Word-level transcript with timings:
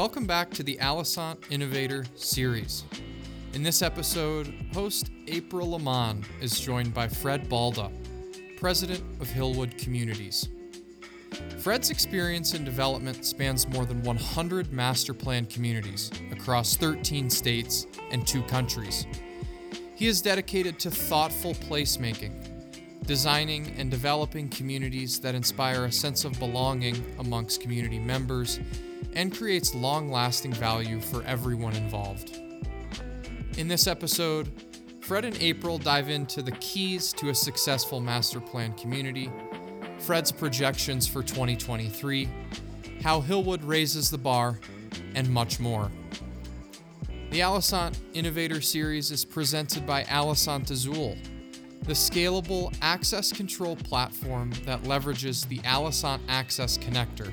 Welcome 0.00 0.24
back 0.24 0.48
to 0.52 0.62
the 0.62 0.78
Alosant 0.80 1.36
Innovator 1.50 2.06
series. 2.14 2.84
In 3.52 3.62
this 3.62 3.82
episode, 3.82 4.50
host 4.72 5.10
April 5.26 5.78
LaMon 5.78 6.24
is 6.40 6.58
joined 6.58 6.94
by 6.94 7.06
Fred 7.06 7.50
Balda, 7.50 7.92
president 8.56 9.02
of 9.20 9.28
Hillwood 9.28 9.76
Communities. 9.76 10.48
Fred's 11.58 11.90
experience 11.90 12.54
in 12.54 12.64
development 12.64 13.26
spans 13.26 13.68
more 13.68 13.84
than 13.84 14.02
100 14.02 14.72
master 14.72 15.12
plan 15.12 15.44
communities 15.44 16.10
across 16.32 16.78
13 16.78 17.28
states 17.28 17.86
and 18.10 18.26
two 18.26 18.42
countries. 18.44 19.04
He 19.96 20.06
is 20.06 20.22
dedicated 20.22 20.78
to 20.78 20.90
thoughtful 20.90 21.52
placemaking, 21.52 23.04
designing 23.04 23.74
and 23.76 23.90
developing 23.90 24.48
communities 24.48 25.20
that 25.20 25.34
inspire 25.34 25.84
a 25.84 25.92
sense 25.92 26.24
of 26.24 26.38
belonging 26.38 27.04
amongst 27.18 27.60
community 27.60 27.98
members 27.98 28.60
and 29.14 29.36
creates 29.36 29.74
long 29.74 30.10
lasting 30.10 30.52
value 30.52 31.00
for 31.00 31.22
everyone 31.24 31.74
involved. 31.76 32.38
In 33.56 33.68
this 33.68 33.86
episode, 33.86 34.50
Fred 35.00 35.24
and 35.24 35.36
April 35.42 35.78
dive 35.78 36.08
into 36.08 36.42
the 36.42 36.52
keys 36.52 37.12
to 37.14 37.30
a 37.30 37.34
successful 37.34 38.00
master 38.00 38.40
plan 38.40 38.72
community, 38.74 39.30
Fred's 39.98 40.30
projections 40.30 41.06
for 41.06 41.22
2023, 41.22 42.28
how 43.02 43.20
Hillwood 43.20 43.60
raises 43.66 44.10
the 44.10 44.18
bar, 44.18 44.58
and 45.14 45.28
much 45.28 45.58
more. 45.58 45.90
The 47.30 47.40
Alosant 47.40 47.96
Innovator 48.12 48.60
Series 48.60 49.10
is 49.10 49.24
presented 49.24 49.86
by 49.86 50.04
Alosant 50.04 50.70
Azul, 50.70 51.16
the 51.82 51.92
scalable 51.92 52.74
access 52.82 53.32
control 53.32 53.76
platform 53.76 54.52
that 54.64 54.82
leverages 54.82 55.46
the 55.48 55.58
Alosant 55.60 56.20
Access 56.28 56.76
Connector 56.76 57.32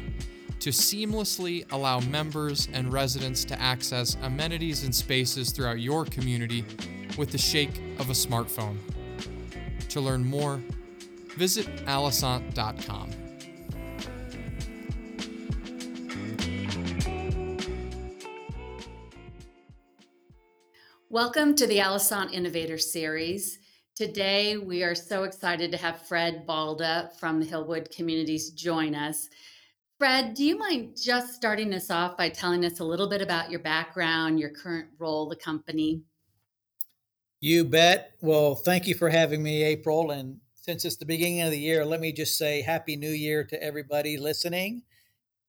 to 0.68 0.74
seamlessly 0.74 1.66
allow 1.72 2.02
members 2.02 2.68
and 2.74 2.92
residents 2.92 3.46
to 3.46 3.58
access 3.62 4.18
amenities 4.24 4.84
and 4.84 4.94
spaces 4.94 5.52
throughout 5.52 5.80
your 5.80 6.04
community 6.04 6.66
with 7.18 7.32
the 7.32 7.38
shake 7.38 7.78
of 8.00 8.10
a 8.10 8.14
smartphone. 8.14 8.76
To 9.88 10.02
learn 10.02 10.26
more, 10.26 10.62
visit 11.38 11.68
alosant.com. 11.86 13.12
Welcome 21.10 21.56
to 21.56 21.66
the 21.66 21.78
Alosant 21.78 22.34
Innovator 22.34 22.78
Series. 22.78 23.60
Today, 23.96 24.58
we 24.58 24.84
are 24.84 24.96
so 24.96 25.24
excited 25.24 25.72
to 25.72 25.78
have 25.78 26.06
Fred 26.06 26.46
Balda 26.46 27.18
from 27.18 27.40
the 27.40 27.46
Hillwood 27.46 27.90
Communities 27.96 28.50
join 28.50 28.96
us. 28.96 29.30
Fred, 29.98 30.36
do 30.36 30.44
you 30.44 30.60
mind 30.60 30.96
just 30.96 31.34
starting 31.34 31.74
us 31.74 31.90
off 31.90 32.18
by 32.18 32.30
telling 32.30 32.64
us 32.64 32.80
a 32.80 32.84
little 32.84 33.10
bit 33.10 33.20
about 33.20 33.50
your 33.50 33.60
background, 33.62 34.40
your 34.40 34.52
current 34.52 34.90
role, 35.00 35.28
the 35.28 35.36
company? 35.36 36.04
You 37.40 37.66
bet. 37.66 38.12
Well, 38.22 38.54
thank 38.54 38.86
you 38.86 38.94
for 38.94 39.10
having 39.10 39.42
me, 39.42 39.64
April. 39.64 40.12
And 40.12 40.40
since 40.54 40.86
it's 40.86 40.98
the 40.98 41.06
beginning 41.06 41.42
of 41.42 41.50
the 41.50 41.60
year, 41.60 41.84
let 41.84 42.00
me 42.00 42.12
just 42.12 42.38
say 42.38 42.62
Happy 42.62 42.96
New 42.96 43.10
Year 43.10 43.44
to 43.46 43.64
everybody 43.64 44.18
listening. 44.18 44.84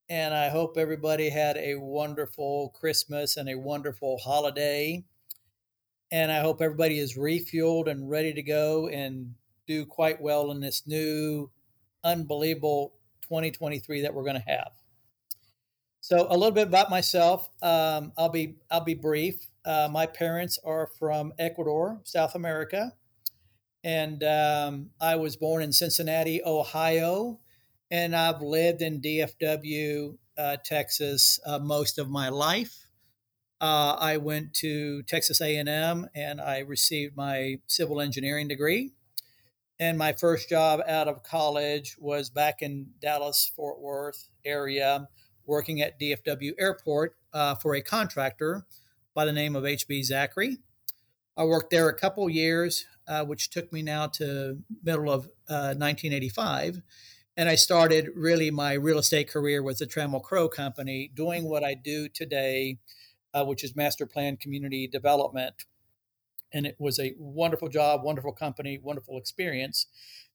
And 0.09 0.33
I 0.33 0.49
hope 0.49 0.79
everybody 0.79 1.29
had 1.29 1.59
a 1.59 1.75
wonderful 1.75 2.71
Christmas 2.71 3.37
and 3.37 3.51
a 3.51 3.59
wonderful 3.59 4.17
holiday. 4.17 5.05
And 6.11 6.33
I 6.33 6.41
hope 6.41 6.63
everybody 6.63 6.99
is 6.99 7.19
refueled 7.19 7.91
and 7.91 8.09
ready 8.09 8.33
to 8.33 8.43
go 8.43 8.89
and 8.89 9.35
do 9.67 9.85
quite 9.85 10.23
well 10.23 10.51
in 10.51 10.61
this 10.61 10.87
new, 10.87 11.51
unbelievable 12.03 12.95
2023 13.28 14.02
that 14.02 14.14
we're 14.14 14.24
going 14.24 14.40
to 14.40 14.50
have. 14.50 14.70
So 16.00 16.27
a 16.30 16.36
little 16.36 16.52
bit 16.52 16.68
about 16.68 16.90
myself. 16.90 17.48
Um, 17.62 18.12
I'll 18.16 18.30
be 18.30 18.56
I'll 18.70 18.84
be 18.84 18.94
brief. 18.94 19.46
Uh, 19.64 19.89
my 19.90 20.06
parents 20.06 20.58
are 20.64 20.89
from 20.98 21.33
Ecuador, 21.39 22.00
South 22.05 22.34
America, 22.34 22.94
and 23.84 24.24
um, 24.24 24.90
I 25.00 25.16
was 25.16 25.36
born 25.36 25.62
in 25.62 25.72
Cincinnati, 25.72 26.40
Ohio, 26.44 27.40
and 27.90 28.16
I've 28.16 28.40
lived 28.40 28.80
in 28.80 29.00
DFW, 29.00 30.16
uh, 30.39 30.56
Texas, 30.64 31.40
uh, 31.45 31.58
most 31.58 31.98
of 31.98 32.08
my 32.08 32.28
life. 32.28 32.86
Uh, 33.60 33.96
I 33.98 34.18
went 34.18 34.55
to 34.55 35.02
Texas 35.02 35.40
A&M 35.40 36.08
and 36.14 36.40
I 36.40 36.60
received 36.60 37.16
my 37.16 37.56
civil 37.66 38.00
engineering 38.00 38.46
degree. 38.46 38.92
And 39.80 39.96
my 39.96 40.12
first 40.12 40.48
job 40.48 40.80
out 40.89 41.06
of 41.06 41.22
college 41.22 41.96
was 42.00 42.30
back 42.30 42.62
in 42.62 42.89
Dallas, 43.00 43.52
Fort 43.55 43.80
Worth 43.80 44.28
area, 44.44 45.08
working 45.46 45.80
at 45.80 46.00
DFW 46.00 46.52
Airport 46.58 47.14
uh, 47.33 47.55
for 47.55 47.77
a 47.77 47.80
contractor 47.80 48.66
by 49.14 49.24
the 49.24 49.33
name 49.33 49.55
of 49.55 49.62
HB 49.62 50.00
Zachry. 50.00 50.56
I 51.36 51.44
worked 51.44 51.70
there 51.70 51.89
a 51.89 51.94
couple 51.94 52.28
years, 52.28 52.86
uh, 53.06 53.24
which 53.24 53.50
took 53.50 53.72
me 53.72 53.83
now 53.83 54.08
to 54.08 54.58
middle 54.83 55.12
of 55.12 55.27
uh, 55.48 55.74
1985. 55.78 56.83
And 57.36 57.48
I 57.48 57.55
started 57.55 58.08
really 58.16 58.50
my 58.50 58.72
real 58.72 58.98
estate 58.98 59.30
career 59.30 59.62
with 59.62 59.78
the 59.78 59.86
Trammell 59.86 60.24
Crow 60.24 60.48
Company, 60.48 61.08
doing 61.14 61.48
what 61.48 61.62
I 61.62 61.74
do 61.74 62.08
today, 62.08 62.78
uh, 63.33 63.45
which 63.45 63.62
is 63.62 63.77
master 63.77 64.06
plan 64.06 64.39
community 64.39 64.89
development 64.89 65.66
and 66.53 66.67
it 66.67 66.77
was 66.79 66.98
a 66.98 67.14
wonderful 67.19 67.69
job, 67.69 68.03
wonderful 68.03 68.33
company, 68.33 68.79
wonderful 68.83 69.19
experience. 69.19 69.86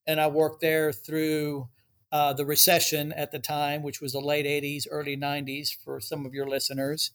And 0.05 0.19
I 0.19 0.27
worked 0.27 0.61
there 0.61 0.91
through 0.91 1.69
uh, 2.11 2.33
the 2.33 2.45
recession 2.45 3.11
at 3.13 3.31
the 3.31 3.39
time, 3.39 3.81
which 3.81 4.01
was 4.01 4.13
the 4.13 4.19
late 4.19 4.45
80s, 4.45 4.85
early 4.89 5.17
90s 5.17 5.69
for 5.75 5.99
some 5.99 6.25
of 6.25 6.33
your 6.33 6.47
listeners. 6.47 7.11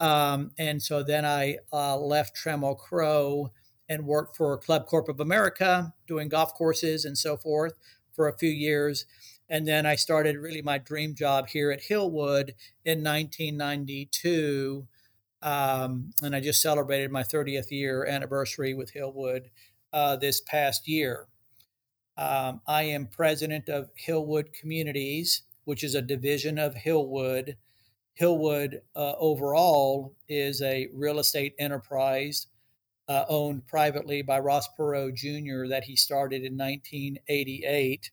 Um, 0.00 0.52
and 0.58 0.82
so 0.82 1.02
then 1.02 1.24
I 1.24 1.58
uh, 1.72 1.96
left 1.98 2.36
Trammell 2.36 2.78
Crow 2.78 3.52
and 3.88 4.06
worked 4.06 4.36
for 4.36 4.56
Club 4.56 4.86
Corp 4.86 5.08
of 5.08 5.20
America, 5.20 5.92
doing 6.06 6.28
golf 6.28 6.54
courses 6.54 7.04
and 7.04 7.16
so 7.18 7.36
forth 7.36 7.74
for 8.12 8.26
a 8.26 8.36
few 8.36 8.48
years. 8.50 9.04
And 9.48 9.68
then 9.68 9.84
I 9.84 9.96
started 9.96 10.38
really 10.38 10.62
my 10.62 10.78
dream 10.78 11.14
job 11.14 11.48
here 11.48 11.70
at 11.70 11.82
Hillwood 11.82 12.54
in 12.84 13.04
1992 13.04 14.86
um, 15.42 16.12
and 16.22 16.34
I 16.34 16.40
just 16.40 16.62
celebrated 16.62 17.10
my 17.10 17.22
30th 17.22 17.70
year 17.70 18.06
anniversary 18.06 18.74
with 18.74 18.94
Hillwood 18.94 19.46
uh, 19.92 20.16
this 20.16 20.40
past 20.40 20.88
year. 20.88 21.26
Um, 22.16 22.60
I 22.66 22.84
am 22.84 23.06
president 23.06 23.68
of 23.68 23.90
Hillwood 23.96 24.52
Communities, 24.52 25.42
which 25.64 25.82
is 25.82 25.94
a 25.94 26.02
division 26.02 26.58
of 26.58 26.74
Hillwood. 26.74 27.56
Hillwood 28.20 28.80
uh, 28.94 29.14
overall 29.18 30.14
is 30.28 30.60
a 30.62 30.88
real 30.92 31.18
estate 31.18 31.54
enterprise 31.58 32.46
uh, 33.08 33.24
owned 33.28 33.66
privately 33.66 34.22
by 34.22 34.38
Ross 34.38 34.68
Perot 34.78 35.14
Jr. 35.14 35.68
that 35.68 35.84
he 35.84 35.96
started 35.96 36.44
in 36.44 36.56
1988. 36.56 38.10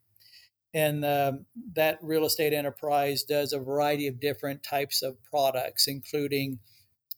And 0.73 1.03
um, 1.03 1.45
that 1.73 1.99
real 2.01 2.25
estate 2.25 2.53
enterprise 2.53 3.23
does 3.23 3.53
a 3.53 3.59
variety 3.59 4.07
of 4.07 4.19
different 4.19 4.63
types 4.63 5.01
of 5.01 5.23
products, 5.23 5.87
including 5.87 6.59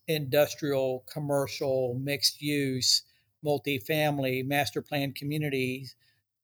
industrial, 0.08 1.04
commercial, 1.12 1.98
mixed 2.00 2.42
use, 2.42 3.04
multifamily, 3.46 4.46
master 4.46 4.82
plan 4.82 5.14
communities 5.14 5.96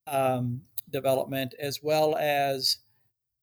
um, 0.07 0.61
development, 0.89 1.53
as 1.59 1.81
well 1.83 2.15
as 2.15 2.77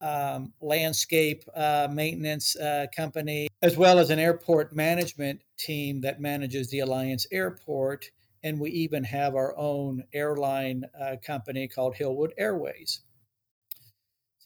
um, 0.00 0.52
landscape 0.60 1.44
uh, 1.54 1.88
maintenance 1.90 2.56
uh, 2.56 2.86
company, 2.94 3.48
as 3.62 3.76
well 3.76 3.98
as 3.98 4.10
an 4.10 4.18
airport 4.18 4.74
management 4.74 5.40
team 5.56 6.00
that 6.02 6.20
manages 6.20 6.68
the 6.70 6.80
Alliance 6.80 7.26
Airport. 7.32 8.10
And 8.42 8.60
we 8.60 8.70
even 8.70 9.04
have 9.04 9.34
our 9.34 9.56
own 9.56 10.04
airline 10.12 10.84
uh, 11.00 11.16
company 11.24 11.66
called 11.66 11.94
Hillwood 11.94 12.32
Airways. 12.36 13.00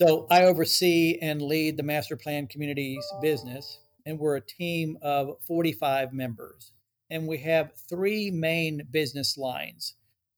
So 0.00 0.28
I 0.30 0.44
oversee 0.44 1.18
and 1.20 1.42
lead 1.42 1.76
the 1.76 1.82
master 1.82 2.16
plan 2.16 2.46
communities 2.46 3.04
business 3.20 3.80
and 4.08 4.18
we're 4.18 4.36
a 4.36 4.40
team 4.40 4.96
of 5.02 5.36
45 5.46 6.14
members. 6.14 6.72
And 7.10 7.28
we 7.28 7.36
have 7.38 7.74
three 7.90 8.30
main 8.30 8.86
business 8.90 9.36
lines. 9.36 9.96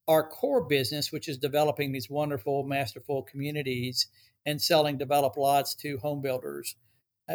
Our 0.09 0.29
core 0.29 0.65
business, 0.65 1.13
which 1.13 1.29
is 1.29 1.39
developing 1.39 1.93
these 1.93 2.11
wonderful, 2.11 2.65
masterful 2.65 3.23
communities 3.23 4.09
and 4.45 4.61
selling 4.61 4.99
developed 4.99 5.39
lots 5.39 5.77
to 5.77 5.99
home 5.99 6.21
builders. 6.21 6.75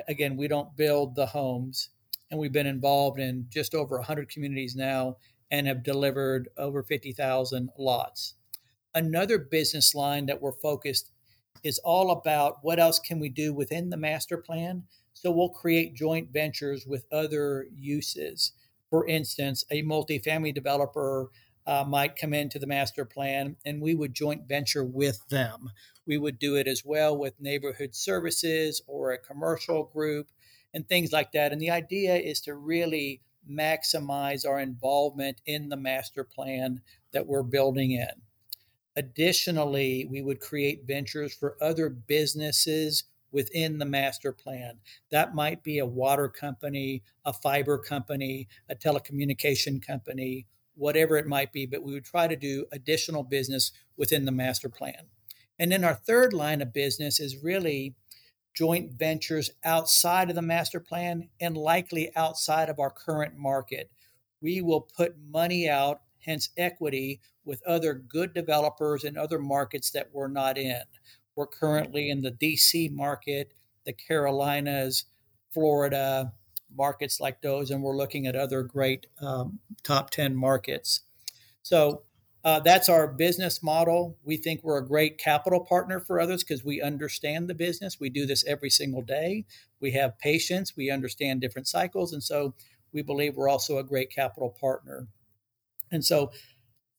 Again, 0.10 0.36
we 0.36 0.50
don't 0.50 0.76
build 0.76 1.16
the 1.16 1.28
homes, 1.28 1.90
and 2.30 2.38
we've 2.38 2.52
been 2.52 2.68
involved 2.68 3.18
in 3.18 3.46
just 3.50 3.74
over 3.74 3.96
100 3.96 4.28
communities 4.28 4.76
now 4.76 5.16
and 5.50 5.68
have 5.68 5.84
delivered 5.84 6.50
over 6.58 6.84
50,000 6.84 7.70
lots. 7.80 8.34
Another 8.94 9.38
business 9.38 9.96
line 9.96 10.26
that 10.26 10.42
we're 10.42 10.52
focused 10.52 11.12
is 11.64 11.80
all 11.80 12.12
about 12.12 12.58
what 12.62 12.78
else 12.78 13.00
can 13.00 13.22
we 13.22 13.30
do 13.30 13.54
within 13.54 13.90
the 13.90 13.98
master 13.98 14.38
plan 14.38 14.84
so 15.16 15.32
we'll 15.32 15.50
create 15.50 15.96
joint 15.96 16.32
ventures 16.32 16.86
with 16.86 17.06
other 17.12 17.66
uses. 17.74 18.52
For 18.90 19.08
instance, 19.08 19.66
a 19.72 19.82
multifamily 19.82 20.54
developer 20.54 21.32
uh, 21.66 21.84
might 21.88 22.16
come 22.16 22.34
into 22.34 22.60
the 22.60 22.68
master 22.68 23.06
plan 23.06 23.56
and 23.66 23.82
we 23.82 23.96
would 23.96 24.14
joint 24.14 24.48
venture 24.48 24.84
with 24.84 25.28
them. 25.30 25.72
We 26.06 26.18
would 26.20 26.38
do 26.38 26.56
it 26.56 26.68
as 26.68 26.84
well 26.86 27.18
with 27.18 27.40
neighborhood 27.42 27.96
services 27.96 28.82
or 28.88 29.12
a 29.12 29.18
commercial 29.18 29.86
group. 29.86 30.28
and 30.74 30.88
things 30.88 31.12
like 31.14 31.32
that. 31.32 31.54
And 31.54 31.62
the 31.62 31.72
idea 31.72 32.16
is 32.18 32.42
to 32.42 32.54
really 32.54 33.22
maximize 33.50 34.46
our 34.46 34.60
involvement 34.60 35.42
in 35.46 35.70
the 35.70 35.78
master 35.78 36.24
plan 36.26 36.82
that 37.14 37.28
we're 37.28 37.44
building 37.44 37.92
in. 37.92 38.22
Additionally, 38.96 40.06
we 40.10 40.22
would 40.22 40.40
create 40.40 40.86
ventures 40.86 41.34
for 41.34 41.58
other 41.62 41.90
businesses 41.90 43.06
within 43.36 43.80
the 43.80 43.86
master 43.86 44.32
plan. 44.32 44.80
That 45.12 45.36
might 45.36 45.62
be 45.62 45.78
a 45.78 45.86
water 45.86 46.30
company, 46.30 47.04
a 47.26 47.34
fiber 47.34 47.78
company, 47.78 48.48
a 48.70 48.76
telecommunication 48.76 49.86
company, 49.86 50.48
whatever 50.76 51.18
it 51.18 51.28
might 51.28 51.52
be, 51.52 51.66
but 51.66 51.84
we 51.84 51.92
would 51.92 52.06
try 52.06 52.30
to 52.30 52.38
do 52.38 52.66
additional 52.72 53.24
business 53.24 53.74
within 53.98 54.24
the 54.24 54.32
master 54.32 54.70
plan. 54.70 55.08
And 55.60 55.70
then 55.70 55.84
our 55.84 55.96
third 55.96 56.32
line 56.32 56.62
of 56.62 56.72
business 56.72 57.20
is 57.20 57.44
really 57.44 57.96
joint 58.54 58.94
ventures 58.94 59.50
outside 59.66 60.30
of 60.30 60.36
the 60.38 60.42
master 60.42 60.80
plan 60.80 61.28
and 61.42 61.58
likely 61.58 62.16
outside 62.16 62.70
of 62.70 62.80
our 62.80 62.90
current 62.90 63.36
market. 63.36 63.92
We 64.40 64.62
will 64.62 64.88
put 64.96 65.18
money 65.30 65.68
out, 65.68 66.00
hence 66.20 66.52
equity, 66.56 67.20
with 67.44 67.62
other 67.68 67.96
good 67.96 68.34
developers 68.34 69.04
in 69.04 69.18
other 69.18 69.40
markets 69.40 69.92
that 69.92 70.12
we're 70.14 70.30
not 70.30 70.58
in. 70.58 70.84
We're 71.36 71.48
currently 71.48 72.10
in 72.10 72.22
the 72.22 72.32
DC 72.32 72.92
market, 72.92 73.54
the 73.86 73.94
Carolinas, 73.94 75.06
Florida, 75.52 76.34
markets 76.76 77.20
like 77.20 77.42
those, 77.42 77.72
and 77.72 77.82
we're 77.82 77.96
looking 77.96 78.28
at 78.28 78.36
other 78.36 78.64
great 78.64 79.08
um, 79.22 79.60
top 79.84 80.10
10 80.10 80.36
markets. 80.36 81.02
So 81.62 82.04
uh, 82.44 82.60
that's 82.60 82.90
our 82.90 83.08
business 83.08 83.64
model. 83.64 84.18
We 84.24 84.38
think 84.38 84.64
we're 84.64 84.78
a 84.78 84.86
great 84.86 85.18
capital 85.18 85.62
partner 85.62 86.00
for 86.00 86.20
others 86.20 86.44
because 86.44 86.64
we 86.64 86.82
understand 86.82 87.48
the 87.48 87.56
business. 87.56 88.00
We 88.00 88.10
do 88.10 88.26
this 88.26 88.46
every 88.46 88.70
single 88.70 89.02
day. 89.02 89.46
We 89.80 89.92
have 89.92 90.20
patience. 90.20 90.76
We 90.78 90.92
understand 90.92 91.42
different 91.42 91.68
cycles. 91.68 92.14
And 92.14 92.22
so 92.22 92.54
we 92.94 93.02
believe 93.02 93.36
we're 93.36 93.50
also 93.50 93.78
a 93.78 93.84
great 93.84 94.12
capital 94.12 94.50
partner. 94.50 95.08
And 95.92 96.06
so 96.06 96.32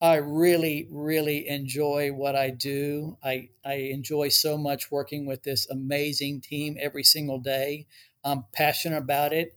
I 0.01 0.17
really, 0.17 0.89
really 0.91 1.49
enjoy 1.49 2.13
what 2.13 2.37
I 2.37 2.51
do. 2.51 3.17
I, 3.25 3.49
I 3.65 3.75
enjoy 3.75 4.29
so 4.29 4.59
much 4.59 4.91
working 4.91 5.25
with 5.25 5.43
this 5.43 5.69
amazing 5.71 6.43
team 6.43 6.77
every 6.79 7.03
single 7.03 7.39
day. 7.39 7.87
I'm 8.23 8.45
passionate 8.53 8.99
about 8.99 9.33
it. 9.33 9.57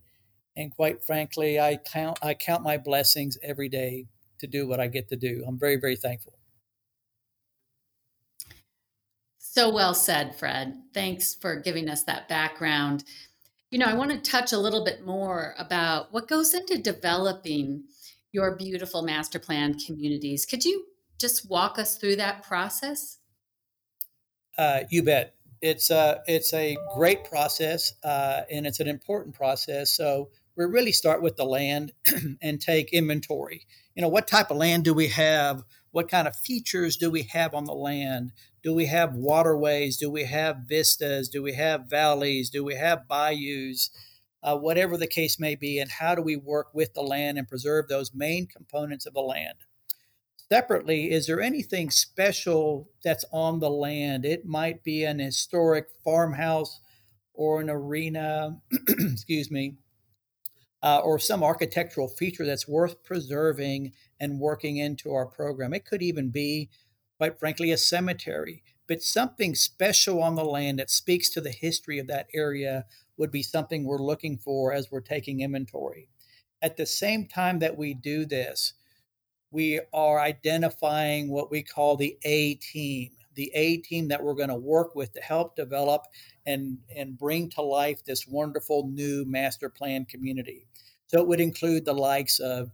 And 0.55 0.73
quite 0.73 1.03
frankly, 1.03 1.59
I 1.59 1.77
count 1.77 2.19
I 2.21 2.33
count 2.33 2.63
my 2.63 2.77
blessings 2.77 3.37
every 3.41 3.69
day 3.69 4.07
to 4.39 4.47
do 4.47 4.67
what 4.67 4.79
I 4.79 4.87
get 4.87 5.09
to 5.09 5.15
do. 5.15 5.43
I'm 5.47 5.59
very, 5.59 5.75
very 5.77 5.95
thankful. 5.95 6.33
So 9.37 9.69
well 9.69 9.93
said, 9.93 10.35
Fred. 10.35 10.81
Thanks 10.93 11.33
for 11.35 11.59
giving 11.59 11.89
us 11.89 12.03
that 12.03 12.29
background. 12.29 13.03
You 13.71 13.79
know, 13.79 13.87
I 13.87 13.93
want 13.93 14.11
to 14.11 14.31
touch 14.31 14.53
a 14.53 14.57
little 14.57 14.83
bit 14.85 15.05
more 15.05 15.55
about 15.57 16.13
what 16.13 16.27
goes 16.27 16.53
into 16.53 16.77
developing 16.77 17.83
your 18.31 18.55
beautiful 18.55 19.01
master 19.01 19.39
plan 19.39 19.77
communities. 19.79 20.45
Could 20.45 20.65
you 20.65 20.85
just 21.19 21.49
walk 21.49 21.79
us 21.79 21.97
through 21.97 22.17
that 22.17 22.43
process? 22.43 23.17
Uh, 24.57 24.81
you 24.89 25.03
bet. 25.03 25.35
It's 25.61 25.89
a 25.89 25.97
uh, 25.97 26.15
it's 26.25 26.53
a 26.53 26.77
great 26.95 27.25
process, 27.25 27.93
uh, 28.03 28.41
and 28.49 28.65
it's 28.65 28.79
an 28.79 28.87
important 28.87 29.35
process. 29.35 29.91
So 29.91 30.29
we 30.55 30.65
really 30.65 30.91
start 30.93 31.21
with 31.21 31.35
the 31.35 31.45
land 31.45 31.91
and 32.41 32.61
take 32.61 32.93
inventory. 32.93 33.65
You 33.95 34.01
know, 34.01 34.09
what 34.09 34.27
type 34.27 34.51
of 34.51 34.57
land 34.57 34.85
do 34.85 34.93
we 34.93 35.07
have? 35.07 35.63
What 35.91 36.09
kind 36.09 36.27
of 36.27 36.35
features 36.35 36.95
do 36.95 37.09
we 37.09 37.23
have 37.23 37.53
on 37.53 37.65
the 37.65 37.73
land? 37.73 38.31
Do 38.61 38.73
we 38.73 38.85
have 38.85 39.15
waterways? 39.15 39.97
Do 39.97 40.09
we 40.09 40.25
have 40.25 40.63
vistas? 40.67 41.29
Do 41.29 41.41
we 41.41 41.53
have 41.53 41.89
valleys? 41.89 42.49
Do 42.49 42.63
we 42.63 42.75
have 42.75 43.07
bayous? 43.07 43.89
Uh, 44.41 44.55
whatever 44.55 44.95
the 44.95 45.07
case 45.07 45.37
may 45.39 45.53
be, 45.53 45.79
and 45.79 45.91
how 45.91 46.15
do 46.15 46.21
we 46.21 46.35
work 46.35 46.73
with 46.73 46.93
the 46.93 47.01
land 47.01 47.37
and 47.37 47.47
preserve 47.47 47.87
those 47.87 48.13
main 48.13 48.47
components 48.47 49.05
of 49.05 49.13
the 49.13 49.19
land? 49.19 49.57
Separately, 50.51 51.11
is 51.11 51.27
there 51.27 51.41
anything 51.41 51.91
special 51.91 52.89
that's 53.03 53.25
on 53.31 53.59
the 53.59 53.69
land? 53.69 54.25
It 54.25 54.45
might 54.45 54.83
be 54.83 55.03
an 55.03 55.19
historic 55.19 55.87
farmhouse 56.03 56.79
or 57.33 57.61
an 57.61 57.69
arena, 57.69 58.57
excuse 58.87 59.51
me, 59.51 59.75
uh, 60.81 61.01
or 61.03 61.19
some 61.19 61.43
architectural 61.43 62.07
feature 62.07 62.45
that's 62.45 62.67
worth 62.67 63.03
preserving 63.03 63.91
and 64.19 64.39
working 64.39 64.77
into 64.77 65.13
our 65.13 65.25
program. 65.25 65.73
It 65.73 65.85
could 65.85 66.01
even 66.01 66.29
be, 66.29 66.69
quite 67.17 67.39
frankly, 67.39 67.71
a 67.71 67.77
cemetery, 67.77 68.63
but 68.87 69.03
something 69.03 69.53
special 69.53 70.23
on 70.23 70.35
the 70.35 70.43
land 70.43 70.79
that 70.79 70.89
speaks 70.89 71.29
to 71.29 71.41
the 71.41 71.51
history 71.51 71.99
of 71.99 72.07
that 72.07 72.27
area 72.33 72.85
would 73.19 73.29
be 73.31 73.43
something 73.43 73.83
we're 73.83 74.01
looking 74.01 74.37
for 74.37 74.73
as 74.73 74.89
we're 74.89 75.01
taking 75.01 75.41
inventory. 75.41 76.09
At 76.61 76.77
the 76.77 76.85
same 76.85 77.27
time 77.27 77.59
that 77.59 77.77
we 77.77 77.93
do 77.93 78.25
this, 78.25 78.73
we 79.51 79.81
are 79.93 80.19
identifying 80.19 81.29
what 81.29 81.51
we 81.51 81.61
call 81.61 81.97
the 81.97 82.17
A 82.23 82.55
team, 82.55 83.11
the 83.35 83.51
A 83.53 83.77
team 83.77 84.07
that 84.07 84.23
we're 84.23 84.35
going 84.35 84.49
to 84.49 84.55
work 84.55 84.95
with 84.95 85.13
to 85.13 85.21
help 85.21 85.55
develop 85.55 86.03
and, 86.45 86.77
and 86.95 87.17
bring 87.17 87.49
to 87.51 87.61
life 87.61 88.03
this 88.03 88.25
wonderful 88.25 88.87
new 88.87 89.25
master 89.25 89.69
plan 89.69 90.05
community. 90.05 90.65
So 91.07 91.19
it 91.19 91.27
would 91.27 91.41
include 91.41 91.85
the 91.85 91.93
likes 91.93 92.39
of 92.39 92.71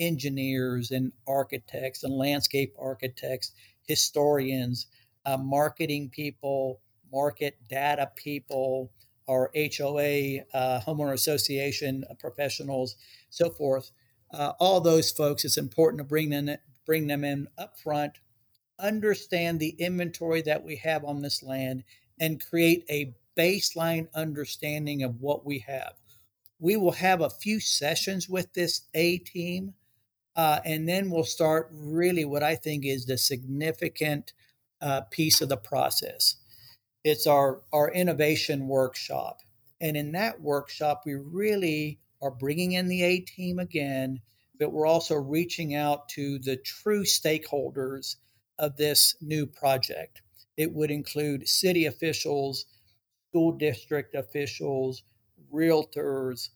engineers 0.00 0.90
and 0.90 1.12
architects 1.28 2.02
and 2.02 2.12
landscape 2.12 2.74
architects, 2.80 3.52
historians, 3.86 4.88
uh, 5.24 5.36
marketing 5.36 6.10
people, 6.10 6.80
market 7.12 7.56
data 7.68 8.10
people, 8.16 8.90
our 9.28 9.50
HOA, 9.54 10.40
uh, 10.52 10.80
homeowner 10.80 11.12
association 11.12 12.04
professionals, 12.18 12.96
so 13.30 13.50
forth. 13.50 13.90
Uh, 14.32 14.52
all 14.58 14.80
those 14.80 15.10
folks, 15.10 15.44
it's 15.44 15.58
important 15.58 15.98
to 15.98 16.04
bring 16.04 16.30
them 16.30 16.56
bring 16.86 17.06
them 17.06 17.24
in 17.24 17.48
up 17.56 17.78
front, 17.78 18.18
understand 18.78 19.58
the 19.58 19.70
inventory 19.78 20.42
that 20.42 20.64
we 20.64 20.76
have 20.76 21.04
on 21.04 21.22
this 21.22 21.42
land, 21.42 21.84
and 22.20 22.44
create 22.44 22.84
a 22.90 23.14
baseline 23.36 24.08
understanding 24.14 25.02
of 25.02 25.20
what 25.20 25.46
we 25.46 25.60
have 25.60 25.94
we 26.58 26.76
will 26.76 26.92
have 26.92 27.20
a 27.20 27.30
few 27.30 27.60
sessions 27.60 28.28
with 28.28 28.54
this 28.54 28.82
A 28.94 29.18
team, 29.18 29.74
uh, 30.34 30.60
and 30.64 30.88
then 30.88 31.10
we'll 31.10 31.24
start 31.24 31.68
really 31.70 32.24
what 32.24 32.42
I 32.42 32.56
think 32.56 32.86
is 32.86 33.04
the 33.04 33.18
significant 33.18 34.32
uh, 34.80 35.02
piece 35.02 35.40
of 35.40 35.50
the 35.50 35.58
process. 35.58 36.36
It's 37.04 37.26
our, 37.26 37.60
our 37.72 37.92
innovation 37.92 38.66
workshop. 38.66 39.42
And 39.80 39.96
in 39.96 40.12
that 40.12 40.40
workshop, 40.40 41.02
we 41.04 41.14
really 41.14 42.00
are 42.22 42.30
bringing 42.30 42.72
in 42.72 42.88
the 42.88 43.02
A 43.02 43.20
team 43.20 43.58
again, 43.58 44.20
but 44.58 44.72
we're 44.72 44.86
also 44.86 45.14
reaching 45.16 45.74
out 45.74 46.08
to 46.10 46.38
the 46.38 46.56
true 46.56 47.04
stakeholders 47.04 48.16
of 48.58 48.76
this 48.76 49.16
new 49.20 49.44
project. 49.46 50.22
It 50.56 50.72
would 50.72 50.90
include 50.90 51.46
city 51.46 51.84
officials, 51.84 52.64
school 53.28 53.52
district 53.52 54.14
officials, 54.14 55.02
realtors, 55.52 56.48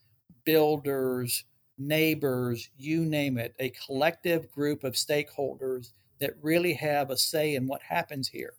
builders, 0.45 1.45
neighbors, 1.77 2.71
you 2.79 3.05
name 3.05 3.37
it, 3.37 3.55
a 3.59 3.71
collective 3.71 4.51
group 4.51 4.85
of 4.85 4.95
stakeholders 4.95 5.91
that 6.21 6.35
really 6.41 6.73
have 6.73 7.11
a 7.11 7.17
say 7.17 7.55
in 7.55 7.67
what 7.67 7.83
happens 7.83 8.29
here. 8.29 8.55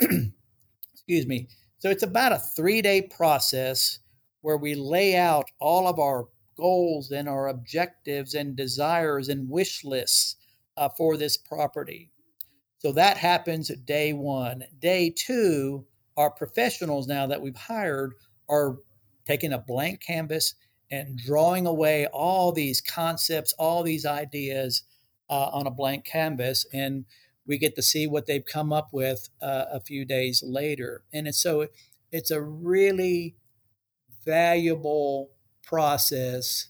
Excuse 1.06 1.26
me. 1.26 1.48
So 1.78 1.90
it's 1.90 2.02
about 2.02 2.32
a 2.32 2.38
three 2.38 2.80
day 2.80 3.02
process 3.02 3.98
where 4.42 4.56
we 4.56 4.74
lay 4.74 5.16
out 5.16 5.50
all 5.60 5.88
of 5.88 5.98
our 5.98 6.26
goals 6.56 7.10
and 7.10 7.28
our 7.28 7.48
objectives 7.48 8.34
and 8.34 8.56
desires 8.56 9.28
and 9.28 9.48
wish 9.48 9.84
lists 9.84 10.36
uh, 10.76 10.88
for 10.96 11.16
this 11.16 11.36
property. 11.36 12.10
So 12.78 12.92
that 12.92 13.16
happens 13.16 13.68
day 13.84 14.12
one. 14.12 14.64
Day 14.78 15.12
two, 15.16 15.86
our 16.16 16.30
professionals 16.30 17.06
now 17.06 17.26
that 17.26 17.40
we've 17.40 17.56
hired 17.56 18.14
are 18.48 18.76
taking 19.26 19.52
a 19.52 19.58
blank 19.58 20.00
canvas 20.00 20.54
and 20.90 21.18
drawing 21.18 21.66
away 21.66 22.06
all 22.06 22.52
these 22.52 22.80
concepts, 22.80 23.54
all 23.58 23.82
these 23.82 24.04
ideas 24.04 24.82
uh, 25.30 25.48
on 25.52 25.66
a 25.66 25.70
blank 25.70 26.04
canvas. 26.04 26.66
And 26.72 27.06
we 27.46 27.58
get 27.58 27.74
to 27.76 27.82
see 27.82 28.06
what 28.06 28.26
they've 28.26 28.44
come 28.44 28.72
up 28.72 28.88
with 28.92 29.28
uh, 29.40 29.64
a 29.72 29.80
few 29.80 30.04
days 30.04 30.42
later. 30.42 31.02
And 31.12 31.26
it's 31.26 31.42
so 31.42 31.66
it's 32.10 32.30
a 32.30 32.40
really 32.40 33.36
valuable 34.24 35.30
process 35.62 36.68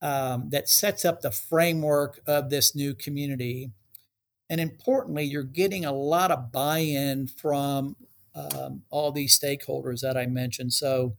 um, 0.00 0.50
that 0.50 0.68
sets 0.68 1.04
up 1.04 1.20
the 1.20 1.30
framework 1.30 2.20
of 2.26 2.50
this 2.50 2.74
new 2.74 2.94
community. 2.94 3.72
And 4.50 4.60
importantly, 4.60 5.24
you're 5.24 5.42
getting 5.42 5.84
a 5.84 5.92
lot 5.92 6.30
of 6.30 6.52
buy 6.52 6.78
in 6.78 7.26
from 7.26 7.96
um, 8.34 8.82
all 8.90 9.10
these 9.10 9.38
stakeholders 9.38 10.00
that 10.00 10.16
I 10.16 10.26
mentioned. 10.26 10.72
So 10.72 11.16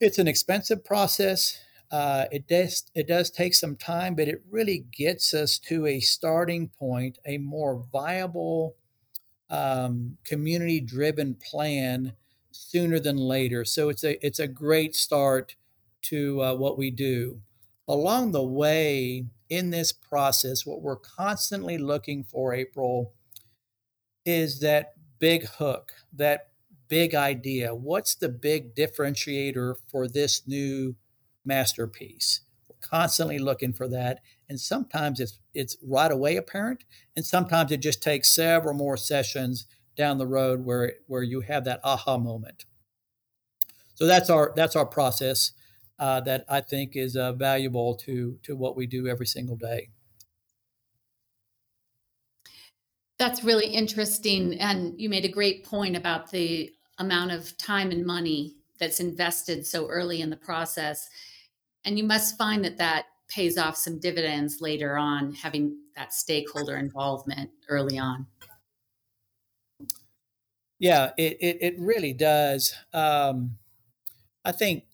it's 0.00 0.18
an 0.18 0.28
expensive 0.28 0.84
process. 0.84 1.58
Uh, 1.90 2.26
it 2.32 2.48
does 2.48 2.90
it 2.94 3.06
does 3.06 3.30
take 3.30 3.54
some 3.54 3.76
time, 3.76 4.14
but 4.14 4.28
it 4.28 4.42
really 4.50 4.84
gets 4.90 5.32
us 5.32 5.58
to 5.58 5.86
a 5.86 6.00
starting 6.00 6.68
point, 6.68 7.18
a 7.24 7.38
more 7.38 7.84
viable, 7.92 8.74
um, 9.50 10.16
community-driven 10.24 11.34
plan, 11.34 12.12
sooner 12.50 12.98
than 12.98 13.16
later. 13.16 13.64
So 13.64 13.88
it's 13.88 14.02
a 14.02 14.24
it's 14.26 14.40
a 14.40 14.48
great 14.48 14.96
start 14.96 15.54
to 16.02 16.42
uh, 16.42 16.54
what 16.54 16.76
we 16.76 16.90
do. 16.90 17.40
Along 17.86 18.32
the 18.32 18.42
way 18.42 19.26
in 19.48 19.70
this 19.70 19.92
process, 19.92 20.66
what 20.66 20.82
we're 20.82 20.96
constantly 20.96 21.78
looking 21.78 22.24
for, 22.24 22.52
April, 22.52 23.12
is 24.24 24.58
that 24.60 24.94
big 25.20 25.46
hook, 25.46 25.92
that 26.12 26.48
big 26.88 27.14
idea. 27.14 27.74
What's 27.74 28.16
the 28.16 28.28
big 28.28 28.74
differentiator 28.74 29.76
for 29.88 30.08
this 30.08 30.46
new 30.48 30.96
masterpiece? 31.46 32.40
We're 32.68 32.76
constantly 32.80 33.38
looking 33.38 33.72
for 33.72 33.88
that. 33.88 34.20
And 34.48 34.60
sometimes 34.60 35.20
it's 35.20 35.38
it's 35.54 35.76
right 35.82 36.10
away 36.10 36.36
apparent, 36.36 36.84
and 37.14 37.24
sometimes 37.24 37.72
it 37.72 37.78
just 37.78 38.02
takes 38.02 38.34
several 38.34 38.74
more 38.74 38.96
sessions 38.96 39.66
down 39.96 40.18
the 40.18 40.26
road 40.26 40.64
where 40.64 40.94
where 41.06 41.22
you 41.22 41.40
have 41.42 41.64
that 41.64 41.80
aha 41.82 42.18
moment. 42.18 42.66
So 43.94 44.06
that's 44.06 44.30
our 44.30 44.52
that's 44.54 44.76
our 44.76 44.86
process 44.86 45.52
uh, 45.98 46.20
that 46.22 46.44
I 46.48 46.60
think 46.60 46.96
is 46.96 47.16
uh, 47.16 47.32
valuable 47.32 47.94
to 47.96 48.38
to 48.42 48.56
what 48.56 48.76
we 48.76 48.86
do 48.86 49.06
every 49.08 49.26
single 49.26 49.56
day. 49.56 49.90
That's 53.18 53.42
really 53.42 53.68
interesting, 53.68 54.60
and 54.60 55.00
you 55.00 55.08
made 55.08 55.24
a 55.24 55.28
great 55.28 55.64
point 55.64 55.96
about 55.96 56.30
the 56.30 56.74
amount 56.98 57.32
of 57.32 57.56
time 57.56 57.90
and 57.90 58.04
money 58.04 58.56
that's 58.78 59.00
invested 59.00 59.66
so 59.66 59.88
early 59.88 60.20
in 60.20 60.28
the 60.28 60.36
process, 60.36 61.08
and 61.86 61.96
you 61.96 62.04
must 62.04 62.36
find 62.36 62.64
that 62.64 62.78
that 62.78 63.06
pays 63.28 63.56
off 63.56 63.76
some 63.76 63.98
dividends 63.98 64.60
later 64.60 64.98
on, 64.98 65.32
having 65.34 65.78
that 65.96 66.12
stakeholder 66.12 66.76
involvement 66.76 67.50
early 67.68 67.98
on. 67.98 68.26
Yeah, 70.78 71.12
it, 71.16 71.38
it, 71.40 71.58
it 71.60 71.74
really 71.78 72.12
does. 72.12 72.74
Um, 72.92 73.58
I 74.44 74.52
think 74.52 74.84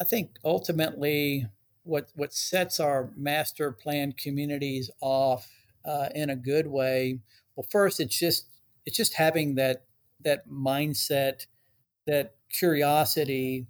I 0.00 0.04
think 0.04 0.36
ultimately 0.44 1.46
what 1.84 2.08
what 2.14 2.32
sets 2.32 2.80
our 2.80 3.10
master 3.16 3.70
plan 3.70 4.12
communities 4.12 4.90
off 5.00 5.48
uh, 5.84 6.08
in 6.14 6.30
a 6.30 6.36
good 6.36 6.66
way. 6.66 7.20
Well, 7.54 7.66
first 7.70 8.00
it's 8.00 8.18
just 8.18 8.46
it's 8.84 8.96
just 8.96 9.14
having 9.14 9.54
that 9.56 9.84
that 10.22 10.48
mindset, 10.48 11.46
that 12.06 12.34
curiosity 12.50 13.66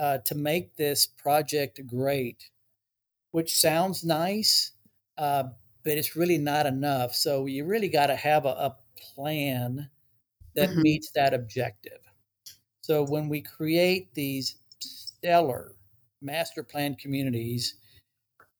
uh, 0.00 0.18
to 0.18 0.34
make 0.34 0.74
this 0.76 1.06
project 1.06 1.86
great, 1.86 2.48
which 3.32 3.54
sounds 3.54 4.02
nice, 4.02 4.72
uh, 5.18 5.44
but 5.84 5.98
it's 5.98 6.16
really 6.16 6.38
not 6.38 6.64
enough. 6.64 7.14
So 7.14 7.44
you 7.44 7.66
really 7.66 7.90
got 7.90 8.06
to 8.06 8.16
have 8.16 8.46
a, 8.46 8.48
a 8.48 8.76
plan 8.96 9.90
that 10.54 10.70
mm-hmm. 10.70 10.82
meets 10.82 11.10
that 11.12 11.34
objective. 11.34 12.00
So 12.80 13.04
when 13.04 13.28
we 13.28 13.42
create 13.42 14.14
these 14.14 14.56
stellar 14.80 15.74
master 16.22 16.62
plan 16.62 16.94
communities, 16.94 17.74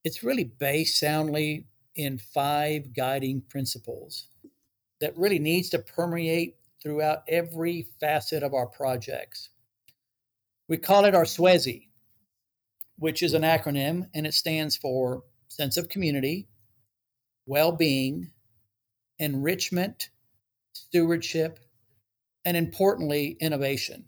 it's 0.05 0.23
really 0.23 0.45
based 0.45 1.01
soundly 1.01 1.67
in 1.97 2.19
five 2.19 2.95
guiding 2.95 3.41
principles 3.49 4.29
that 5.01 5.17
really 5.17 5.39
needs 5.39 5.71
to 5.71 5.79
permeate 5.79 6.57
throughout 6.83 7.23
every 7.29 7.87
facet 7.99 8.43
of 8.43 8.53
our 8.53 8.67
projects. 8.67 9.49
We 10.71 10.79
call 10.79 11.05
it 11.05 11.17
our 11.17 11.25
SWESI, 11.25 11.89
which 12.97 13.25
is 13.25 13.35
an 13.35 13.43
acronym 13.43 14.09
and 14.15 14.25
it 14.25 14.35
stands 14.35 14.77
for 14.77 15.25
sense 15.49 15.77
of 15.77 15.89
community, 15.89 16.47
well 17.45 17.73
being, 17.73 18.31
enrichment, 19.19 20.11
stewardship, 20.73 21.59
and 22.45 22.57
importantly, 22.57 23.37
innovation. 23.41 24.05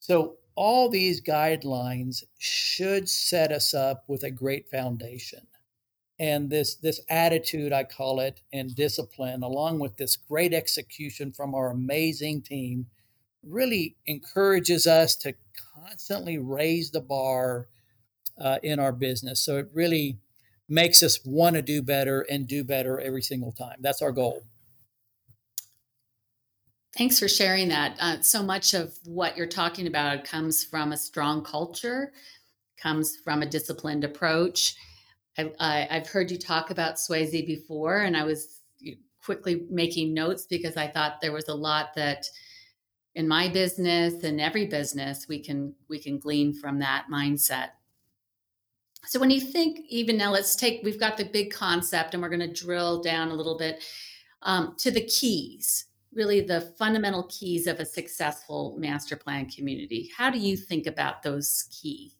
So, 0.00 0.38
all 0.56 0.88
these 0.88 1.22
guidelines 1.22 2.24
should 2.38 3.08
set 3.08 3.52
us 3.52 3.72
up 3.72 4.02
with 4.08 4.24
a 4.24 4.32
great 4.32 4.68
foundation. 4.68 5.46
And 6.18 6.50
this, 6.50 6.74
this 6.74 7.00
attitude, 7.08 7.72
I 7.72 7.84
call 7.84 8.18
it, 8.18 8.40
and 8.52 8.74
discipline, 8.74 9.44
along 9.44 9.78
with 9.78 9.96
this 9.96 10.16
great 10.16 10.52
execution 10.52 11.30
from 11.30 11.54
our 11.54 11.70
amazing 11.70 12.42
team, 12.42 12.86
really 13.44 13.94
encourages 14.06 14.84
us 14.88 15.14
to 15.14 15.34
constantly 15.86 16.38
raise 16.38 16.90
the 16.90 17.00
bar 17.00 17.68
uh, 18.40 18.58
in 18.62 18.78
our 18.78 18.92
business. 18.92 19.40
So 19.40 19.58
it 19.58 19.68
really 19.72 20.18
makes 20.68 21.02
us 21.02 21.20
want 21.24 21.56
to 21.56 21.62
do 21.62 21.82
better 21.82 22.22
and 22.22 22.46
do 22.46 22.64
better 22.64 23.00
every 23.00 23.22
single 23.22 23.52
time. 23.52 23.76
That's 23.80 24.02
our 24.02 24.12
goal. 24.12 24.42
Thanks 26.96 27.18
for 27.18 27.28
sharing 27.28 27.68
that. 27.68 27.96
Uh, 28.00 28.20
so 28.22 28.42
much 28.42 28.74
of 28.74 28.94
what 29.04 29.36
you're 29.36 29.46
talking 29.46 29.86
about 29.86 30.24
comes 30.24 30.64
from 30.64 30.92
a 30.92 30.96
strong 30.96 31.44
culture, 31.44 32.12
comes 32.80 33.16
from 33.16 33.42
a 33.42 33.46
disciplined 33.46 34.04
approach. 34.04 34.74
I, 35.60 35.86
have 35.88 36.08
heard 36.08 36.32
you 36.32 36.38
talk 36.38 36.70
about 36.70 36.96
SWESI 36.96 37.46
before, 37.46 38.00
and 38.00 38.16
I 38.16 38.24
was 38.24 38.60
quickly 39.24 39.66
making 39.70 40.12
notes 40.12 40.46
because 40.50 40.76
I 40.76 40.88
thought 40.88 41.20
there 41.20 41.32
was 41.32 41.46
a 41.46 41.54
lot 41.54 41.94
that 41.94 42.26
in 43.18 43.26
my 43.26 43.48
business 43.48 44.22
and 44.22 44.40
every 44.40 44.64
business 44.66 45.26
we 45.28 45.40
can 45.40 45.74
we 45.88 45.98
can 45.98 46.18
glean 46.20 46.54
from 46.54 46.78
that 46.78 47.06
mindset. 47.12 47.70
So 49.06 49.18
when 49.18 49.30
you 49.30 49.40
think, 49.40 49.80
even 49.88 50.16
now, 50.16 50.30
let's 50.30 50.54
take 50.54 50.84
we've 50.84 51.00
got 51.00 51.16
the 51.16 51.24
big 51.24 51.52
concept, 51.52 52.14
and 52.14 52.22
we're 52.22 52.28
going 52.28 52.48
to 52.48 52.64
drill 52.64 53.02
down 53.02 53.28
a 53.28 53.34
little 53.34 53.58
bit 53.58 53.82
um, 54.42 54.76
to 54.78 54.90
the 54.90 55.04
keys 55.04 55.86
really 56.14 56.40
the 56.40 56.60
fundamental 56.78 57.24
keys 57.24 57.66
of 57.66 57.80
a 57.80 57.84
successful 57.84 58.74
master 58.78 59.14
plan 59.14 59.48
community. 59.48 60.10
How 60.16 60.30
do 60.30 60.38
you 60.38 60.56
think 60.56 60.86
about 60.86 61.22
those 61.22 61.66
key? 61.70 62.12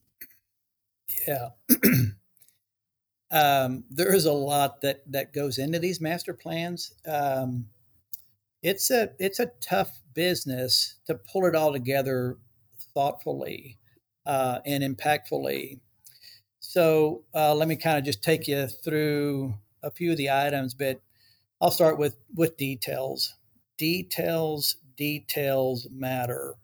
Yeah. 1.27 1.49
um, 3.31 3.85
there 3.91 4.15
is 4.15 4.27
a 4.27 4.33
lot 4.33 4.83
that 4.83 5.11
that 5.11 5.33
goes 5.33 5.59
into 5.59 5.79
these 5.79 6.01
master 6.01 6.35
plans. 6.35 6.93
Um, 7.07 7.67
it's 8.63 8.91
a 8.91 9.11
it's 9.19 9.41
a 9.41 9.51
tough 9.61 10.01
business 10.15 10.97
to 11.07 11.15
pull 11.15 11.47
it 11.47 11.55
all 11.55 11.73
together 11.73 12.37
thoughtfully 12.95 13.79
uh, 14.27 14.61
and 14.67 14.83
impactfully. 14.83 15.81
So 16.61 17.25
uh, 17.35 17.55
let 17.55 17.69
me 17.69 17.77
kind 17.77 17.99
of 17.99 18.05
just 18.05 18.23
take 18.23 18.49
you 18.49 18.67
through 18.67 19.55
a 19.83 19.91
few 19.91 20.11
of 20.13 20.17
the 20.17 20.31
items, 20.31 20.75
but 20.75 21.01
I'll 21.61 21.71
start 21.71 21.99
with 21.99 22.17
with 22.35 22.57
details 22.57 23.35
details, 23.79 24.77
details 24.97 25.89
matter. 25.91 26.55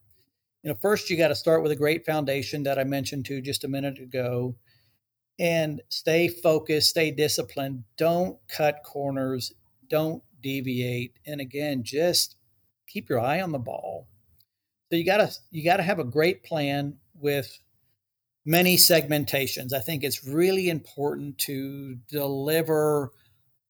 You 0.62 0.70
know, 0.70 0.76
first 0.80 1.08
you 1.08 1.16
got 1.16 1.28
to 1.28 1.34
start 1.34 1.62
with 1.62 1.72
a 1.72 1.76
great 1.76 2.04
foundation 2.04 2.64
that 2.64 2.78
I 2.78 2.84
mentioned 2.84 3.24
to 3.26 3.40
just 3.40 3.64
a 3.64 3.68
minute 3.68 3.98
ago 3.98 4.56
and 5.38 5.82
stay 5.88 6.28
focused, 6.28 6.90
stay 6.90 7.10
disciplined. 7.10 7.84
Don't 7.96 8.38
cut 8.48 8.82
corners, 8.84 9.52
don't 9.88 10.22
deviate. 10.44 11.18
And 11.26 11.40
again, 11.40 11.82
just 11.82 12.36
keep 12.86 13.08
your 13.08 13.18
eye 13.18 13.40
on 13.40 13.50
the 13.50 13.58
ball. 13.58 14.06
So 14.90 14.96
you 14.96 15.04
got 15.04 15.16
to 15.16 15.32
you 15.50 15.64
got 15.64 15.78
to 15.78 15.82
have 15.82 15.98
a 15.98 16.04
great 16.04 16.44
plan 16.44 16.98
with 17.18 17.58
many 18.44 18.76
segmentations. 18.76 19.72
I 19.72 19.80
think 19.80 20.04
it's 20.04 20.24
really 20.24 20.68
important 20.68 21.38
to 21.38 21.96
deliver 22.08 23.10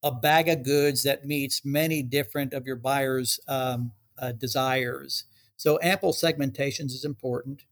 a 0.03 0.11
bag 0.11 0.49
of 0.49 0.65
goods 0.65 1.05
that 1.05 1.25
meets 1.25 1.65
many 1.65 2.03
different 2.03 2.53
of 2.53 2.67
your 2.67 2.77
buyers' 2.77 3.41
um, 3.49 3.93
uh, 4.19 4.33
desires. 4.33 5.25
So 5.57 5.79
ample 5.81 6.13
segmentations 6.13 6.91
is 6.91 7.05
important. 7.05 7.63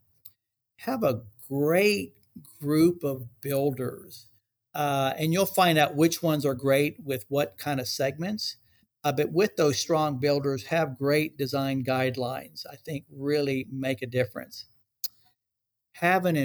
Have 0.76 1.02
a 1.02 1.22
great 1.48 2.14
group 2.60 3.02
of 3.02 3.40
builders, 3.40 4.26
uh, 4.74 5.12
and 5.18 5.32
you'll 5.32 5.44
find 5.44 5.76
out 5.76 5.96
which 5.96 6.22
ones 6.22 6.46
are 6.46 6.54
great 6.54 6.96
with 7.04 7.24
what 7.28 7.58
kind 7.58 7.80
of 7.80 7.88
segments. 7.88 8.56
Uh, 9.04 9.12
but 9.12 9.32
with 9.32 9.56
those 9.56 9.78
strong 9.78 10.18
builders, 10.18 10.64
have 10.64 10.98
great 10.98 11.36
design 11.36 11.84
guidelines. 11.84 12.64
I 12.70 12.76
think 12.76 13.04
really 13.10 13.66
make 13.70 14.02
a 14.02 14.06
difference. 14.06 14.66
Have 15.94 16.26
an 16.26 16.36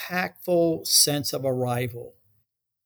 impactful 0.00 0.86
sense 0.86 1.32
of 1.32 1.44
arrival. 1.44 2.14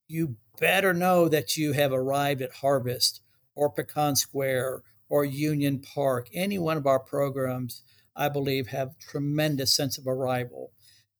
You 0.09 0.37
better 0.59 0.95
know 0.95 1.29
that 1.29 1.57
you 1.57 1.73
have 1.73 1.93
arrived 1.93 2.43
at 2.43 2.55
Harvest 2.55 3.23
or 3.55 3.71
Pecan 3.71 4.17
Square 4.17 4.83
or 5.09 5.25
Union 5.25 5.81
Park. 5.81 6.29
Any 6.35 6.59
one 6.59 6.77
of 6.77 6.87
our 6.87 7.01
programs, 7.01 7.83
I 8.17 8.29
believe, 8.29 8.69
have 8.69 8.99
tremendous 8.99 9.73
sense 9.75 9.99
of 9.99 10.07
arrival. 10.07 10.73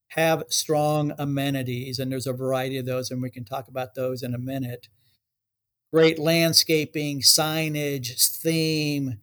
Have 0.09 0.45
strong 0.49 1.13
amenities, 1.19 1.99
and 1.99 2.13
there's 2.13 2.27
a 2.27 2.33
variety 2.33 2.79
of 2.79 2.87
those, 2.87 3.11
and 3.11 3.23
we 3.23 3.31
can 3.31 3.45
talk 3.45 3.69
about 3.69 3.95
those 3.95 4.23
in 4.23 4.35
a 4.35 4.39
minute. 4.39 4.89
Great 5.93 6.19
landscaping, 6.19 7.21
signage, 7.21 8.39
theme, 8.41 9.21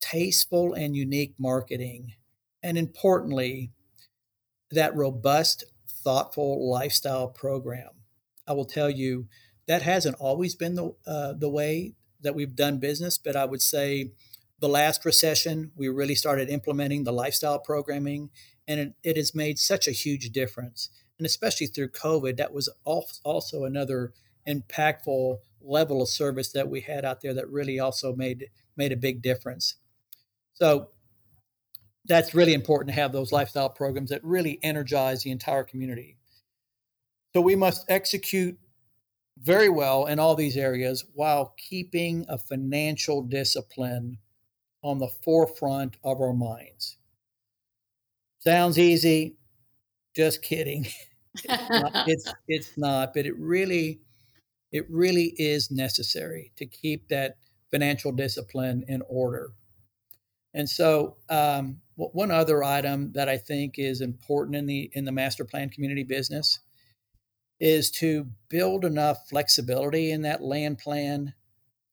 tasteful 0.00 0.72
and 0.72 0.96
unique 0.96 1.34
marketing, 1.38 2.14
and 2.62 2.78
importantly, 2.78 3.70
that 4.70 4.96
robust, 4.96 5.64
thoughtful 5.86 6.70
lifestyle 6.70 7.28
program. 7.28 7.90
I 8.46 8.52
will 8.52 8.64
tell 8.64 8.88
you 8.88 9.28
that 9.68 9.82
hasn't 9.82 10.16
always 10.18 10.54
been 10.54 10.74
the 10.74 10.94
uh, 11.06 11.34
the 11.34 11.50
way 11.50 11.94
that 12.22 12.34
we've 12.34 12.56
done 12.56 12.78
business, 12.78 13.18
but 13.18 13.36
I 13.36 13.44
would 13.44 13.62
say 13.62 14.12
the 14.58 14.68
last 14.68 15.04
recession, 15.04 15.72
we 15.74 15.88
really 15.88 16.14
started 16.14 16.48
implementing 16.48 17.04
the 17.04 17.12
lifestyle 17.12 17.58
programming, 17.58 18.30
and 18.66 18.80
it, 18.80 18.94
it 19.02 19.16
has 19.16 19.34
made 19.34 19.58
such 19.58 19.86
a 19.86 19.92
huge 19.92 20.30
difference. 20.30 20.90
And 21.18 21.26
especially 21.26 21.66
through 21.66 21.90
COVID, 21.90 22.36
that 22.38 22.52
was 22.52 22.68
also 22.84 23.64
another 23.64 24.12
impactful 24.50 25.38
level 25.62 26.02
of 26.02 26.08
service 26.08 26.52
that 26.52 26.68
we 26.68 26.80
had 26.80 27.04
out 27.04 27.20
there 27.20 27.34
that 27.34 27.48
really 27.48 27.78
also 27.78 28.14
made 28.14 28.50
made 28.76 28.92
a 28.92 28.96
big 28.96 29.22
difference. 29.22 29.76
So 30.54 30.88
that's 32.06 32.34
really 32.34 32.54
important 32.54 32.88
to 32.88 33.00
have 33.00 33.12
those 33.12 33.32
lifestyle 33.32 33.68
programs 33.68 34.10
that 34.10 34.24
really 34.24 34.58
energize 34.62 35.22
the 35.22 35.30
entire 35.30 35.64
community. 35.64 36.16
So 37.34 37.40
we 37.40 37.56
must 37.56 37.84
execute 37.88 38.58
very 39.38 39.68
well 39.68 40.06
in 40.06 40.18
all 40.18 40.34
these 40.34 40.56
areas 40.56 41.04
while 41.14 41.54
keeping 41.56 42.26
a 42.28 42.36
financial 42.36 43.22
discipline 43.22 44.18
on 44.82 44.98
the 44.98 45.08
forefront 45.08 45.96
of 46.02 46.20
our 46.20 46.32
minds. 46.32 46.96
Sounds 48.40 48.78
easy, 48.78 49.36
just 50.16 50.42
kidding. 50.42 50.86
it's, 51.34 51.70
not, 51.70 52.08
it's, 52.08 52.34
it's 52.48 52.78
not, 52.78 53.14
but 53.14 53.26
it 53.26 53.38
really 53.38 54.00
it 54.72 54.86
really 54.90 55.34
is 55.36 55.70
necessary 55.70 56.52
to 56.56 56.66
keep 56.66 57.08
that 57.08 57.36
financial 57.70 58.12
discipline 58.12 58.84
in 58.88 59.02
order. 59.08 59.52
And 60.52 60.68
so, 60.68 61.16
um, 61.28 61.80
one 61.96 62.30
other 62.30 62.64
item 62.64 63.12
that 63.12 63.28
I 63.28 63.36
think 63.36 63.78
is 63.78 64.00
important 64.00 64.56
in 64.56 64.66
the 64.66 64.90
in 64.94 65.04
the 65.04 65.12
master 65.12 65.44
plan 65.44 65.68
community 65.68 66.02
business 66.02 66.60
is 67.60 67.90
to 67.90 68.26
build 68.48 68.84
enough 68.84 69.28
flexibility 69.28 70.10
in 70.10 70.22
that 70.22 70.42
land 70.42 70.78
plan, 70.78 71.34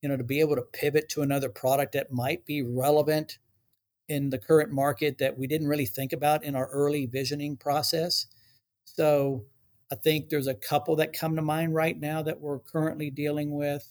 you 0.01 0.07
know, 0.07 0.15
to 0.15 0.23
be 0.23 0.39
able 0.39 0.55
to 0.55 0.61
pivot 0.61 1.09
to 1.09 1.21
another 1.21 1.49
product 1.49 1.91
that 1.91 2.11
might 2.11 2.45
be 2.45 2.61
relevant 2.61 3.37
in 4.07 4.29
the 4.29 4.37
current 4.37 4.71
market 4.71 5.17
that 5.17 5.37
we 5.37 5.45
didn't 5.45 5.67
really 5.67 5.85
think 5.85 6.13
about 6.13 6.43
in 6.43 6.55
our 6.55 6.69
early 6.69 7.05
visioning 7.05 7.57
process. 7.57 8.27
So 8.85 9.43
I 9.91 9.95
think 9.95 10.29
there's 10.29 10.47
a 10.47 10.53
couple 10.53 10.97
that 10.97 11.13
come 11.13 11.35
to 11.35 11.41
mind 11.41 11.73
right 11.73 11.97
now 11.97 12.21
that 12.21 12.41
we're 12.41 12.59
currently 12.59 13.09
dealing 13.09 13.55
with. 13.55 13.87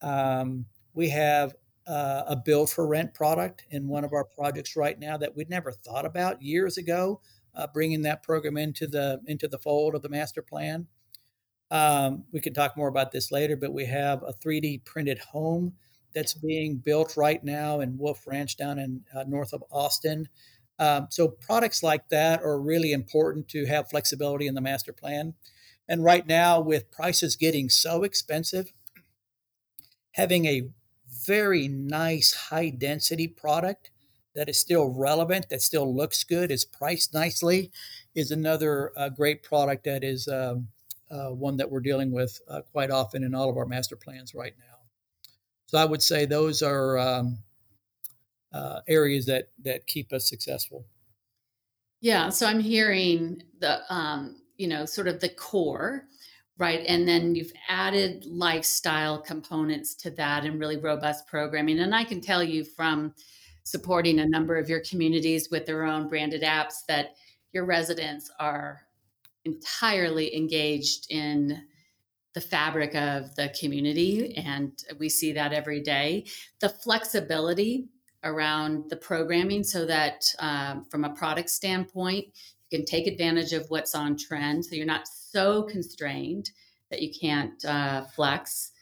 Um, 0.00 0.66
we 0.94 1.10
have 1.10 1.54
uh, 1.86 2.22
a 2.26 2.36
build 2.36 2.70
for 2.70 2.86
rent 2.86 3.14
product 3.14 3.64
in 3.70 3.86
one 3.86 4.04
of 4.04 4.12
our 4.12 4.24
projects 4.24 4.76
right 4.76 4.98
now 4.98 5.16
that 5.16 5.36
we'd 5.36 5.50
never 5.50 5.70
thought 5.70 6.06
about 6.06 6.42
years 6.42 6.78
ago, 6.78 7.20
uh, 7.54 7.66
bringing 7.72 8.02
that 8.02 8.22
program 8.22 8.56
into 8.56 8.86
the 8.86 9.20
into 9.26 9.46
the 9.46 9.58
fold 9.58 9.94
of 9.94 10.02
the 10.02 10.08
master 10.08 10.42
plan. 10.42 10.86
Um, 11.70 12.24
we 12.32 12.40
can 12.40 12.54
talk 12.54 12.76
more 12.76 12.88
about 12.88 13.12
this 13.12 13.30
later, 13.30 13.56
but 13.56 13.72
we 13.72 13.86
have 13.86 14.22
a 14.22 14.32
3D 14.32 14.84
printed 14.84 15.18
home 15.18 15.74
that's 16.14 16.34
being 16.34 16.76
built 16.76 17.16
right 17.16 17.42
now 17.44 17.80
in 17.80 17.98
Wolf 17.98 18.26
Ranch 18.26 18.56
down 18.56 18.78
in 18.78 19.02
uh, 19.14 19.24
north 19.28 19.52
of 19.52 19.62
Austin. 19.70 20.28
Um, 20.78 21.08
so 21.10 21.28
products 21.28 21.82
like 21.82 22.08
that 22.10 22.42
are 22.42 22.60
really 22.60 22.92
important 22.92 23.48
to 23.48 23.64
have 23.66 23.88
flexibility 23.88 24.46
in 24.46 24.54
the 24.54 24.60
master 24.60 24.92
plan. 24.92 25.34
And 25.88 26.04
right 26.04 26.26
now, 26.26 26.60
with 26.60 26.90
prices 26.90 27.36
getting 27.36 27.68
so 27.68 28.02
expensive, 28.02 28.72
having 30.12 30.46
a 30.46 30.68
very 31.26 31.68
nice 31.68 32.34
high 32.34 32.70
density 32.70 33.28
product 33.28 33.90
that 34.34 34.48
is 34.48 34.58
still 34.58 34.88
relevant, 34.88 35.48
that 35.48 35.62
still 35.62 35.94
looks 35.94 36.24
good, 36.24 36.50
is 36.50 36.64
priced 36.64 37.14
nicely, 37.14 37.70
is 38.14 38.30
another 38.30 38.92
uh, 38.96 39.08
great 39.08 39.42
product 39.42 39.84
that 39.84 40.04
is 40.04 40.28
um, 40.28 40.68
uh, 41.10 41.28
one 41.28 41.56
that 41.56 41.70
we're 41.70 41.80
dealing 41.80 42.10
with 42.10 42.40
uh, 42.48 42.60
quite 42.72 42.90
often 42.90 43.24
in 43.24 43.34
all 43.34 43.48
of 43.48 43.56
our 43.56 43.66
master 43.66 43.96
plans 43.96 44.34
right 44.34 44.54
now. 44.58 44.64
So 45.66 45.78
I 45.78 45.84
would 45.84 46.02
say 46.02 46.26
those 46.26 46.62
are 46.62 46.98
um, 46.98 47.38
uh, 48.52 48.80
areas 48.88 49.26
that 49.26 49.48
that 49.62 49.86
keep 49.86 50.12
us 50.12 50.28
successful. 50.28 50.86
Yeah, 52.00 52.28
so 52.28 52.46
I'm 52.46 52.60
hearing 52.60 53.42
the 53.58 53.80
um, 53.92 54.42
you 54.56 54.68
know 54.68 54.84
sort 54.84 55.08
of 55.08 55.20
the 55.20 55.28
core, 55.28 56.04
right, 56.58 56.84
and 56.86 57.06
then 57.06 57.34
you've 57.34 57.52
added 57.68 58.24
lifestyle 58.26 59.20
components 59.20 59.94
to 59.96 60.10
that 60.12 60.44
and 60.44 60.60
really 60.60 60.76
robust 60.76 61.26
programming. 61.26 61.80
And 61.80 61.94
I 61.94 62.04
can 62.04 62.20
tell 62.20 62.42
you 62.42 62.64
from 62.64 63.14
supporting 63.64 64.20
a 64.20 64.28
number 64.28 64.56
of 64.56 64.68
your 64.68 64.80
communities 64.80 65.48
with 65.50 65.66
their 65.66 65.84
own 65.84 66.08
branded 66.08 66.42
apps 66.42 66.84
that 66.86 67.16
your 67.52 67.64
residents 67.64 68.30
are 68.38 68.82
entirely 69.44 70.36
engaged 70.36 71.06
in 71.10 71.64
the 72.34 72.40
fabric 72.40 72.94
of 72.94 73.34
the 73.34 73.50
community 73.58 74.36
and 74.36 74.84
we 74.98 75.08
see 75.08 75.32
that 75.32 75.54
every 75.54 75.80
day 75.80 76.22
the 76.60 76.68
flexibility 76.68 77.88
around 78.24 78.88
the 78.90 78.96
programming 78.96 79.62
so 79.62 79.86
that 79.86 80.24
um, 80.38 80.84
from 80.90 81.04
a 81.04 81.14
product 81.14 81.50
standpoint 81.50 82.26
you 82.70 82.78
can 82.78 82.84
take 82.84 83.06
advantage 83.06 83.52
of 83.52 83.68
what's 83.68 83.94
on 83.94 84.16
trend 84.16 84.64
so 84.64 84.74
you're 84.74 84.86
not 84.86 85.06
so 85.06 85.62
constrained 85.62 86.50
that 86.90 87.02
you 87.02 87.12
can't 87.12 87.64
uh, 87.64 88.04
flex. 88.04 88.72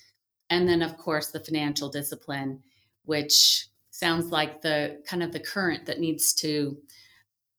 And 0.51 0.68
then 0.68 0.83
of 0.83 0.97
course 0.97 1.31
the 1.31 1.40
financial 1.40 1.88
discipline 1.88 2.61
which 3.05 3.68
sounds 3.90 4.31
like 4.31 4.62
the 4.62 5.01
kind 5.07 5.23
of 5.23 5.33
the 5.33 5.40
current 5.40 5.87
that 5.87 6.01
needs 6.01 6.33
to 6.35 6.79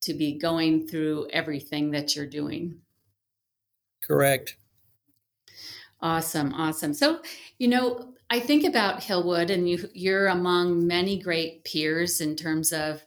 to 0.02 0.14
be 0.14 0.38
going 0.38 0.88
through 0.88 1.28
everything 1.32 1.92
that 1.92 2.16
you're 2.16 2.28
doing. 2.28 2.76
Correct. 4.02 4.58
Awesome 6.02 6.54
awesome. 6.54 6.94
So 6.94 7.22
you 7.58 7.68
know 7.68 8.14
I 8.30 8.40
think 8.40 8.64
about 8.64 9.02
Hillwood, 9.02 9.50
and 9.52 9.70
you, 9.70 9.88
you're 9.94 10.28
among 10.28 10.88
many 10.88 11.20
great 11.20 11.64
peers 11.64 12.22
in 12.22 12.36
terms 12.36 12.74
of 12.74 13.04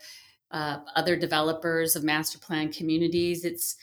uh, 0.50 0.78
other 0.94 1.16
developers 1.16 1.96
of 1.96 2.04
master 2.04 2.38
plan 2.38 2.72
communities. 2.72 3.44
It's 3.44 3.76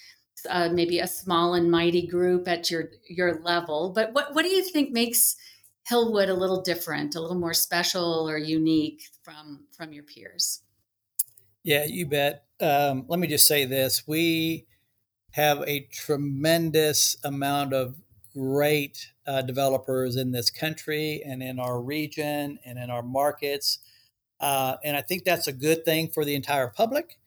uh, 0.49 0.69
maybe 0.69 0.99
a 0.99 1.07
small 1.07 1.53
and 1.53 1.69
mighty 1.69 2.07
group 2.07 2.47
at 2.47 2.71
your 2.71 2.89
your 3.09 3.41
level. 3.41 3.91
But 3.93 4.13
what 4.13 4.33
what 4.33 4.43
do 4.43 4.49
you 4.49 4.63
think 4.63 4.91
makes 4.91 5.35
Hillwood 5.91 6.29
a 6.29 6.33
little 6.33 6.61
different, 6.61 7.15
a 7.15 7.21
little 7.21 7.37
more 7.37 7.53
special 7.53 8.29
or 8.29 8.37
unique 8.37 9.03
from 9.23 9.65
from 9.75 9.91
your 9.93 10.03
peers? 10.03 10.61
Yeah, 11.63 11.85
you 11.85 12.05
bet. 12.05 12.45
Um, 12.61 13.05
let 13.07 13.19
me 13.19 13.27
just 13.27 13.47
say 13.47 13.65
this: 13.65 14.07
we 14.07 14.67
have 15.31 15.61
a 15.67 15.81
tremendous 15.91 17.17
amount 17.23 17.73
of 17.73 17.95
great 18.33 19.11
uh, 19.27 19.41
developers 19.41 20.15
in 20.15 20.31
this 20.31 20.49
country 20.49 21.21
and 21.25 21.41
in 21.41 21.59
our 21.59 21.81
region 21.81 22.59
and 22.65 22.77
in 22.77 22.89
our 22.89 23.03
markets. 23.03 23.79
Uh, 24.39 24.75
and 24.83 24.95
I 24.95 25.01
think 25.01 25.23
that's 25.23 25.47
a 25.47 25.53
good 25.53 25.85
thing 25.85 26.09
for 26.09 26.25
the 26.25 26.35
entire 26.35 26.67
public. 26.67 27.17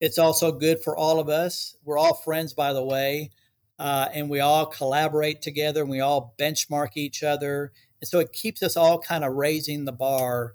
It's 0.00 0.18
also 0.18 0.52
good 0.52 0.82
for 0.82 0.96
all 0.96 1.18
of 1.18 1.28
us. 1.28 1.76
We're 1.84 1.98
all 1.98 2.14
friends, 2.14 2.52
by 2.52 2.72
the 2.72 2.84
way, 2.84 3.30
uh, 3.78 4.08
and 4.12 4.28
we 4.28 4.40
all 4.40 4.66
collaborate 4.66 5.40
together 5.40 5.82
and 5.82 5.90
we 5.90 6.00
all 6.00 6.34
benchmark 6.38 6.96
each 6.96 7.22
other. 7.22 7.72
And 8.00 8.08
so 8.08 8.18
it 8.18 8.32
keeps 8.32 8.62
us 8.62 8.76
all 8.76 8.98
kind 8.98 9.24
of 9.24 9.34
raising 9.34 9.84
the 9.84 9.92
bar. 9.92 10.54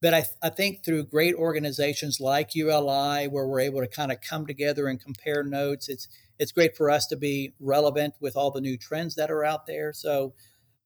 But 0.00 0.14
I, 0.14 0.24
I 0.42 0.48
think 0.48 0.84
through 0.84 1.04
great 1.04 1.34
organizations 1.34 2.20
like 2.20 2.54
ULI, 2.54 3.26
where 3.28 3.46
we're 3.46 3.60
able 3.60 3.80
to 3.80 3.88
kind 3.88 4.12
of 4.12 4.20
come 4.20 4.46
together 4.46 4.86
and 4.86 5.00
compare 5.00 5.42
notes, 5.42 5.88
it's 5.88 6.08
it's 6.38 6.52
great 6.52 6.76
for 6.76 6.90
us 6.90 7.06
to 7.08 7.16
be 7.16 7.54
relevant 7.60 8.14
with 8.20 8.36
all 8.36 8.50
the 8.50 8.60
new 8.60 8.76
trends 8.76 9.14
that 9.16 9.30
are 9.30 9.44
out 9.44 9.66
there. 9.66 9.92
So 9.92 10.34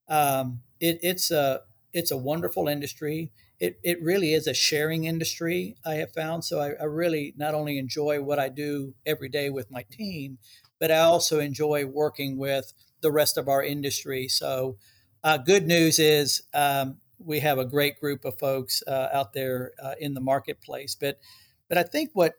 um, 0.09 0.63
it, 0.81 0.99
it's 1.03 1.31
a 1.31 1.63
it's 1.93 2.11
a 2.11 2.17
wonderful 2.17 2.69
industry. 2.69 3.31
It, 3.61 3.79
it 3.83 4.03
really 4.03 4.33
is 4.33 4.47
a 4.47 4.55
sharing 4.55 5.05
industry, 5.05 5.77
I 5.85 5.95
have 5.95 6.13
found. 6.13 6.45
So 6.45 6.59
I, 6.59 6.71
I 6.81 6.85
really 6.85 7.33
not 7.37 7.55
only 7.55 7.79
enjoy 7.79 8.21
what 8.23 8.39
I 8.39 8.49
do 8.49 8.95
every 9.07 9.29
day 9.29 9.51
with 9.51 9.71
my 9.71 9.85
team, 9.91 10.39
but 10.81 10.91
I 10.91 10.99
also 10.99 11.39
enjoy 11.39 11.85
working 11.87 12.39
with 12.39 12.73
the 13.03 13.13
rest 13.13 13.37
of 13.37 13.49
our 13.49 13.63
industry. 13.63 14.27
So, 14.27 14.79
uh, 15.23 15.37
good 15.39 15.67
news 15.67 15.99
is 16.01 16.43
um, 16.55 16.97
we 17.19 17.39
have 17.41 17.59
a 17.59 17.65
great 17.65 18.01
group 18.01 18.25
of 18.25 18.39
folks 18.39 18.83
uh, 18.87 19.09
out 19.13 19.33
there 19.33 19.73
uh, 19.81 19.95
in 20.01 20.15
the 20.15 20.21
marketplace. 20.21 20.97
But, 20.99 21.21
but 21.69 21.79
I 21.79 21.85
think 21.85 22.11
what 22.15 22.35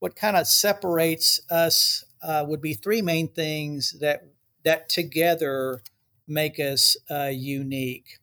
what 0.00 0.16
kind 0.16 0.36
of 0.36 0.46
separates 0.46 1.40
us 1.50 2.04
uh, 2.22 2.44
would 2.48 2.60
be 2.60 2.74
three 2.74 3.02
main 3.02 3.28
things 3.28 3.96
that 4.00 4.24
that 4.64 4.88
together 4.88 5.82
make 6.26 6.58
us 6.58 6.96
uh, 7.10 7.30
unique. 7.32 8.18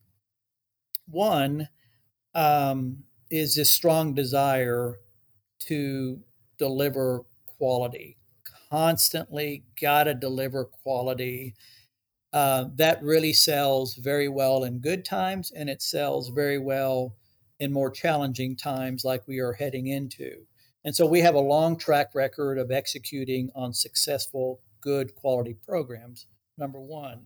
One 1.10 1.70
um, 2.36 3.04
is 3.32 3.56
this 3.56 3.72
strong 3.72 4.14
desire 4.14 5.00
to 5.60 6.22
deliver 6.58 7.26
quality, 7.46 8.18
constantly 8.70 9.64
got 9.82 10.06
to 10.06 10.14
deliver 10.14 10.66
quality. 10.66 11.56
Uh, 12.34 12.66
that 12.76 13.02
really 13.04 13.34
sells 13.34 13.96
very 13.96 14.30
well 14.30 14.64
in 14.64 14.80
good 14.80 15.06
times, 15.06 15.52
and 15.52 15.70
it 15.70 15.82
sells 15.82 16.30
very 16.30 16.60
well 16.60 17.16
in 17.60 17.74
more 17.74 17.90
challenging 17.92 18.56
times 18.56 19.06
like 19.06 19.28
we 19.28 19.40
are 19.40 19.54
heading 19.54 19.88
into. 19.88 20.46
And 20.88 20.96
so 20.96 21.06
we 21.06 21.20
have 21.20 21.36
a 21.36 21.40
long 21.40 21.76
track 21.76 22.16
record 22.16 22.58
of 22.58 22.72
executing 22.72 23.52
on 23.54 23.74
successful, 23.74 24.62
good 24.80 25.16
quality 25.16 25.54
programs, 25.54 26.28
number 26.58 26.80
one. 26.80 27.26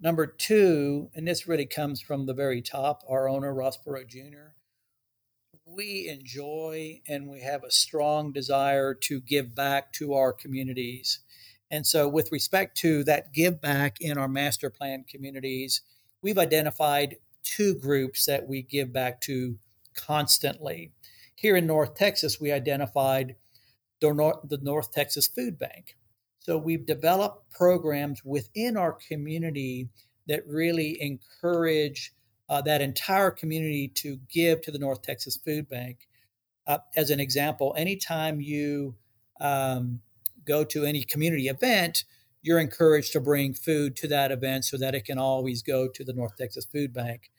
Number 0.00 0.26
two, 0.26 1.08
and 1.14 1.28
this 1.28 1.46
really 1.46 1.66
comes 1.66 2.00
from 2.00 2.26
the 2.26 2.34
very 2.34 2.60
top, 2.60 3.04
our 3.08 3.28
owner, 3.28 3.54
Ross 3.54 3.78
Perot 3.78 4.08
Jr., 4.08 4.56
we 5.64 6.08
enjoy 6.08 7.02
and 7.06 7.28
we 7.28 7.42
have 7.42 7.62
a 7.62 7.70
strong 7.70 8.32
desire 8.32 8.94
to 8.94 9.20
give 9.20 9.54
back 9.54 9.92
to 9.92 10.14
our 10.14 10.32
communities. 10.32 11.20
And 11.70 11.86
so, 11.86 12.08
with 12.08 12.32
respect 12.32 12.76
to 12.78 13.04
that 13.04 13.32
give 13.32 13.60
back 13.60 13.98
in 14.00 14.18
our 14.18 14.26
master 14.26 14.70
plan 14.70 15.04
communities, 15.08 15.82
we've 16.20 16.36
identified 16.36 17.18
two 17.44 17.76
groups 17.76 18.26
that 18.26 18.48
we 18.48 18.62
give 18.62 18.92
back 18.92 19.20
to 19.20 19.56
constantly. 19.94 20.90
Here 21.36 21.56
in 21.56 21.66
North 21.66 21.94
Texas, 21.94 22.40
we 22.40 22.50
identified 22.50 23.36
the 24.00 24.12
North, 24.12 24.38
the 24.48 24.58
North 24.58 24.90
Texas 24.92 25.26
Food 25.26 25.58
Bank. 25.58 25.96
So 26.40 26.56
we've 26.56 26.86
developed 26.86 27.50
programs 27.50 28.24
within 28.24 28.76
our 28.76 28.92
community 28.92 29.88
that 30.28 30.46
really 30.46 31.00
encourage 31.00 32.12
uh, 32.48 32.62
that 32.62 32.80
entire 32.80 33.30
community 33.30 33.88
to 33.88 34.18
give 34.30 34.62
to 34.62 34.70
the 34.70 34.78
North 34.78 35.02
Texas 35.02 35.36
Food 35.36 35.68
Bank. 35.68 36.08
Uh, 36.66 36.78
as 36.96 37.10
an 37.10 37.20
example, 37.20 37.74
anytime 37.76 38.40
you 38.40 38.94
um, 39.40 40.00
go 40.44 40.64
to 40.64 40.84
any 40.84 41.02
community 41.02 41.48
event, 41.48 42.04
you're 42.42 42.60
encouraged 42.60 43.12
to 43.12 43.20
bring 43.20 43.52
food 43.52 43.96
to 43.96 44.08
that 44.08 44.30
event 44.30 44.64
so 44.64 44.76
that 44.76 44.94
it 44.94 45.04
can 45.04 45.18
always 45.18 45.62
go 45.62 45.88
to 45.88 46.04
the 46.04 46.12
North 46.12 46.36
Texas 46.36 46.64
Food 46.64 46.92
Bank. 46.92 47.30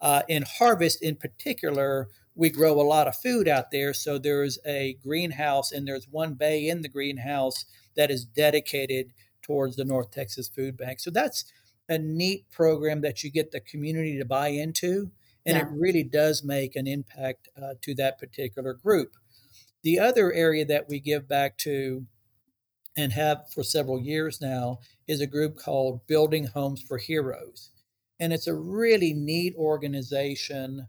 Uh, 0.00 0.22
in 0.28 0.44
harvest, 0.58 1.02
in 1.02 1.16
particular, 1.16 2.08
we 2.34 2.50
grow 2.50 2.80
a 2.80 2.82
lot 2.82 3.08
of 3.08 3.16
food 3.16 3.48
out 3.48 3.70
there. 3.70 3.92
So 3.92 4.18
there's 4.18 4.58
a 4.66 4.96
greenhouse, 5.02 5.72
and 5.72 5.86
there's 5.86 6.08
one 6.08 6.34
bay 6.34 6.68
in 6.68 6.82
the 6.82 6.88
greenhouse 6.88 7.64
that 7.96 8.10
is 8.10 8.24
dedicated 8.24 9.12
towards 9.42 9.76
the 9.76 9.84
North 9.84 10.10
Texas 10.10 10.48
Food 10.48 10.76
Bank. 10.76 11.00
So 11.00 11.10
that's 11.10 11.44
a 11.88 11.98
neat 11.98 12.48
program 12.50 13.00
that 13.00 13.24
you 13.24 13.30
get 13.30 13.50
the 13.50 13.60
community 13.60 14.16
to 14.18 14.24
buy 14.24 14.48
into, 14.48 15.10
and 15.44 15.56
yeah. 15.56 15.62
it 15.62 15.68
really 15.70 16.04
does 16.04 16.44
make 16.44 16.76
an 16.76 16.86
impact 16.86 17.48
uh, 17.60 17.74
to 17.82 17.94
that 17.96 18.18
particular 18.18 18.74
group. 18.74 19.16
The 19.82 19.98
other 19.98 20.32
area 20.32 20.64
that 20.66 20.88
we 20.88 21.00
give 21.00 21.28
back 21.28 21.56
to 21.58 22.06
and 22.96 23.12
have 23.12 23.50
for 23.52 23.62
several 23.62 24.00
years 24.00 24.40
now 24.40 24.78
is 25.06 25.20
a 25.20 25.26
group 25.26 25.56
called 25.56 26.06
Building 26.06 26.46
Homes 26.46 26.82
for 26.82 26.98
Heroes. 26.98 27.70
And 28.18 28.32
it's 28.32 28.46
a 28.46 28.54
really 28.54 29.14
neat 29.14 29.54
organization 29.56 30.86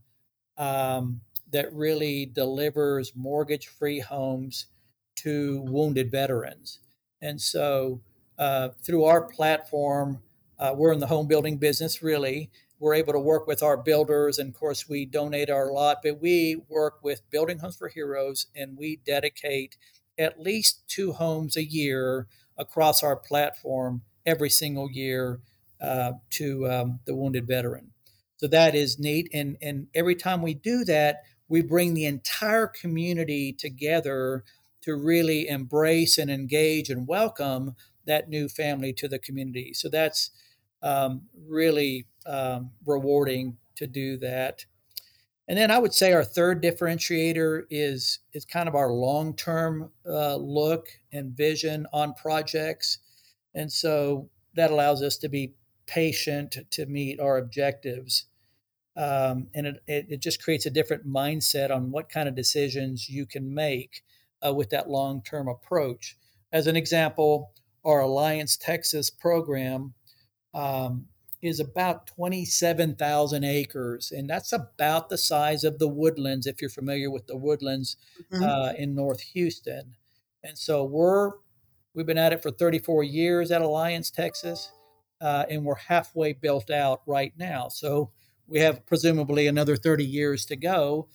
um, 0.58 1.22
that 1.52 1.74
really 1.74 2.26
delivers 2.26 3.14
mortgage 3.16 3.68
free 3.68 4.00
homes 4.00 4.68
to 5.16 5.62
wounded 5.62 6.12
veterans. 6.12 6.80
And 7.22 7.40
so, 7.40 8.02
uh, 8.40 8.70
through 8.84 9.04
our 9.04 9.22
platform, 9.22 10.22
uh, 10.58 10.74
we're 10.76 10.94
in 10.94 11.00
the 11.00 11.08
home 11.08 11.28
building 11.28 11.58
business, 11.58 12.02
really. 12.02 12.50
We're 12.80 12.96
able 12.96 13.14
to 13.14 13.20
work 13.20 13.46
with 13.46 13.62
our 13.62 13.78
builders, 13.78 14.40
and 14.40 14.50
of 14.50 14.60
course, 14.60 14.90
we 14.90 15.06
donate 15.06 15.52
our 15.52 15.72
lot, 15.72 15.98
but 16.04 16.20
we 16.20 16.64
work 16.68 17.04
with 17.04 17.30
Building 17.30 17.60
Homes 17.60 17.78
for 17.78 17.90
Heroes 17.90 18.48
and 18.56 18.76
we 18.76 19.00
dedicate 19.06 19.78
at 20.18 20.40
least 20.40 20.82
two 20.88 21.12
homes 21.12 21.56
a 21.56 21.64
year 21.64 22.28
across 22.58 23.04
our 23.04 23.16
platform 23.16 24.02
every 24.26 24.50
single 24.50 24.90
year 24.90 25.42
uh, 25.80 26.14
to 26.32 26.68
um, 26.70 27.00
the 27.06 27.16
wounded 27.16 27.48
veteran. 27.48 27.92
So 28.38 28.48
that 28.48 28.74
is 28.74 28.98
neat. 28.98 29.30
And, 29.34 29.58
and 29.62 29.88
every 29.94 30.16
time 30.16 30.42
we 30.42 30.54
do 30.56 30.84
that, 30.86 31.22
we 31.52 31.62
bring 31.62 31.94
the 31.94 32.06
entire 32.06 32.66
community 32.66 33.52
together 33.52 34.46
to 34.80 34.96
really 34.96 35.50
embrace 35.50 36.18
and 36.18 36.32
engage 36.32 36.90
and 36.90 37.06
welcome 37.06 37.76
that 38.06 38.30
new 38.30 38.48
family 38.48 38.94
to 38.94 39.10
the 39.10 39.20
community. 39.20 39.74
So 39.74 39.90
that's 39.90 40.32
um, 40.82 41.24
really 41.46 42.08
um, 42.26 42.72
rewarding 42.86 43.58
to 43.76 43.86
do 43.86 44.16
that. 44.20 44.66
And 45.50 45.58
then 45.58 45.72
I 45.72 45.78
would 45.78 45.94
say 45.94 46.14
our 46.14 46.24
third 46.24 46.64
differentiator 46.64 47.64
is 47.70 48.20
is 48.32 48.46
kind 48.46 48.70
of 48.70 48.76
our 48.76 48.94
long 48.94 49.36
term 49.36 49.92
uh, 50.08 50.38
look 50.38 50.88
and 51.12 51.36
vision 51.36 51.86
on 51.92 52.14
projects, 52.14 53.00
and 53.54 53.70
so 53.70 54.30
that 54.56 54.72
allows 54.72 55.04
us 55.04 55.18
to 55.18 55.28
be 55.28 55.54
patient 55.86 56.58
to 56.70 56.86
meet 56.86 57.20
our 57.20 57.38
objectives. 57.38 58.28
Um, 58.98 59.48
and 59.54 59.68
it, 59.68 59.84
it, 59.88 60.06
it, 60.10 60.22
just 60.22 60.44
creates 60.44 60.66
a 60.66 60.70
different 60.70 61.08
mindset 61.08 61.72
on 61.72 61.92
what 61.92 62.10
kind 62.10 62.28
of 62.28 62.36
decisions 62.36 63.08
you 63.08 63.26
can 63.26 63.54
make 63.54 64.04
uh, 64.46 64.54
with 64.54 64.70
that 64.72 64.90
long 64.90 65.22
term 65.22 65.48
approach. 65.48 66.18
As 66.52 66.68
an 66.68 66.76
example, 66.76 67.52
our 67.86 68.02
Alliance 68.02 68.58
Texas 68.58 69.10
program 69.10 69.94
um, 70.54 71.06
is 71.42 71.60
about 71.60 72.06
27,000 72.08 73.44
acres, 73.44 74.12
and 74.12 74.30
that's 74.30 74.52
about 74.52 75.10
the 75.10 75.18
size 75.18 75.64
of 75.64 75.80
the 75.80 75.88
woodlands, 75.88 76.46
if 76.46 76.62
you're 76.62 76.70
familiar 76.70 77.10
with 77.10 77.28
the 77.28 77.38
woodlands 77.38 77.96
mm-hmm. 78.32 78.44
uh, 78.44 78.74
in 78.78 78.94
North 78.94 79.22
Houston. 79.34 79.96
And 80.44 80.58
so 80.58 80.84
we're 80.84 81.32
we've 81.94 82.06
been 82.06 82.18
at 82.18 82.34
it 82.34 82.42
for 82.42 82.52
34 82.52 83.04
years 83.04 83.52
at 83.52 83.62
Alliance, 83.62 84.12
Texas, 84.12 84.72
uh, 85.20 85.46
and 85.50 85.66
we're 85.66 85.76
halfway 85.76 86.34
built 86.34 86.70
out 86.70 87.02
right 87.06 87.34
now. 87.38 87.68
So 87.70 88.12
we 88.52 88.60
have 88.60 88.86
presumably 88.86 89.48
another 89.48 89.78
30 89.78 90.06
years 90.06 90.46
to 90.46 90.58
go. 90.58 91.08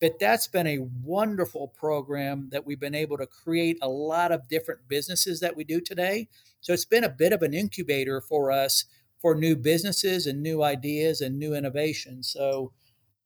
But 0.00 0.18
that's 0.18 0.48
been 0.48 0.66
a 0.66 0.86
wonderful 1.04 1.68
program 1.68 2.48
that 2.52 2.66
we've 2.66 2.80
been 2.80 2.94
able 2.94 3.18
to 3.18 3.26
create 3.26 3.78
a 3.80 3.88
lot 3.88 4.32
of 4.32 4.48
different 4.48 4.88
businesses 4.88 5.40
that 5.40 5.56
we 5.56 5.62
do 5.62 5.80
today. 5.80 6.28
So 6.60 6.72
it's 6.72 6.86
been 6.86 7.04
a 7.04 7.08
bit 7.08 7.32
of 7.32 7.42
an 7.42 7.54
incubator 7.54 8.20
for 8.20 8.50
us 8.50 8.86
for 9.20 9.34
new 9.34 9.54
businesses 9.54 10.26
and 10.26 10.42
new 10.42 10.62
ideas 10.62 11.20
and 11.20 11.38
new 11.38 11.54
innovations. 11.54 12.30
So 12.30 12.72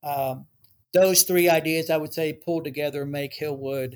um, 0.03 0.47
those 0.93 1.23
three 1.23 1.49
ideas, 1.49 1.89
I 1.89 1.97
would 1.97 2.13
say, 2.13 2.33
pulled 2.33 2.65
together 2.65 3.05
make 3.05 3.33
Hillwood 3.39 3.95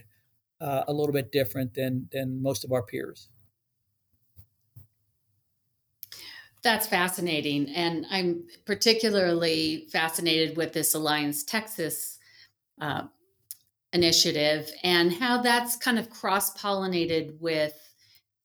uh, 0.62 0.86
a 0.88 0.94
little 0.94 1.14
bit 1.14 1.32
different 1.32 1.74
than 1.74 2.10
than 2.12 2.42
most 2.42 2.64
of 2.64 2.72
our 2.72 2.84
peers. 2.84 3.30
That's 6.62 6.88
fascinating, 6.88 7.70
and 7.70 8.06
I'm 8.12 8.44
particularly 8.66 9.88
fascinated 9.92 10.58
with 10.58 10.74
this 10.74 10.94
Alliance 10.94 11.44
Texas 11.44 12.20
uh, 12.82 13.04
initiative 13.94 14.70
and 14.84 15.14
how 15.14 15.42
that's 15.42 15.78
kind 15.78 15.98
of 15.98 16.10
cross 16.10 16.56
pollinated 16.58 17.40
with 17.40 17.74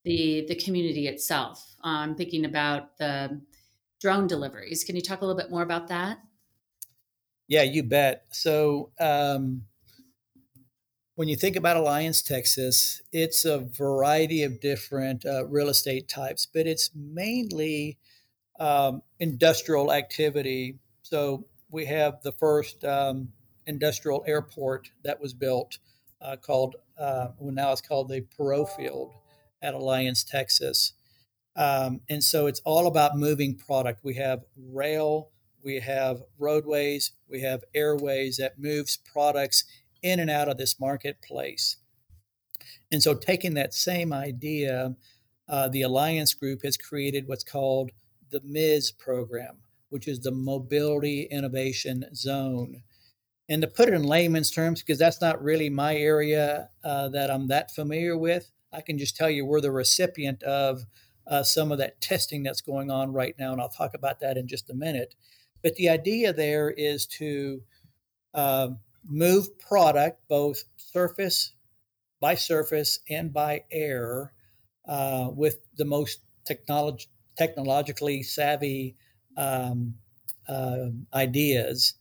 the 0.04 0.44
the 0.48 0.54
community 0.54 1.08
itself. 1.08 1.74
I'm 1.82 2.10
um, 2.10 2.16
thinking 2.16 2.44
about 2.44 2.96
the 2.98 3.40
drone 4.00 4.26
deliveries. 4.26 4.84
Can 4.84 4.96
you 4.96 5.02
talk 5.02 5.20
a 5.20 5.24
little 5.24 5.40
bit 5.40 5.50
more 5.50 5.62
about 5.62 5.88
that? 5.88 6.18
Yeah, 7.48 7.62
you 7.62 7.82
bet. 7.82 8.24
So 8.30 8.90
um, 9.00 9.64
when 11.16 11.28
you 11.28 11.36
think 11.36 11.56
about 11.56 11.76
Alliance, 11.76 12.22
Texas, 12.22 13.00
it's 13.12 13.44
a 13.44 13.58
variety 13.58 14.42
of 14.42 14.60
different 14.60 15.24
uh, 15.24 15.46
real 15.46 15.68
estate 15.68 16.08
types, 16.08 16.46
but 16.46 16.66
it's 16.66 16.90
mainly 16.94 17.98
um, 18.58 19.02
industrial 19.20 19.92
activity. 19.92 20.78
So 21.02 21.46
we 21.70 21.86
have 21.86 22.22
the 22.22 22.32
first 22.32 22.84
um, 22.84 23.28
industrial 23.66 24.24
airport 24.26 24.90
that 25.04 25.20
was 25.20 25.34
built 25.34 25.78
uh, 26.20 26.36
called, 26.36 26.76
uh, 26.98 27.28
well, 27.38 27.52
now 27.52 27.70
it's 27.70 27.80
called 27.80 28.08
the 28.08 28.22
Perot 28.36 28.68
Field 28.76 29.12
at 29.62 29.74
Alliance, 29.74 30.24
Texas. 30.24 30.94
Um, 31.56 32.00
and 32.08 32.24
so 32.24 32.46
it's 32.46 32.60
all 32.64 32.88
about 32.88 33.16
moving 33.16 33.54
product. 33.54 34.00
We 34.02 34.14
have 34.14 34.42
rail, 34.56 35.30
we 35.62 35.78
have 35.78 36.22
roadways, 36.38 37.12
we 37.28 37.42
have 37.42 37.62
airways 37.72 38.38
that 38.38 38.58
moves 38.58 38.96
products 38.96 39.64
in 40.04 40.20
and 40.20 40.30
out 40.30 40.48
of 40.48 40.58
this 40.58 40.78
marketplace. 40.78 41.78
And 42.92 43.02
so, 43.02 43.14
taking 43.14 43.54
that 43.54 43.74
same 43.74 44.12
idea, 44.12 44.94
uh, 45.48 45.68
the 45.68 45.82
Alliance 45.82 46.34
Group 46.34 46.62
has 46.62 46.76
created 46.76 47.26
what's 47.26 47.42
called 47.42 47.90
the 48.30 48.40
MIZ 48.44 48.92
program, 48.92 49.56
which 49.88 50.06
is 50.06 50.20
the 50.20 50.30
Mobility 50.30 51.22
Innovation 51.22 52.04
Zone. 52.14 52.82
And 53.48 53.60
to 53.62 53.68
put 53.68 53.88
it 53.88 53.94
in 53.94 54.04
layman's 54.04 54.50
terms, 54.50 54.80
because 54.80 54.98
that's 54.98 55.20
not 55.20 55.42
really 55.42 55.68
my 55.68 55.96
area 55.96 56.70
uh, 56.82 57.08
that 57.08 57.30
I'm 57.30 57.48
that 57.48 57.74
familiar 57.74 58.16
with, 58.16 58.50
I 58.72 58.80
can 58.80 58.98
just 58.98 59.16
tell 59.16 59.30
you 59.30 59.44
we're 59.44 59.60
the 59.60 59.70
recipient 59.70 60.42
of 60.42 60.84
uh, 61.26 61.42
some 61.42 61.72
of 61.72 61.78
that 61.78 62.00
testing 62.00 62.42
that's 62.42 62.60
going 62.60 62.90
on 62.90 63.12
right 63.12 63.34
now, 63.38 63.52
and 63.52 63.60
I'll 63.60 63.68
talk 63.68 63.94
about 63.94 64.20
that 64.20 64.36
in 64.36 64.46
just 64.46 64.70
a 64.70 64.74
minute. 64.74 65.14
But 65.62 65.76
the 65.76 65.88
idea 65.88 66.32
there 66.32 66.70
is 66.70 67.06
to 67.06 67.62
uh, 68.34 68.68
move 69.06 69.58
product, 69.58 70.20
both 70.28 70.64
surface 70.76 71.52
by 72.20 72.34
surface 72.34 73.00
and 73.08 73.32
by 73.32 73.64
air, 73.70 74.32
uh, 74.88 75.28
with 75.32 75.58
the 75.76 75.84
most 75.84 76.20
technologically 77.36 78.22
savvy 78.22 78.96
um, 79.36 79.94
uh, 80.48 80.86
ideas. 81.12 81.94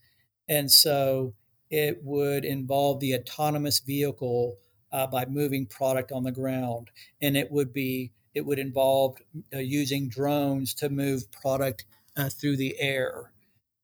And 0.47 0.71
so 0.71 1.33
it 1.69 2.03
would 2.03 2.45
involve 2.45 2.99
the 2.99 3.15
autonomous 3.15 3.79
vehicle 3.79 4.57
uh, 4.91 5.07
by 5.07 5.25
moving 5.25 5.65
product 5.65 6.11
on 6.11 6.23
the 6.23 6.31
ground, 6.31 6.91
and 7.21 7.35
it 7.35 7.51
would 7.51 7.73
be 7.73 8.11
it 8.35 8.45
would 8.45 8.59
involve 8.59 9.17
uh, 9.53 9.57
using 9.57 10.07
drones 10.07 10.73
to 10.75 10.89
move 10.89 11.31
product 11.31 11.85
uh, 12.15 12.29
through 12.29 12.57
the 12.57 12.79
air. 12.79 13.31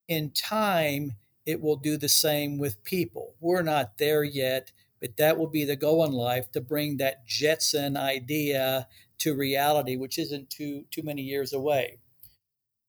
In 0.08 0.32
time, 0.32 1.14
it 1.50 1.62
will 1.62 1.78
do 1.78 1.98
the 1.98 2.10
same 2.10 2.60
with 2.60 2.84
people. 2.84 3.34
We're 3.40 3.64
not 3.64 3.98
there 3.98 4.24
yet, 4.24 4.72
but 5.02 5.18
that 5.18 5.36
will 5.36 5.48
be 5.48 5.66
the 5.66 5.76
goal 5.76 6.06
in 6.06 6.12
life 6.12 6.52
to 6.52 6.62
bring 6.62 6.98
that 6.98 7.26
Jetson 7.26 7.98
idea 7.98 8.88
to 9.18 9.36
reality, 9.36 9.96
which 9.96 10.20
isn't 10.20 10.52
too 10.52 10.86
too 10.92 11.02
many 11.02 11.24
years 11.24 11.52
away. 11.52 11.98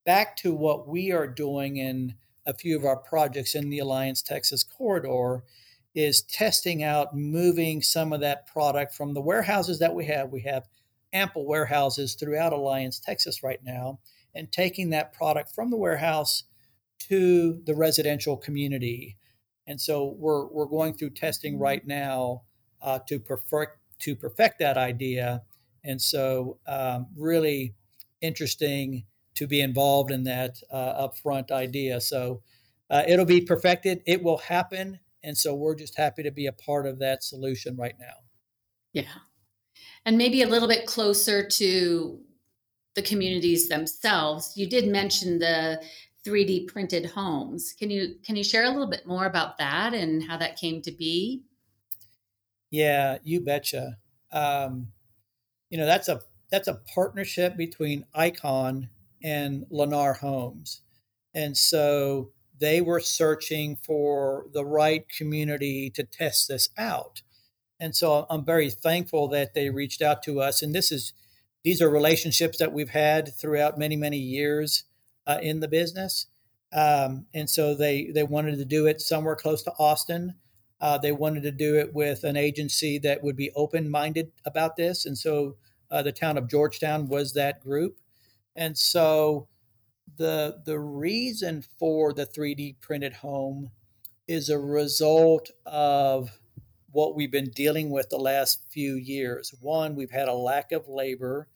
Back 0.05 0.37
to 0.39 0.53
what 0.53 0.87
we 0.87 1.11
are 1.11 1.27
doing 1.27 1.79
in 1.79 2.17
a 2.45 2.53
few 2.53 2.77
of 2.77 2.85
our 2.85 2.97
projects 2.97 3.55
in 3.55 3.71
the 3.71 3.79
Alliance 3.79 4.21
Texas 4.21 4.63
corridor 4.63 5.43
is 5.95 6.21
testing 6.21 6.83
out 6.83 7.17
moving 7.17 7.81
some 7.81 8.13
of 8.13 8.21
that 8.21 8.47
product 8.47 8.95
from 8.95 9.15
the 9.15 9.23
warehouses 9.23 9.79
that 9.79 9.95
we 9.95 10.05
have. 10.05 10.31
We 10.31 10.43
have 10.43 10.69
ample 11.15 11.47
warehouses 11.47 12.15
throughout 12.15 12.53
Alliance, 12.53 13.01
Texas 13.01 13.43
right 13.43 13.65
now, 13.65 14.01
and 14.35 14.53
taking 14.53 14.91
that 14.91 15.15
product 15.15 15.51
from 15.55 15.71
the 15.71 15.79
warehouse 15.79 16.45
to 17.09 17.61
the 17.65 17.75
residential 17.75 18.37
community. 18.37 19.17
And 19.67 19.81
so 19.81 20.15
we're, 20.19 20.47
we're 20.47 20.67
going 20.67 20.95
through 20.95 21.11
testing 21.11 21.59
right 21.59 21.87
now 21.87 22.43
uh, 22.83 22.99
to 23.09 23.19
perfect 23.19 23.79
to 24.01 24.17
perfect 24.17 24.59
that 24.59 24.79
idea. 24.79 25.43
And 25.85 26.01
so 26.01 26.59
um, 26.67 27.07
really 27.17 27.75
interesting 28.21 29.05
to 29.35 29.47
be 29.47 29.61
involved 29.61 30.11
in 30.11 30.25
that 30.25 30.59
uh, 30.71 31.07
upfront 31.07 31.51
idea. 31.51 32.01
So 32.01 32.43
uh, 32.89 33.03
it'll 33.07 33.27
be 33.27 33.43
perfected. 33.43 34.03
It 34.07 34.23
will 34.23 34.39
happen. 34.39 34.99
And 35.23 35.37
so 35.37 35.55
we're 35.55 35.75
just 35.75 35.97
happy 35.97 36.23
to 36.23 36.31
be 36.31 36.47
a 36.47 36.53
part 36.53 36.87
of 36.87 36.99
that 37.01 37.23
solution 37.23 37.77
right 37.77 37.95
now. 37.99 38.25
Yeah. 38.93 39.05
And 40.05 40.17
maybe 40.17 40.43
a 40.43 40.49
little 40.49 40.69
bit 40.69 40.87
closer 40.87 41.47
to 41.47 42.21
the 42.95 43.03
communities 43.03 43.69
themselves. 43.69 44.55
You 44.57 44.69
did 44.69 44.89
mention 44.89 45.39
the 45.39 45.83
3D 46.27 46.69
printed 46.69 47.07
homes. 47.07 47.75
Can 47.79 47.91
you 47.91 48.17
can 48.25 48.37
you 48.37 48.45
share 48.45 48.65
a 48.65 48.71
little 48.71 48.91
bit 48.91 49.07
more 49.07 49.27
about 49.27 49.59
that 49.59 49.95
and 49.95 50.23
how 50.23 50.37
that 50.37 50.57
came 50.57 50.83
to 50.83 50.93
be? 50.93 51.43
Yeah, 52.71 53.19
you 53.25 53.41
betcha. 53.41 53.97
Um, 54.33 54.89
you 55.71 55.79
know 55.79 55.87
that's 55.87 56.09
a 56.09 56.21
that's 56.51 56.69
a 56.69 56.81
partnership 56.95 57.57
between 57.57 58.05
Icon 58.15 58.91
and 59.23 59.65
Lennar 59.71 60.19
Homes, 60.19 60.83
and 61.35 61.57
so 61.57 62.33
they 62.61 62.81
were 62.81 63.01
searching 63.01 63.77
for 63.77 64.47
the 64.53 64.65
right 64.65 65.09
community 65.09 65.91
to 65.91 66.05
test 66.05 66.49
this 66.49 66.69
out. 66.77 67.23
And 67.81 67.97
so 67.97 68.27
I'm 68.29 68.45
very 68.45 68.69
thankful 68.69 69.29
that 69.29 69.55
they 69.55 69.71
reached 69.71 70.03
out 70.03 70.23
to 70.25 70.41
us. 70.41 70.61
And 70.61 70.75
this 70.75 70.93
is 70.93 71.15
these 71.65 71.81
are 71.81 71.91
relationships 71.91 72.59
that 72.59 72.73
we've 72.73 72.91
had 72.91 73.35
throughout 73.35 73.79
many 73.79 73.97
many 73.97 74.19
years 74.19 74.85
uh, 75.27 75.39
in 75.43 75.61
the 75.61 75.69
business. 75.69 76.27
Um, 76.73 77.27
and 77.35 77.51
so 77.51 77.75
they 77.75 78.11
they 78.13 78.23
wanted 78.23 78.57
to 78.59 78.65
do 78.65 78.87
it 78.87 79.01
somewhere 79.01 79.37
close 79.37 79.63
to 79.65 79.73
Austin. 79.79 80.35
Uh, 80.81 80.99
they 80.99 81.13
wanted 81.13 81.43
to 81.43 81.51
do 81.51 81.77
it 81.77 81.93
with 81.93 82.25
an 82.25 82.37
agency 82.37 82.99
that 82.99 83.23
would 83.23 83.37
be 83.37 83.51
open 83.55 83.91
minded 83.91 84.33
about 84.45 84.77
this. 84.77 85.05
And 85.05 85.19
so 85.19 85.57
uh, 85.91 86.03
the 86.03 86.13
town 86.13 86.39
of 86.39 86.49
Georgetown 86.49 87.09
was 87.09 87.35
that 87.35 87.61
group. 87.61 87.99
And 88.57 88.79
so 88.79 89.49
the 90.17 90.61
the 90.65 90.79
reason 90.79 91.63
for 91.79 92.13
the 92.13 92.27
3D 92.27 92.81
printed 92.81 93.15
home 93.15 93.71
is 94.29 94.49
a 94.49 94.59
result 94.59 95.51
of 95.67 96.39
what 96.93 97.15
we've 97.15 97.31
been 97.31 97.51
dealing 97.51 97.91
with 97.91 98.11
the 98.11 98.19
last 98.19 98.65
few 98.69 98.95
years. 98.95 99.55
One, 99.61 99.95
we've 99.95 100.11
had 100.11 100.29
a 100.29 100.35
lack 100.35 100.73
of 100.73 100.89
labor. 100.89 101.49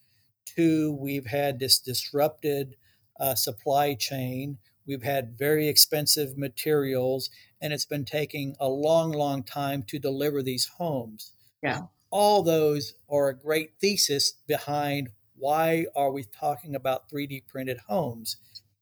Two, 0.45 0.93
we've 0.99 1.25
had 1.27 1.59
this 1.59 1.79
disrupted 1.79 2.75
uh, 3.19 3.35
supply 3.35 3.93
chain. 3.93 4.57
We've 4.85 5.03
had 5.03 5.37
very 5.37 5.67
expensive 5.67 6.37
materials, 6.37 7.29
and 7.61 7.73
it's 7.73 7.85
been 7.85 8.05
taking 8.05 8.55
a 8.59 8.69
long, 8.69 9.11
long 9.11 9.43
time 9.43 9.83
to 9.83 9.99
deliver 9.99 10.43
these 10.43 10.67
homes. 10.77 11.33
Yeah. 11.63 11.83
All 12.11 12.43
those 12.43 12.93
are 13.09 13.29
a 13.29 13.37
great 13.37 13.73
thesis 13.81 14.33
behind 14.47 15.09
why 15.37 15.85
are 15.95 16.11
we 16.11 16.23
talking 16.23 16.75
about 16.75 17.09
3D 17.09 17.47
printed 17.47 17.79
homes? 17.87 18.37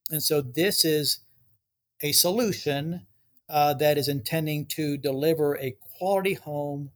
And 0.09 0.21
so 0.21 0.41
this 0.41 0.85
is 0.85 1.19
a 2.01 2.11
solution 2.11 3.07
uh, 3.49 3.73
that 3.75 3.97
is 3.97 4.07
intending 4.07 4.65
to 4.65 4.97
deliver 4.97 5.57
a 5.57 5.75
quality 5.97 6.33
home 6.33 6.91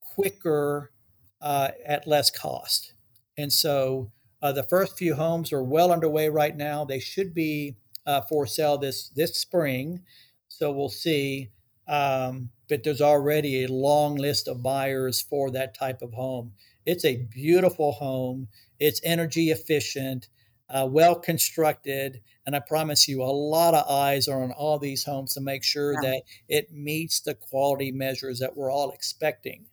quicker 0.00 0.92
uh, 1.40 1.70
at 1.84 2.06
less 2.06 2.30
cost. 2.30 2.92
And 3.36 3.52
so 3.52 4.12
uh, 4.42 4.52
the 4.52 4.62
first 4.62 4.96
few 4.96 5.14
homes 5.14 5.52
are 5.52 5.62
well 5.62 5.92
underway 5.92 6.28
right 6.28 6.56
now. 6.56 6.84
They 6.84 7.00
should 7.00 7.34
be 7.34 7.76
uh, 8.06 8.22
for 8.22 8.46
sale 8.46 8.78
this 8.78 9.08
this 9.10 9.36
spring. 9.36 10.02
So 10.48 10.72
we'll 10.72 10.88
see. 10.88 11.50
Um, 11.86 12.50
but 12.68 12.84
there's 12.84 13.00
already 13.00 13.64
a 13.64 13.72
long 13.72 14.14
list 14.14 14.46
of 14.46 14.62
buyers 14.62 15.20
for 15.20 15.50
that 15.50 15.74
type 15.74 16.02
of 16.02 16.12
home. 16.12 16.52
It's 16.86 17.04
a 17.04 17.16
beautiful 17.16 17.92
home. 17.92 18.48
It's 18.78 19.00
energy 19.04 19.50
efficient, 19.50 20.28
uh, 20.68 20.88
well 20.90 21.16
constructed, 21.16 22.20
and 22.46 22.56
I 22.56 22.60
promise 22.60 23.06
you, 23.06 23.22
a 23.22 23.24
lot 23.24 23.74
of 23.74 23.88
eyes 23.88 24.26
are 24.28 24.42
on 24.42 24.52
all 24.52 24.78
these 24.78 25.04
homes 25.04 25.34
to 25.34 25.40
make 25.40 25.62
sure 25.62 25.94
that 26.00 26.22
it 26.48 26.72
meets 26.72 27.20
the 27.20 27.34
quality 27.34 27.92
measures 27.92 28.38
that 28.38 28.56
we're 28.56 28.72
all 28.72 28.90
expecting. 28.90 29.66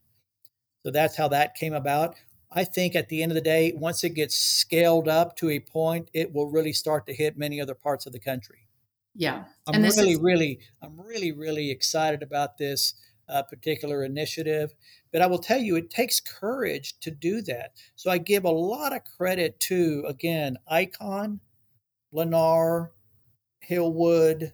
So 0.84 0.92
that's 0.92 1.16
how 1.16 1.28
that 1.30 1.56
came 1.56 1.74
about. 1.74 2.16
I 2.52 2.64
think 2.64 2.96
at 2.96 3.10
the 3.10 3.22
end 3.22 3.32
of 3.32 3.36
the 3.36 3.42
day, 3.42 3.74
once 3.76 4.04
it 4.04 4.12
gets 4.12 4.36
scaled 4.36 5.08
up 5.08 5.36
to 5.38 5.50
a 5.50 5.60
point, 5.60 6.10
it 6.14 6.34
will 6.34 6.50
really 6.50 6.74
start 6.74 7.06
to 7.08 7.14
hit 7.14 7.38
many 7.38 7.60
other 7.60 7.76
parts 7.76 8.06
of 8.06 8.14
the 8.14 8.20
country. 8.20 8.68
Yeah, 9.14 9.46
I'm 9.66 9.82
really, 9.82 10.12
is- 10.12 10.20
really, 10.20 10.60
I'm 10.82 11.00
really, 11.00 11.32
really 11.32 11.72
excited 11.72 12.24
about 12.24 12.58
this 12.58 12.94
uh, 13.28 13.44
particular 13.44 14.04
initiative. 14.04 14.74
But 15.12 15.22
I 15.22 15.28
will 15.28 15.40
tell 15.40 15.60
you, 15.60 15.76
it 15.76 15.90
takes 15.90 16.20
courage 16.20 17.00
to 17.02 17.12
do 17.12 17.42
that. 17.44 17.74
So 17.96 18.10
I 18.12 18.18
give 18.18 18.46
a 18.46 18.52
lot 18.52 18.96
of 18.96 19.02
credit 19.04 19.60
to 19.62 20.06
again 20.08 20.58
Icon, 20.68 21.42
Lennar, 22.14 22.92
Hillwood, 23.68 24.54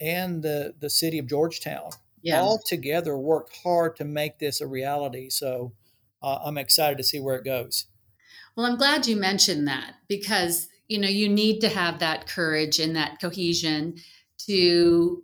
and 0.00 0.42
the 0.42 0.74
the 0.78 0.90
city 0.90 1.18
of 1.18 1.26
Georgetown. 1.26 1.90
Yeah. 2.22 2.40
All 2.40 2.58
together 2.58 3.16
worked 3.16 3.56
hard 3.62 3.96
to 3.96 4.04
make 4.04 4.38
this 4.38 4.60
a 4.60 4.66
reality. 4.66 5.30
So 5.30 5.72
uh, 6.26 6.40
I'm 6.44 6.58
excited 6.58 6.98
to 6.98 7.04
see 7.04 7.20
where 7.20 7.36
it 7.36 7.44
goes. 7.44 7.86
Well, 8.56 8.66
I'm 8.66 8.76
glad 8.76 9.06
you 9.06 9.16
mentioned 9.16 9.68
that 9.68 9.94
because 10.08 10.68
you 10.88 10.98
know 10.98 11.08
you 11.08 11.28
need 11.28 11.60
to 11.60 11.68
have 11.68 12.00
that 12.00 12.26
courage 12.26 12.80
and 12.80 12.96
that 12.96 13.20
cohesion 13.20 13.96
to 14.46 15.22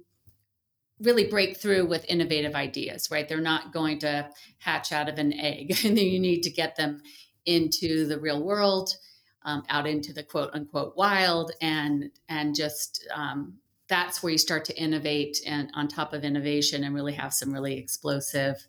really 1.00 1.26
break 1.26 1.56
through 1.56 1.86
with 1.86 2.04
innovative 2.08 2.54
ideas, 2.54 3.08
right? 3.10 3.28
They're 3.28 3.40
not 3.40 3.72
going 3.72 3.98
to 4.00 4.28
hatch 4.58 4.92
out 4.92 5.08
of 5.08 5.18
an 5.18 5.32
egg, 5.32 5.76
and 5.84 5.98
you 5.98 6.20
need 6.20 6.42
to 6.44 6.50
get 6.50 6.76
them 6.76 7.02
into 7.44 8.06
the 8.06 8.20
real 8.20 8.40
world, 8.40 8.94
um, 9.44 9.64
out 9.68 9.88
into 9.88 10.12
the 10.12 10.22
quote 10.22 10.50
unquote 10.54 10.96
wild, 10.96 11.50
and 11.60 12.10
and 12.28 12.54
just 12.54 13.04
um, 13.12 13.54
that's 13.88 14.22
where 14.22 14.30
you 14.30 14.38
start 14.38 14.64
to 14.66 14.80
innovate 14.80 15.38
and 15.44 15.68
on 15.74 15.88
top 15.88 16.12
of 16.12 16.22
innovation 16.22 16.84
and 16.84 16.94
really 16.94 17.14
have 17.14 17.34
some 17.34 17.52
really 17.52 17.76
explosive 17.76 18.64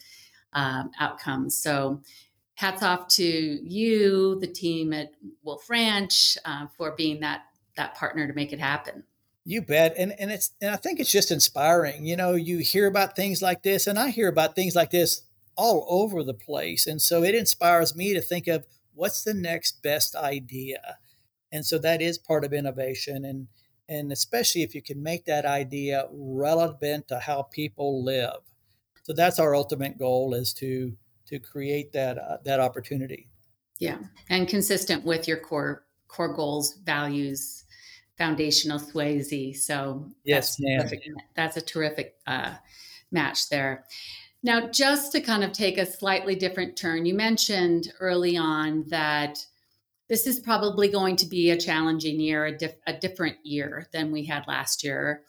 um, 0.53 0.91
outcomes. 0.99 1.57
So, 1.57 2.01
hats 2.55 2.83
off 2.83 3.07
to 3.07 3.23
you, 3.23 4.39
the 4.39 4.47
team 4.47 4.93
at 4.93 5.11
Wolf 5.43 5.69
Ranch, 5.69 6.37
uh, 6.45 6.67
for 6.77 6.91
being 6.91 7.19
that 7.21 7.43
that 7.75 7.95
partner 7.95 8.27
to 8.27 8.33
make 8.33 8.53
it 8.53 8.59
happen. 8.59 9.03
You 9.45 9.61
bet, 9.61 9.95
and 9.97 10.13
and 10.19 10.31
it's 10.31 10.51
and 10.61 10.71
I 10.71 10.77
think 10.77 10.99
it's 10.99 11.11
just 11.11 11.31
inspiring. 11.31 12.05
You 12.05 12.15
know, 12.15 12.33
you 12.33 12.59
hear 12.59 12.87
about 12.87 13.15
things 13.15 13.41
like 13.41 13.63
this, 13.63 13.87
and 13.87 13.99
I 13.99 14.09
hear 14.09 14.29
about 14.29 14.55
things 14.55 14.75
like 14.75 14.91
this 14.91 15.23
all 15.55 15.85
over 15.89 16.23
the 16.23 16.33
place, 16.33 16.87
and 16.87 17.01
so 17.01 17.23
it 17.23 17.35
inspires 17.35 17.95
me 17.95 18.13
to 18.13 18.21
think 18.21 18.47
of 18.47 18.65
what's 18.93 19.23
the 19.23 19.33
next 19.33 19.83
best 19.83 20.15
idea, 20.15 20.97
and 21.51 21.65
so 21.65 21.77
that 21.79 22.01
is 22.01 22.17
part 22.17 22.45
of 22.45 22.53
innovation, 22.53 23.25
and 23.25 23.47
and 23.89 24.13
especially 24.13 24.63
if 24.63 24.73
you 24.73 24.81
can 24.81 25.03
make 25.03 25.25
that 25.25 25.45
idea 25.45 26.07
relevant 26.11 27.09
to 27.09 27.19
how 27.19 27.41
people 27.41 28.01
live 28.01 28.39
so 29.03 29.13
that's 29.13 29.39
our 29.39 29.53
ultimate 29.53 29.97
goal 29.97 30.33
is 30.33 30.53
to 30.53 30.95
to 31.27 31.39
create 31.39 31.91
that 31.93 32.17
uh, 32.17 32.37
that 32.43 32.59
opportunity. 32.59 33.29
Yeah 33.79 33.99
and 34.29 34.47
consistent 34.47 35.03
with 35.05 35.27
your 35.27 35.37
core 35.37 35.83
core 36.07 36.33
goals 36.33 36.75
values 36.83 37.65
foundational 38.17 38.79
SWESI. 38.79 39.55
So 39.55 40.05
yes 40.23 40.57
that's, 40.77 40.93
that's 41.35 41.57
a 41.57 41.61
terrific 41.61 42.15
uh, 42.27 42.53
match 43.11 43.49
there. 43.49 43.85
Now 44.41 44.67
just 44.67 45.11
to 45.13 45.21
kind 45.21 45.43
of 45.43 45.51
take 45.51 45.77
a 45.77 45.85
slightly 45.85 46.35
different 46.35 46.77
turn 46.77 47.05
you 47.05 47.13
mentioned 47.13 47.93
early 47.99 48.37
on 48.37 48.85
that 48.87 49.45
this 50.09 50.27
is 50.27 50.39
probably 50.39 50.89
going 50.89 51.15
to 51.15 51.25
be 51.25 51.49
a 51.49 51.57
challenging 51.57 52.19
year 52.19 52.45
a, 52.45 52.57
a 52.87 52.93
different 52.93 53.37
year 53.43 53.87
than 53.91 54.11
we 54.11 54.25
had 54.25 54.47
last 54.47 54.83
year 54.83 55.23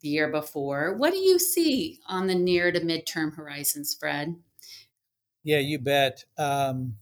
the 0.00 0.08
year 0.08 0.28
before. 0.28 0.94
What 0.94 1.12
do 1.12 1.18
you 1.18 1.38
see 1.38 2.00
on 2.06 2.26
the 2.26 2.34
near 2.34 2.72
to 2.72 2.80
midterm 2.80 3.34
horizons, 3.34 3.94
Fred? 3.94 4.36
Yeah, 5.42 5.58
you 5.58 5.78
bet. 5.78 6.24
Um, 6.38 6.96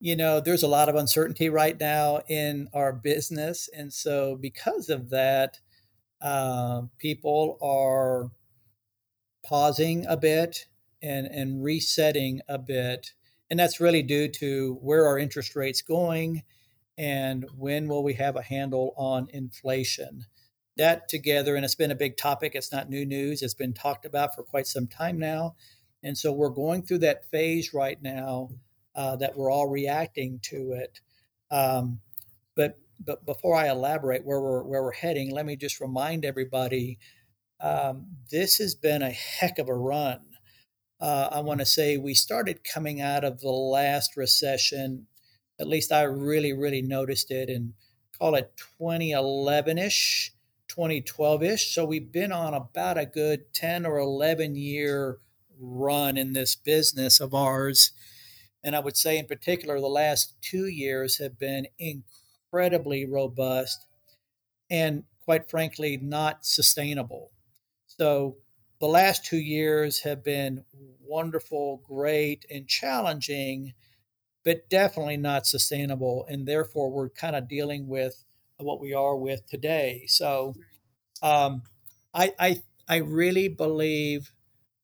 you 0.00 0.16
know, 0.16 0.40
there's 0.40 0.62
a 0.62 0.68
lot 0.68 0.88
of 0.88 0.94
uncertainty 0.94 1.48
right 1.48 1.78
now 1.78 2.20
in 2.28 2.68
our 2.72 2.92
business. 2.92 3.68
And 3.74 3.92
so, 3.92 4.36
because 4.36 4.88
of 4.88 5.10
that, 5.10 5.60
Uh, 6.22 6.88
people 6.96 7.58
are 7.60 8.30
pausing 9.44 10.06
a 10.06 10.16
bit 10.16 10.66
and, 11.02 11.26
and 11.26 11.62
resetting 11.62 12.40
a 12.48 12.58
bit. 12.58 13.12
And 13.50 13.60
that's 13.60 13.80
really 13.80 14.02
due 14.02 14.28
to 14.40 14.78
where 14.80 15.06
are 15.06 15.18
interest 15.18 15.54
rates 15.54 15.82
going 15.82 16.42
and 16.96 17.44
when 17.54 17.86
will 17.86 18.02
we 18.02 18.14
have 18.14 18.34
a 18.34 18.42
handle 18.42 18.94
on 18.96 19.28
inflation. 19.30 20.24
That 20.76 21.08
together, 21.08 21.56
and 21.56 21.64
it's 21.64 21.74
been 21.74 21.90
a 21.90 21.96
big 21.96 22.16
topic, 22.16 22.54
it's 22.54 22.72
not 22.72 22.90
new 22.90 23.06
news, 23.06 23.42
it's 23.42 23.54
been 23.54 23.72
talked 23.72 24.04
about 24.04 24.34
for 24.34 24.42
quite 24.42 24.66
some 24.66 24.86
time 24.86 25.18
now. 25.18 25.56
And 26.02 26.16
so 26.16 26.32
we're 26.32 26.50
going 26.50 26.82
through 26.82 26.98
that 26.98 27.30
phase 27.30 27.72
right 27.72 28.00
now 28.02 28.50
uh, 28.94 29.16
that 29.16 29.36
we're 29.36 29.50
all 29.50 29.68
reacting 29.68 30.38
to 30.42 30.72
it. 30.72 31.00
Um, 31.50 32.00
but 32.54 32.78
but 33.04 33.26
before 33.26 33.56
I 33.56 33.68
elaborate 33.68 34.24
where 34.24 34.40
we're 34.40 34.62
where 34.62 34.82
we're 34.82 34.92
heading, 34.92 35.30
let 35.30 35.46
me 35.46 35.56
just 35.56 35.80
remind 35.80 36.24
everybody 36.24 36.98
um, 37.60 38.06
this 38.30 38.58
has 38.58 38.74
been 38.74 39.02
a 39.02 39.10
heck 39.10 39.58
of 39.58 39.68
a 39.68 39.74
run. 39.74 40.20
Uh, 41.00 41.28
I 41.30 41.40
want 41.40 41.60
to 41.60 41.66
say 41.66 41.96
we 41.96 42.14
started 42.14 42.64
coming 42.64 43.00
out 43.00 43.24
of 43.24 43.40
the 43.40 43.50
last 43.50 44.16
recession. 44.16 45.06
At 45.60 45.68
least 45.68 45.92
I 45.92 46.02
really, 46.02 46.52
really 46.52 46.82
noticed 46.82 47.30
it 47.30 47.48
and 47.50 47.74
call 48.18 48.34
it 48.34 48.52
2011 48.78 49.78
ish, 49.78 50.32
2012 50.76 51.42
ish. 51.42 51.74
So 51.74 51.86
we've 51.86 52.12
been 52.12 52.32
on 52.32 52.52
about 52.52 52.98
a 52.98 53.06
good 53.06 53.54
10 53.54 53.86
or 53.86 53.98
11 53.98 54.56
year 54.56 55.16
run 55.58 56.18
in 56.18 56.34
this 56.34 56.54
business 56.54 57.18
of 57.18 57.32
ours. 57.32 57.92
And 58.62 58.76
I 58.76 58.80
would 58.80 58.96
say, 58.96 59.16
in 59.16 59.26
particular, 59.26 59.80
the 59.80 59.86
last 59.86 60.34
two 60.42 60.66
years 60.66 61.16
have 61.16 61.38
been 61.38 61.66
incredibly 61.78 63.06
robust 63.06 63.86
and, 64.68 65.04
quite 65.24 65.48
frankly, 65.48 65.96
not 65.96 66.44
sustainable. 66.44 67.30
So 67.86 68.36
the 68.78 68.86
last 68.86 69.24
two 69.24 69.38
years 69.38 70.00
have 70.00 70.22
been 70.22 70.62
wonderful, 71.00 71.82
great, 71.88 72.44
and 72.50 72.68
challenging, 72.68 73.72
but 74.44 74.68
definitely 74.68 75.16
not 75.16 75.46
sustainable. 75.46 76.26
And 76.28 76.46
therefore, 76.46 76.90
we're 76.90 77.08
kind 77.08 77.34
of 77.34 77.48
dealing 77.48 77.88
with 77.88 78.25
what 78.58 78.80
we 78.80 78.92
are 78.94 79.16
with 79.16 79.46
today. 79.46 80.04
So 80.06 80.54
um, 81.22 81.62
I, 82.14 82.32
I, 82.38 82.62
I 82.88 82.96
really 82.96 83.48
believe, 83.48 84.32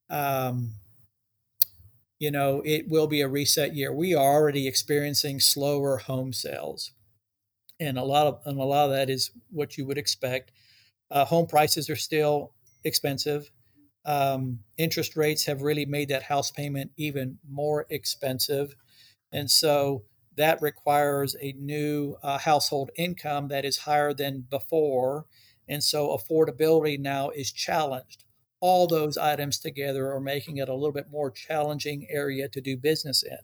um, 0.09 0.73
you 2.19 2.31
know, 2.31 2.61
it 2.63 2.87
will 2.87 3.07
be 3.07 3.21
a 3.21 3.27
reset 3.27 3.75
year. 3.75 3.91
We 3.93 4.13
are 4.13 4.33
already 4.33 4.67
experiencing 4.67 5.39
slower 5.39 5.97
home 5.97 6.33
sales. 6.33 6.91
And 7.79 7.97
a 7.97 8.03
lot 8.03 8.27
of 8.27 8.41
and 8.45 8.59
a 8.59 8.63
lot 8.63 8.85
of 8.85 8.91
that 8.91 9.09
is 9.09 9.31
what 9.49 9.77
you 9.77 9.85
would 9.85 9.97
expect. 9.97 10.51
Uh, 11.11 11.25
home 11.25 11.47
prices 11.47 11.89
are 11.89 11.95
still 11.95 12.53
expensive. 12.83 13.51
Um, 14.05 14.59
interest 14.77 15.15
rates 15.17 15.45
have 15.45 15.61
really 15.61 15.85
made 15.85 16.09
that 16.09 16.23
house 16.23 16.51
payment 16.51 16.91
even 16.97 17.39
more 17.49 17.85
expensive. 17.89 18.75
And 19.31 19.49
so 19.49 20.03
that 20.35 20.61
requires 20.61 21.35
a 21.41 21.53
new 21.53 22.15
uh, 22.23 22.37
household 22.39 22.91
income 22.95 23.47
that 23.49 23.65
is 23.65 23.79
higher 23.79 24.13
than 24.13 24.45
before. 24.49 25.25
And 25.67 25.83
so 25.83 26.17
affordability 26.17 26.99
now 26.99 27.29
is 27.29 27.51
challenged. 27.51 28.23
All 28.59 28.87
those 28.87 29.17
items 29.17 29.59
together 29.59 30.11
are 30.11 30.19
making 30.19 30.57
it 30.57 30.69
a 30.69 30.73
little 30.73 30.93
bit 30.93 31.11
more 31.11 31.29
challenging 31.31 32.07
area 32.09 32.47
to 32.49 32.61
do 32.61 32.77
business 32.77 33.23
in. 33.23 33.39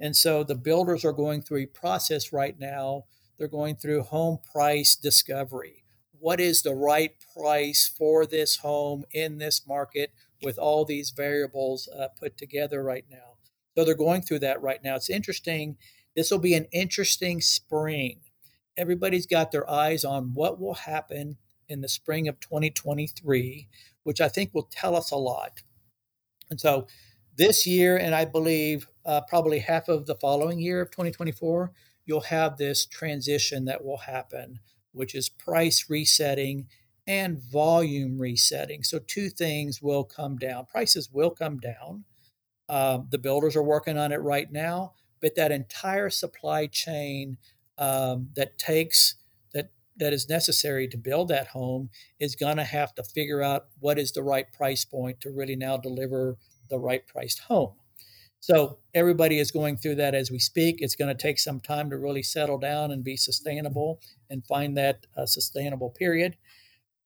And 0.00 0.16
so 0.16 0.42
the 0.42 0.56
builders 0.56 1.04
are 1.04 1.12
going 1.12 1.42
through 1.42 1.62
a 1.62 1.66
process 1.66 2.32
right 2.32 2.58
now. 2.58 3.04
They're 3.38 3.48
going 3.48 3.76
through 3.76 4.02
home 4.02 4.38
price 4.52 4.96
discovery 4.96 5.84
what 6.24 6.40
is 6.40 6.62
the 6.62 6.74
right 6.74 7.12
price 7.36 7.86
for 7.86 8.24
this 8.24 8.56
home 8.56 9.04
in 9.12 9.36
this 9.36 9.66
market 9.68 10.10
with 10.42 10.56
all 10.56 10.86
these 10.86 11.10
variables 11.10 11.86
uh, 11.86 12.08
put 12.18 12.38
together 12.38 12.82
right 12.82 13.04
now. 13.10 13.33
So 13.74 13.84
they're 13.84 13.94
going 13.94 14.22
through 14.22 14.40
that 14.40 14.62
right 14.62 14.82
now. 14.82 14.96
It's 14.96 15.10
interesting. 15.10 15.76
This 16.14 16.30
will 16.30 16.38
be 16.38 16.54
an 16.54 16.66
interesting 16.72 17.40
spring. 17.40 18.20
Everybody's 18.76 19.26
got 19.26 19.52
their 19.52 19.68
eyes 19.68 20.04
on 20.04 20.32
what 20.34 20.60
will 20.60 20.74
happen 20.74 21.36
in 21.68 21.80
the 21.80 21.88
spring 21.88 22.28
of 22.28 22.40
2023, 22.40 23.68
which 24.02 24.20
I 24.20 24.28
think 24.28 24.52
will 24.52 24.68
tell 24.70 24.96
us 24.96 25.10
a 25.10 25.16
lot. 25.16 25.62
And 26.50 26.60
so 26.60 26.86
this 27.36 27.66
year, 27.66 27.96
and 27.96 28.14
I 28.14 28.24
believe 28.24 28.88
uh, 29.04 29.22
probably 29.28 29.60
half 29.60 29.88
of 29.88 30.06
the 30.06 30.14
following 30.14 30.60
year 30.60 30.80
of 30.80 30.90
2024, 30.90 31.72
you'll 32.04 32.20
have 32.20 32.58
this 32.58 32.86
transition 32.86 33.64
that 33.64 33.84
will 33.84 33.98
happen 33.98 34.60
which 34.94 35.14
is 35.14 35.28
price 35.28 35.90
resetting 35.90 36.68
and 37.06 37.38
volume 37.38 38.18
resetting. 38.18 38.82
So, 38.82 38.98
two 38.98 39.28
things 39.28 39.82
will 39.82 40.04
come 40.04 40.38
down. 40.38 40.66
Prices 40.66 41.10
will 41.12 41.30
come 41.30 41.58
down. 41.58 42.04
Um, 42.68 43.08
the 43.10 43.18
builders 43.18 43.56
are 43.56 43.62
working 43.62 43.98
on 43.98 44.12
it 44.12 44.20
right 44.20 44.50
now, 44.50 44.94
but 45.20 45.36
that 45.36 45.52
entire 45.52 46.10
supply 46.10 46.66
chain 46.66 47.38
um, 47.78 48.30
that 48.36 48.58
takes 48.58 49.16
that 49.52 49.70
that 49.96 50.12
is 50.12 50.28
necessary 50.28 50.88
to 50.88 50.96
build 50.96 51.28
that 51.28 51.48
home 51.48 51.90
is 52.18 52.36
going 52.36 52.56
to 52.56 52.64
have 52.64 52.94
to 52.94 53.02
figure 53.02 53.42
out 53.42 53.66
what 53.80 53.98
is 53.98 54.12
the 54.12 54.22
right 54.22 54.52
price 54.52 54.84
point 54.84 55.20
to 55.20 55.30
really 55.30 55.56
now 55.56 55.76
deliver 55.76 56.36
the 56.70 56.78
right 56.78 57.06
priced 57.06 57.40
home. 57.40 57.74
So 58.40 58.76
everybody 58.92 59.38
is 59.38 59.50
going 59.50 59.78
through 59.78 59.94
that 59.94 60.14
as 60.14 60.30
we 60.30 60.38
speak. 60.38 60.76
It's 60.80 60.96
going 60.96 61.14
to 61.14 61.22
take 61.22 61.38
some 61.38 61.60
time 61.60 61.88
to 61.88 61.96
really 61.96 62.22
settle 62.22 62.58
down 62.58 62.90
and 62.90 63.02
be 63.02 63.16
sustainable 63.16 64.00
and 64.28 64.46
find 64.46 64.76
that 64.76 65.06
uh, 65.16 65.24
sustainable 65.24 65.88
period. 65.88 66.36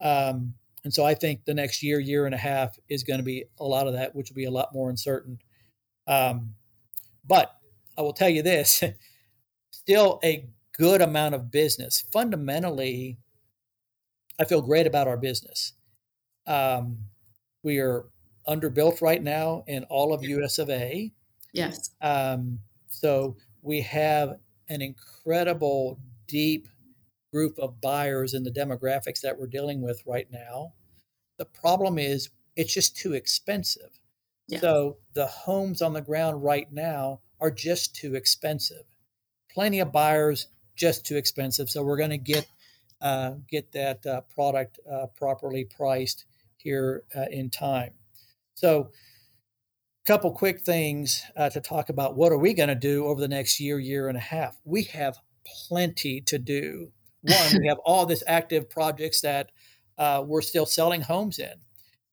Um, 0.00 0.54
and 0.82 0.92
so 0.92 1.04
I 1.04 1.14
think 1.14 1.44
the 1.44 1.54
next 1.54 1.80
year, 1.80 2.00
year 2.00 2.26
and 2.26 2.34
a 2.34 2.38
half 2.38 2.76
is 2.88 3.04
going 3.04 3.18
to 3.18 3.24
be 3.24 3.44
a 3.60 3.64
lot 3.64 3.86
of 3.86 3.92
that, 3.92 4.16
which 4.16 4.30
will 4.30 4.36
be 4.36 4.46
a 4.46 4.50
lot 4.50 4.74
more 4.74 4.90
uncertain. 4.90 5.38
Um, 6.08 6.54
but 7.24 7.54
I 7.96 8.02
will 8.02 8.12
tell 8.12 8.28
you 8.28 8.42
this 8.42 8.82
still 9.70 10.18
a 10.24 10.48
good 10.72 11.00
amount 11.00 11.34
of 11.34 11.50
business. 11.50 12.04
Fundamentally, 12.12 13.18
I 14.40 14.44
feel 14.44 14.62
great 14.62 14.86
about 14.86 15.08
our 15.08 15.16
business. 15.16 15.74
Um, 16.46 16.98
we 17.62 17.78
are 17.78 18.06
underbuilt 18.48 19.02
right 19.02 19.22
now 19.22 19.64
in 19.66 19.84
all 19.84 20.14
of 20.14 20.24
US 20.24 20.58
of 20.58 20.70
A. 20.70 21.12
Yes. 21.52 21.90
Um, 22.00 22.60
so 22.88 23.36
we 23.62 23.82
have 23.82 24.38
an 24.68 24.80
incredible, 24.80 25.98
deep 26.26 26.68
group 27.32 27.58
of 27.58 27.80
buyers 27.80 28.32
in 28.32 28.42
the 28.42 28.50
demographics 28.50 29.20
that 29.20 29.38
we're 29.38 29.46
dealing 29.46 29.82
with 29.82 30.02
right 30.06 30.30
now. 30.30 30.72
The 31.38 31.44
problem 31.44 31.98
is 31.98 32.30
it's 32.56 32.72
just 32.72 32.96
too 32.96 33.12
expensive. 33.12 33.97
Yeah. 34.48 34.60
So 34.60 34.96
the 35.14 35.26
homes 35.26 35.82
on 35.82 35.92
the 35.92 36.00
ground 36.00 36.42
right 36.42 36.70
now 36.72 37.20
are 37.40 37.50
just 37.50 37.94
too 37.94 38.14
expensive. 38.14 38.84
Plenty 39.50 39.80
of 39.80 39.92
buyers, 39.92 40.48
just 40.74 41.04
too 41.06 41.16
expensive. 41.16 41.68
So 41.70 41.82
we're 41.82 41.98
going 41.98 42.10
to 42.10 42.18
get 42.18 42.46
uh, 43.00 43.34
get 43.48 43.70
that 43.72 44.04
uh, 44.06 44.22
product 44.34 44.80
uh, 44.90 45.06
properly 45.16 45.64
priced 45.64 46.24
here 46.56 47.04
uh, 47.14 47.26
in 47.30 47.48
time. 47.50 47.92
So 48.54 48.90
a 50.02 50.06
couple 50.06 50.32
quick 50.32 50.60
things 50.60 51.22
uh, 51.36 51.50
to 51.50 51.60
talk 51.60 51.90
about 51.90 52.16
what 52.16 52.32
are 52.32 52.38
we 52.38 52.54
going 52.54 52.70
to 52.70 52.74
do 52.74 53.06
over 53.06 53.20
the 53.20 53.28
next 53.28 53.60
year 53.60 53.78
year 53.78 54.08
and 54.08 54.16
a 54.16 54.20
half 54.20 54.56
we 54.64 54.84
have 54.84 55.18
plenty 55.68 56.20
to 56.22 56.38
do 56.38 56.90
one 57.22 57.60
we 57.60 57.66
have 57.68 57.78
all 57.84 58.06
this 58.06 58.22
active 58.26 58.68
projects 58.68 59.20
that 59.20 59.50
uh, 59.98 60.22
we're 60.26 60.42
still 60.42 60.66
selling 60.66 61.02
homes 61.02 61.38
in 61.38 61.54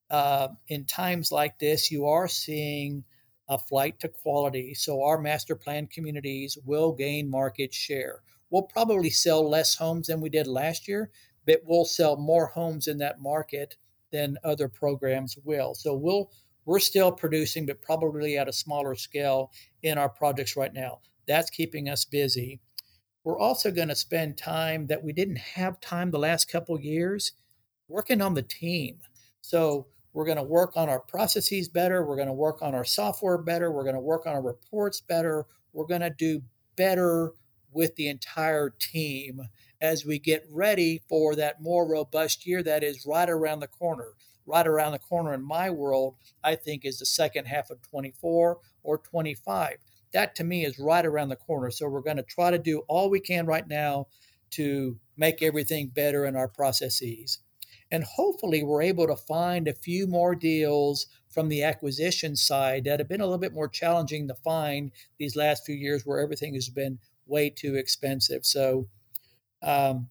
uh, 0.10 0.50
in 0.68 0.86
times 0.86 1.32
like 1.32 1.58
this 1.60 1.92
you 1.92 2.06
are 2.06 2.28
seeing 2.28 3.04
a 3.50 3.58
flight 3.58 4.00
to 4.00 4.08
quality 4.08 4.74
so 4.74 5.04
our 5.04 5.20
master 5.20 5.56
plan 5.56 5.88
communities 5.88 6.58
will 6.66 6.92
gain 6.92 7.30
market 7.30 7.74
share 7.74 8.22
we'll 8.50 8.64
probably 8.64 9.10
sell 9.10 9.48
less 9.48 9.76
homes 9.76 10.08
than 10.08 10.22
we 10.22 10.30
did 10.30 10.48
last 10.48 10.88
year 10.88 11.10
but 11.46 11.62
we'll 11.66 11.86
sell 11.86 12.18
more 12.18 12.48
homes 12.48 12.88
in 12.88 12.98
that 12.98 13.20
market 13.20 13.76
than 14.12 14.38
other 14.44 14.68
programs 14.68 15.38
will 15.44 15.76
so 15.76 15.94
we'll 15.94 16.30
we're 16.66 16.80
still 16.80 17.12
producing, 17.12 17.66
but 17.66 17.82
probably 17.82 18.38
at 18.38 18.50
a 18.50 18.54
smaller 18.54 18.96
scale 18.96 19.52
in 19.84 19.98
our 19.98 20.10
projects 20.10 20.58
right 20.58 20.74
now. 20.74 21.00
That's 21.28 21.50
keeping 21.50 21.90
us 21.90 22.06
busy. 22.06 22.60
We're 23.24 23.40
also 23.40 23.72
going 23.72 23.88
to 23.88 23.96
spend 23.96 24.38
time 24.38 24.88
that 24.88 25.04
we 25.04 25.14
didn't 25.14 25.38
have 25.38 25.80
time 25.80 26.12
the 26.12 26.20
last 26.20 26.52
couple 26.52 26.80
years 26.80 27.32
working 27.88 28.22
on 28.22 28.34
the 28.34 28.42
team. 28.42 29.00
So 29.42 29.88
we're 30.16 30.26
going 30.26 30.38
to 30.38 30.44
work 30.44 30.78
on 30.78 30.90
our 30.90 31.02
processes 31.02 31.68
better. 31.68 32.06
We're 32.06 32.16
going 32.16 32.28
to 32.28 32.34
work 32.34 32.62
on 32.62 32.74
our 32.74 32.86
software 32.86 33.38
better. 33.38 33.72
We're 33.72 33.84
going 33.84 33.96
to 33.96 34.02
work 34.02 34.26
on 34.26 34.34
our 34.34 34.42
reports 34.42 35.02
better. 35.02 35.46
We're 35.74 35.86
going 35.86 36.02
to 36.02 36.10
do 36.10 36.42
better 36.76 37.34
with 37.74 37.96
the 37.98 38.08
entire 38.08 38.70
team 38.70 39.42
as 39.82 40.06
we 40.06 40.18
get 40.18 40.48
ready 40.50 41.02
for 41.10 41.36
that 41.36 41.62
more 41.62 41.86
robust 41.86 42.48
year 42.48 42.64
that 42.64 42.82
is 42.82 43.06
right 43.06 43.30
around 43.30 43.60
the 43.60 43.68
corner 43.68 44.14
right 44.46 44.68
around 44.68 44.92
the 44.92 45.00
corner 45.00 45.34
in 45.34 45.44
my 45.44 45.70
world, 45.70 46.16
I 46.44 46.56
think 46.56 46.86
is 46.86 47.00
the 47.00 47.06
second 47.06 47.46
half 47.46 47.70
of 47.70 47.82
24 47.82 48.60
or 48.84 48.98
25. 48.98 49.78
That 50.14 50.36
to 50.36 50.44
me 50.44 50.66
is 50.66 50.80
right 50.80 51.06
around 51.06 51.30
the 51.30 51.36
corner. 51.36 51.72
So 51.72 51.88
we're 51.88 52.02
going 52.02 52.18
to 52.18 52.24
try 52.24 52.52
to 52.52 52.60
do 52.60 52.84
all 52.88 53.10
we 53.10 53.20
can 53.20 53.46
right 53.46 53.68
now 53.68 54.08
to 54.52 54.98
make 55.18 55.42
everything 55.42 55.88
better 55.88 56.26
in 56.26 56.36
our 56.36 56.48
processes. 56.48 57.40
And 57.92 58.04
hopefully, 58.04 58.64
we're 58.64 58.82
able 58.82 59.08
to 59.08 59.16
find 59.16 59.68
a 59.68 59.74
few 59.74 60.08
more 60.08 60.36
deals 60.36 61.08
from 61.30 61.50
the 61.50 61.64
acquisition 61.64 62.36
side 62.36 62.86
that 62.86 63.00
have 63.00 63.10
been 63.10 63.22
a 63.22 63.26
little 63.26 63.38
bit 63.38 63.54
more 63.54 63.68
challenging 63.68 64.28
to 64.28 64.36
find 64.36 64.92
these 65.18 65.36
last 65.36 65.66
few 65.66 65.76
years 65.76 66.06
where 66.06 66.20
everything 66.20 66.54
has 66.56 66.70
been 66.70 67.00
way 67.26 67.50
too 67.50 67.76
expensive. 67.76 68.46
So 68.46 68.88
um, 69.62 70.10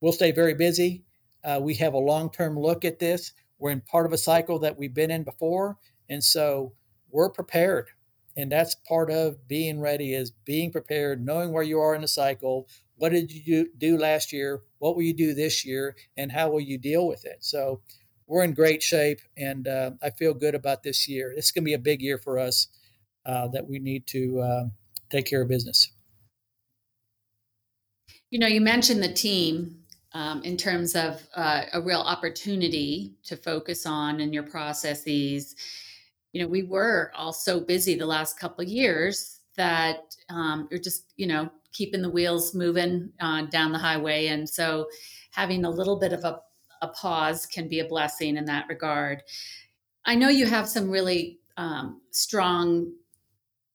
we'll 0.00 0.12
stay 0.12 0.32
very 0.32 0.54
busy. 0.54 1.04
Uh, 1.44 1.60
we 1.62 1.74
have 1.74 1.94
a 1.94 1.98
long 1.98 2.30
term 2.30 2.58
look 2.58 2.84
at 2.84 2.98
this. 2.98 3.32
We're 3.58 3.70
in 3.70 3.82
part 3.82 4.06
of 4.06 4.12
a 4.12 4.18
cycle 4.18 4.58
that 4.60 4.78
we've 4.78 4.94
been 4.94 5.10
in 5.10 5.22
before. 5.22 5.78
And 6.08 6.22
so 6.22 6.72
we're 7.10 7.30
prepared 7.30 7.90
and 8.36 8.50
that's 8.50 8.74
part 8.74 9.10
of 9.10 9.46
being 9.46 9.80
ready 9.80 10.14
is 10.14 10.30
being 10.30 10.70
prepared 10.70 11.24
knowing 11.24 11.52
where 11.52 11.62
you 11.62 11.78
are 11.78 11.94
in 11.94 12.00
the 12.00 12.08
cycle 12.08 12.66
what 12.96 13.12
did 13.12 13.30
you 13.30 13.68
do 13.76 13.96
last 13.98 14.32
year 14.32 14.62
what 14.82 14.96
will 14.96 15.04
you 15.04 15.14
do 15.14 15.32
this 15.32 15.64
year 15.64 15.94
and 16.16 16.32
how 16.32 16.50
will 16.50 16.60
you 16.60 16.76
deal 16.76 17.06
with 17.06 17.24
it? 17.24 17.36
So 17.38 17.82
we're 18.26 18.42
in 18.42 18.52
great 18.52 18.82
shape 18.82 19.20
and 19.36 19.68
uh, 19.68 19.92
i 20.02 20.10
feel 20.10 20.34
good 20.34 20.56
about 20.56 20.82
this 20.82 21.06
year. 21.08 21.32
It's 21.36 21.52
going 21.52 21.62
to 21.62 21.68
be 21.68 21.74
a 21.74 21.78
big 21.78 22.02
year 22.02 22.18
for 22.18 22.36
us 22.36 22.66
uh, 23.24 23.46
that 23.52 23.68
we 23.68 23.78
need 23.78 24.08
to 24.08 24.40
uh, 24.40 24.64
take 25.08 25.26
care 25.26 25.42
of 25.42 25.48
business. 25.48 25.92
You 28.30 28.40
know 28.40 28.48
you 28.48 28.60
mentioned 28.60 29.04
the 29.04 29.12
team 29.12 29.84
um, 30.14 30.42
in 30.42 30.56
terms 30.56 30.96
of 30.96 31.28
uh, 31.36 31.62
a 31.72 31.80
real 31.80 32.00
opportunity 32.00 33.14
to 33.26 33.36
focus 33.36 33.86
on 33.86 34.18
in 34.18 34.32
your 34.32 34.42
processes. 34.42 35.54
You 36.32 36.42
know, 36.42 36.48
we 36.48 36.64
were 36.64 37.12
all 37.14 37.32
so 37.32 37.60
busy 37.60 37.94
the 37.94 38.06
last 38.06 38.36
couple 38.36 38.64
of 38.64 38.68
years 38.68 39.38
that 39.56 40.16
um, 40.28 40.66
you're 40.70 40.80
just, 40.80 41.12
you 41.16 41.26
know, 41.26 41.50
keeping 41.72 42.02
the 42.02 42.10
wheels 42.10 42.54
moving 42.54 43.10
uh, 43.20 43.42
down 43.42 43.72
the 43.72 43.78
highway. 43.78 44.28
And 44.28 44.48
so 44.48 44.88
having 45.30 45.64
a 45.64 45.70
little 45.70 45.98
bit 45.98 46.12
of 46.12 46.24
a, 46.24 46.40
a 46.82 46.88
pause 46.88 47.46
can 47.46 47.68
be 47.68 47.80
a 47.80 47.88
blessing 47.88 48.36
in 48.36 48.44
that 48.46 48.68
regard. 48.68 49.22
I 50.04 50.14
know 50.14 50.28
you 50.28 50.46
have 50.46 50.68
some 50.68 50.90
really 50.90 51.38
um, 51.56 52.00
strong, 52.10 52.92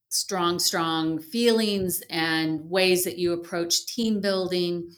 strong, 0.09 0.59
strong 0.59 1.19
feelings 1.19 2.01
and 2.09 2.69
ways 2.69 3.03
that 3.03 3.17
you 3.17 3.33
approach 3.33 3.85
team 3.85 4.21
building 4.21 4.91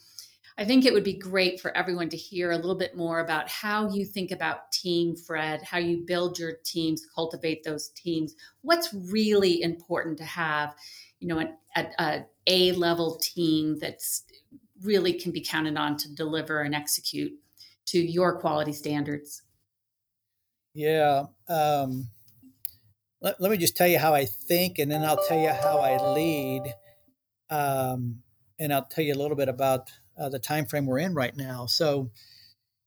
I 0.59 0.65
think 0.65 0.83
it 0.83 0.91
would 0.91 1.05
be 1.05 1.13
great 1.13 1.61
for 1.61 1.75
everyone 1.75 2.09
to 2.09 2.17
hear 2.17 2.51
a 2.51 2.57
little 2.57 2.75
bit 2.75 2.93
more 2.93 3.21
about 3.21 3.47
how 3.47 3.89
you 3.93 4.03
think 4.03 4.31
about 4.31 4.73
team, 4.73 5.15
Fred, 5.15 5.61
how 5.61 5.77
you 5.77 6.03
build 6.05 6.37
your 6.37 6.55
teams, 6.65 7.07
cultivate 7.15 7.63
those 7.63 7.91
teams. 7.95 8.35
What's 8.61 8.93
really 8.93 9.61
important 9.61 10.17
to 10.17 10.25
have, 10.25 10.75
you 11.19 11.27
know, 11.27 11.39
a, 11.75 11.87
a, 11.99 12.25
a 12.47 12.71
level 12.73 13.17
team 13.21 13.77
that's 13.79 14.23
really 14.81 15.13
can 15.13 15.31
be 15.31 15.41
counted 15.41 15.77
on 15.77 15.97
to 15.97 16.13
deliver 16.13 16.61
and 16.61 16.73
execute 16.73 17.33
to 17.87 17.99
your 17.99 18.39
quality 18.39 18.73
standards. 18.73 19.41
Yeah. 20.73 21.25
Um, 21.47 22.09
let, 23.21 23.41
let 23.41 23.51
me 23.51 23.57
just 23.57 23.75
tell 23.75 23.87
you 23.87 23.99
how 23.99 24.13
I 24.13 24.25
think, 24.25 24.79
and 24.79 24.91
then 24.91 25.03
I'll 25.03 25.23
tell 25.27 25.39
you 25.39 25.49
how 25.49 25.79
I 25.79 26.13
lead. 26.13 26.73
Um, 27.49 28.21
and 28.59 28.73
I'll 28.73 28.85
tell 28.85 29.03
you 29.03 29.13
a 29.13 29.15
little 29.15 29.35
bit 29.35 29.49
about 29.49 29.91
uh, 30.17 30.29
the 30.29 30.39
time 30.39 30.65
frame 30.65 30.85
we're 30.85 30.99
in 30.99 31.13
right 31.13 31.35
now. 31.35 31.65
So, 31.65 32.11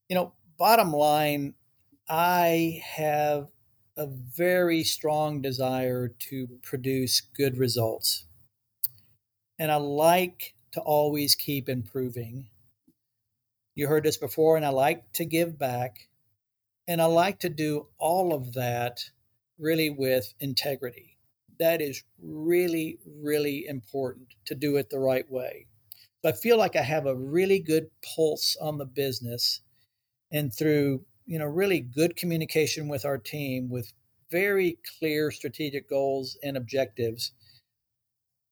you 0.08 0.14
know, 0.14 0.34
bottom 0.58 0.92
line, 0.92 1.54
I 2.08 2.82
have 2.84 3.48
a 3.96 4.06
very 4.06 4.82
strong 4.82 5.40
desire 5.40 6.08
to 6.08 6.48
produce 6.62 7.20
good 7.20 7.58
results. 7.58 8.26
And 9.58 9.70
I 9.70 9.76
like 9.76 10.54
to 10.72 10.80
always 10.80 11.34
keep 11.34 11.68
improving. 11.68 12.48
You 13.74 13.88
heard 13.88 14.04
this 14.04 14.16
before, 14.16 14.56
and 14.56 14.64
I 14.64 14.70
like 14.70 15.12
to 15.14 15.24
give 15.24 15.58
back. 15.58 16.08
And 16.88 17.00
I 17.00 17.06
like 17.06 17.40
to 17.40 17.48
do 17.48 17.88
all 17.98 18.34
of 18.34 18.54
that 18.54 19.10
really 19.58 19.90
with 19.90 20.34
integrity. 20.40 21.18
That 21.58 21.80
is 21.80 22.02
really, 22.20 22.98
really 23.06 23.66
important 23.66 24.28
to 24.46 24.54
do 24.54 24.76
it 24.76 24.90
the 24.90 24.98
right 24.98 25.30
way. 25.30 25.66
I 26.24 26.32
feel 26.32 26.56
like 26.56 26.76
I 26.76 26.82
have 26.82 27.06
a 27.06 27.16
really 27.16 27.58
good 27.58 27.90
pulse 28.14 28.56
on 28.60 28.78
the 28.78 28.84
business 28.84 29.60
and 30.30 30.52
through, 30.54 31.04
you 31.32 31.38
know, 31.38 31.46
really 31.46 31.80
good 31.80 32.14
communication 32.14 32.88
with 32.88 33.06
our 33.06 33.16
team 33.16 33.70
with 33.70 33.94
very 34.30 34.76
clear 34.98 35.30
strategic 35.30 35.88
goals 35.88 36.36
and 36.42 36.58
objectives. 36.58 37.32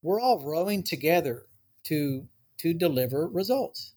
We're 0.01 0.19
all 0.19 0.43
rowing 0.43 0.83
together 0.83 1.45
to 1.85 2.27
to 2.57 2.73
deliver 2.73 3.29
results. 3.29 3.93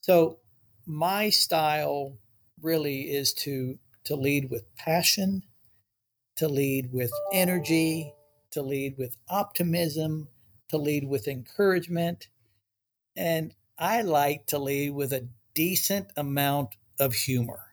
So 0.00 0.40
my 0.86 1.30
style 1.30 2.18
really 2.60 3.02
is 3.02 3.32
to 3.44 3.78
to 4.06 4.16
lead 4.16 4.50
with 4.50 4.74
passion, 4.74 5.44
to 6.34 6.48
lead 6.48 6.92
with 6.92 7.12
energy, 7.32 8.12
to 8.50 8.60
lead 8.60 8.98
with 8.98 9.16
optimism, 9.28 10.26
to 10.70 10.78
lead 10.78 11.04
with 11.04 11.28
encouragement, 11.28 12.26
and 13.14 13.54
I 13.78 14.02
like 14.02 14.46
to 14.46 14.58
lead 14.58 14.94
with 14.94 15.12
a 15.12 15.28
decent 15.54 16.10
amount 16.16 16.74
of 16.98 17.14
humor. 17.14 17.69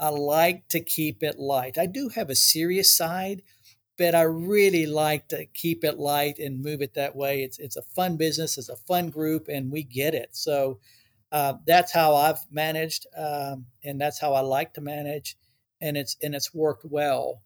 I 0.00 0.08
like 0.08 0.68
to 0.68 0.80
keep 0.80 1.22
it 1.22 1.38
light. 1.38 1.78
I 1.78 1.86
do 1.86 2.08
have 2.08 2.30
a 2.30 2.34
serious 2.34 2.92
side, 2.92 3.42
but 3.98 4.14
I 4.14 4.22
really 4.22 4.86
like 4.86 5.28
to 5.28 5.44
keep 5.44 5.84
it 5.84 5.98
light 5.98 6.38
and 6.38 6.62
move 6.62 6.82
it 6.82 6.94
that 6.94 7.14
way. 7.14 7.42
It's 7.42 7.58
it's 7.58 7.76
a 7.76 7.82
fun 7.82 8.16
business, 8.16 8.58
it's 8.58 8.70
a 8.70 8.76
fun 8.76 9.10
group, 9.10 9.48
and 9.48 9.70
we 9.70 9.82
get 9.82 10.14
it. 10.14 10.30
So 10.32 10.80
uh, 11.30 11.54
that's 11.66 11.92
how 11.92 12.16
I've 12.16 12.40
managed, 12.50 13.06
um, 13.16 13.66
and 13.84 14.00
that's 14.00 14.20
how 14.20 14.32
I 14.32 14.40
like 14.40 14.74
to 14.74 14.80
manage, 14.80 15.36
and 15.80 15.96
it's 15.96 16.16
and 16.22 16.34
it's 16.34 16.54
worked 16.54 16.86
well. 16.86 17.42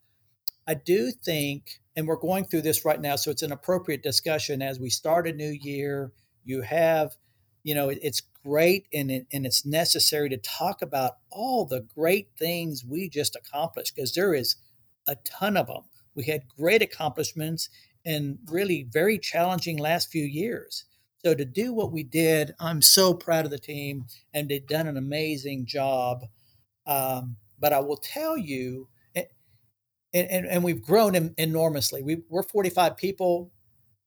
I 0.67 0.75
do 0.75 1.11
think, 1.11 1.81
and 1.97 2.07
we're 2.07 2.17
going 2.17 2.45
through 2.45 2.63
this 2.63 2.85
right 2.85 3.01
now, 3.01 3.17
so 3.17 3.31
it's 3.31 3.43
an 3.43 3.53
appropriate 3.53 4.03
discussion 4.03 4.63
as 4.63 4.81
we 4.81 4.91
start 4.91 5.29
a 5.29 5.33
new 5.33 5.51
year 5.51 6.13
you 6.45 6.61
have 6.61 7.17
you 7.65 7.75
know 7.75 7.89
it's 7.89 8.23
great 8.45 8.87
and, 8.93 9.11
it, 9.11 9.27
and 9.33 9.47
it's 9.47 9.67
necessary 9.67 10.29
to 10.29 10.37
talk 10.37 10.83
about 10.83 11.15
all 11.31 11.65
the 11.65 11.81
great 11.81 12.29
things 12.39 12.85
we 12.85 13.09
just 13.09 13.35
accomplished 13.35 13.97
because 13.97 14.15
there 14.15 14.35
is 14.35 14.57
a 15.09 15.17
ton 15.25 15.57
of 15.57 15.67
them 15.67 15.83
we 16.15 16.25
had 16.25 16.49
great 16.57 16.83
accomplishments 16.83 17.69
in 18.05 18.39
really 18.47 18.87
very 18.89 19.19
challenging 19.19 19.79
last 19.79 20.13
few 20.13 20.25
years. 20.25 20.85
So 21.25 21.35
to 21.35 21.45
do 21.45 21.73
what 21.73 21.91
we 21.91 22.05
did 22.05 22.53
i'm 22.61 22.83
so 22.83 23.15
proud 23.15 23.45
of 23.47 23.51
the 23.51 23.59
team 23.59 24.05
and 24.33 24.49
they've 24.49 24.67
done 24.67 24.87
an 24.87 24.97
amazing 24.97 25.67
job. 25.67 26.25
Um, 26.87 27.37
but 27.59 27.73
i 27.73 27.81
will 27.81 27.97
tell 27.97 28.37
you 28.37 28.89
and, 30.15 30.31
and, 30.31 30.47
and 30.47 30.65
we've 30.65 30.81
grown 30.81 31.35
enormously. 31.37 32.03
We, 32.03 32.23
we're 32.29 32.45
45 32.45 32.97
people 32.97 33.51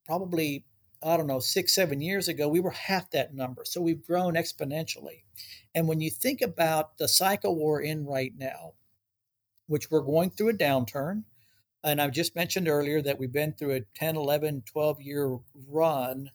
probably 0.05 0.64
I 1.04 1.16
don't 1.16 1.28
know, 1.28 1.39
six, 1.39 1.74
seven 1.74 2.02
years 2.02 2.28
ago, 2.28 2.48
we 2.48 2.60
were 2.60 2.72
half 2.72 3.12
that 3.12 3.34
number. 3.34 3.64
So 3.66 3.82
we've 3.82 4.06
grown 4.06 4.34
exponentially. 4.34 5.24
And 5.76 5.88
when 5.88 6.02
you 6.02 6.10
think 6.10 6.41
about 6.41 6.98
the 6.98 7.08
cycle 7.08 7.56
we're 7.56 7.82
in 7.82 8.06
right 8.06 8.34
now, 8.36 8.74
which 9.68 9.91
we're 9.91 10.02
going 10.02 10.32
through 10.32 10.50
a 10.50 10.54
downturn, 10.54 11.24
and 11.84 12.02
I've 12.02 12.12
just 12.12 12.36
mentioned 12.36 12.68
earlier 12.68 13.02
that 13.02 13.20
we've 13.20 13.32
been 13.32 13.54
through 13.54 13.76
a 13.76 13.82
10, 13.95 14.16
11, 14.16 14.64
12 14.66 15.02
year 15.02 15.38
run. 15.68 16.32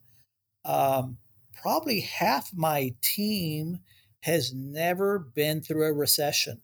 Um, 0.65 1.19
probably 1.61 2.01
half 2.01 2.53
my 2.55 2.95
team 3.01 3.81
has 4.21 4.53
never 4.55 5.19
been 5.19 5.61
through 5.61 5.85
a 5.85 5.93
recession. 5.93 6.61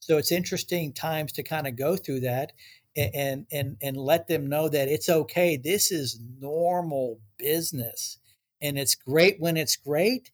So 0.00 0.18
it's 0.18 0.32
interesting 0.32 0.92
times 0.92 1.32
to 1.32 1.42
kind 1.42 1.66
of 1.66 1.76
go 1.76 1.96
through 1.96 2.20
that 2.20 2.52
and 2.96 3.46
and 3.52 3.76
and 3.82 3.96
let 3.96 4.26
them 4.26 4.48
know 4.48 4.68
that 4.68 4.88
it's 4.88 5.08
okay. 5.08 5.56
This 5.56 5.92
is 5.92 6.20
normal 6.40 7.20
business, 7.38 8.18
and 8.60 8.78
it's 8.78 8.94
great 8.94 9.40
when 9.40 9.56
it's 9.56 9.76
great, 9.76 10.30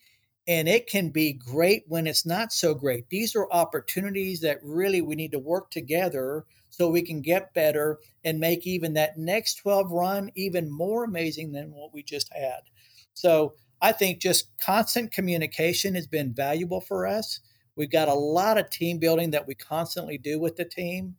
and 0.48 0.68
it 0.68 0.86
can 0.88 1.10
be 1.10 1.32
great 1.32 1.84
when 1.86 2.06
it's 2.06 2.26
not 2.26 2.52
so 2.52 2.74
great. 2.74 3.08
These 3.10 3.36
are 3.36 3.50
opportunities 3.50 4.40
that 4.40 4.58
really 4.62 5.02
we 5.02 5.14
need 5.14 5.32
to 5.32 5.38
work 5.38 5.70
together 5.70 6.44
so 6.70 6.90
we 6.90 7.02
can 7.02 7.22
get 7.22 7.54
better 7.54 7.98
and 8.24 8.38
make 8.38 8.66
even 8.66 8.94
that 8.94 9.16
next 9.16 9.56
12 9.56 9.90
run 9.90 10.30
even 10.34 10.70
more 10.70 11.04
amazing 11.04 11.52
than 11.52 11.72
what 11.72 11.92
we 11.94 12.02
just 12.02 12.32
had. 12.32 12.60
So 13.14 13.54
I 13.80 13.92
think 13.92 14.20
just 14.20 14.48
constant 14.58 15.12
communication 15.12 15.94
has 15.94 16.06
been 16.06 16.34
valuable 16.34 16.80
for 16.80 17.06
us. 17.06 17.40
We've 17.76 17.90
got 17.90 18.08
a 18.08 18.14
lot 18.14 18.58
of 18.58 18.70
team 18.70 18.98
building 18.98 19.30
that 19.30 19.46
we 19.46 19.54
constantly 19.54 20.18
do 20.18 20.38
with 20.38 20.56
the 20.56 20.64
team. 20.64 21.16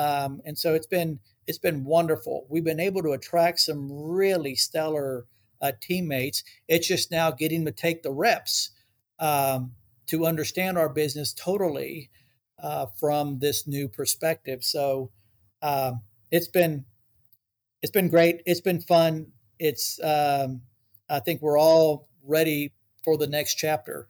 Um, 0.00 0.40
and 0.46 0.56
so 0.56 0.74
it's 0.74 0.86
been 0.86 1.20
it's 1.46 1.58
been 1.58 1.84
wonderful. 1.84 2.46
We've 2.48 2.64
been 2.64 2.80
able 2.80 3.02
to 3.02 3.12
attract 3.12 3.60
some 3.60 3.92
really 3.92 4.54
stellar 4.56 5.26
uh, 5.60 5.72
teammates. 5.80 6.44
It's 6.68 6.88
just 6.88 7.10
now 7.10 7.30
getting 7.32 7.64
to 7.66 7.72
take 7.72 8.02
the 8.02 8.12
reps 8.12 8.70
um, 9.18 9.72
to 10.06 10.26
understand 10.26 10.78
our 10.78 10.88
business 10.88 11.34
totally 11.34 12.10
uh, 12.62 12.86
from 13.00 13.38
this 13.40 13.66
new 13.66 13.88
perspective. 13.88 14.64
So 14.64 15.10
um, 15.62 16.02
it's 16.30 16.48
been 16.48 16.84
it's 17.82 17.92
been 17.92 18.08
great. 18.08 18.42
It's 18.46 18.62
been 18.62 18.80
fun. 18.80 19.32
It's 19.58 20.00
um, 20.02 20.62
I 21.08 21.20
think 21.20 21.42
we're 21.42 21.58
all 21.58 22.08
ready 22.24 22.72
for 23.04 23.18
the 23.18 23.26
next 23.26 23.56
chapter. 23.56 24.06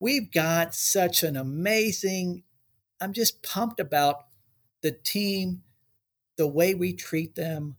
we've 0.00 0.30
got 0.32 0.74
such 0.74 1.22
an 1.22 1.36
amazing, 1.36 2.42
I'm 3.00 3.12
just 3.12 3.42
pumped 3.42 3.80
about 3.80 4.25
the 4.86 4.92
team, 4.92 5.62
the 6.36 6.46
way 6.46 6.72
we 6.72 6.92
treat 6.92 7.34
them, 7.34 7.74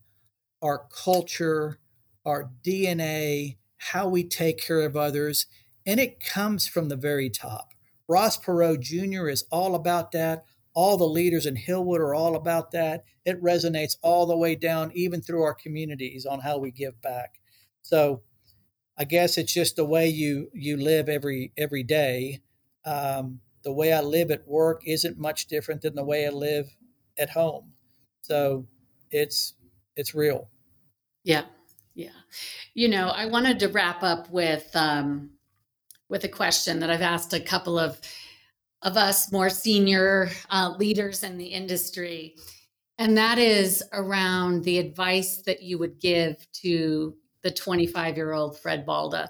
our 0.61 0.87
culture, 0.93 1.79
our 2.25 2.51
DNA, 2.65 3.55
how 3.77 4.09
we 4.09 4.25
take 4.25 4.59
care 4.59 4.81
of 4.81 4.97
others. 4.97 5.45
And 5.85 6.01
it 6.01 6.19
comes 6.19 6.67
from 6.67 6.89
the 6.89 6.97
very 6.97 7.29
top. 7.29 7.69
Ross 8.09 8.37
Perot 8.37 8.81
Jr. 8.81 9.29
is 9.29 9.45
all 9.49 9.73
about 9.73 10.11
that. 10.11 10.43
All 10.73 10.97
the 10.97 11.07
leaders 11.07 11.45
in 11.45 11.55
Hillwood 11.55 11.99
are 11.99 12.13
all 12.13 12.35
about 12.35 12.71
that. 12.71 13.05
It 13.23 13.41
resonates 13.41 13.95
all 14.01 14.25
the 14.25 14.35
way 14.35 14.55
down, 14.55 14.91
even 14.93 15.21
through 15.21 15.43
our 15.43 15.53
communities, 15.53 16.25
on 16.25 16.41
how 16.41 16.57
we 16.57 16.71
give 16.71 17.01
back. 17.01 17.39
So 17.83 18.21
I 18.97 19.05
guess 19.05 19.37
it's 19.37 19.53
just 19.53 19.77
the 19.77 19.85
way 19.85 20.09
you 20.09 20.49
you 20.53 20.75
live 20.75 21.07
every 21.07 21.53
every 21.57 21.83
day. 21.83 22.41
Um, 22.83 23.39
the 23.63 23.71
way 23.71 23.93
I 23.93 24.01
live 24.01 24.29
at 24.29 24.45
work 24.45 24.81
isn't 24.85 25.17
much 25.17 25.47
different 25.47 25.83
than 25.83 25.95
the 25.95 26.03
way 26.03 26.27
I 26.27 26.31
live 26.31 26.75
at 27.17 27.29
home. 27.29 27.71
So 28.21 28.65
it's 29.11 29.53
it's 29.95 30.13
real. 30.13 30.49
Yeah, 31.23 31.45
yeah. 31.95 32.09
You 32.73 32.89
know, 32.89 33.07
I 33.09 33.25
wanted 33.25 33.59
to 33.59 33.67
wrap 33.67 34.03
up 34.03 34.29
with 34.29 34.69
um, 34.75 35.31
with 36.09 36.23
a 36.23 36.29
question 36.29 36.79
that 36.79 36.89
I've 36.89 37.01
asked 37.01 37.33
a 37.33 37.39
couple 37.39 37.79
of 37.79 37.99
of 38.81 38.95
us 38.95 39.31
more 39.31 39.49
senior 39.49 40.29
uh, 40.49 40.75
leaders 40.77 41.23
in 41.23 41.37
the 41.37 41.47
industry, 41.47 42.35
and 42.97 43.17
that 43.17 43.37
is 43.37 43.83
around 43.93 44.63
the 44.63 44.77
advice 44.77 45.41
that 45.43 45.63
you 45.63 45.77
would 45.77 45.99
give 45.99 46.45
to 46.61 47.15
the 47.41 47.51
25 47.51 48.17
year 48.17 48.33
old 48.33 48.59
Fred 48.59 48.85
Balda. 48.85 49.27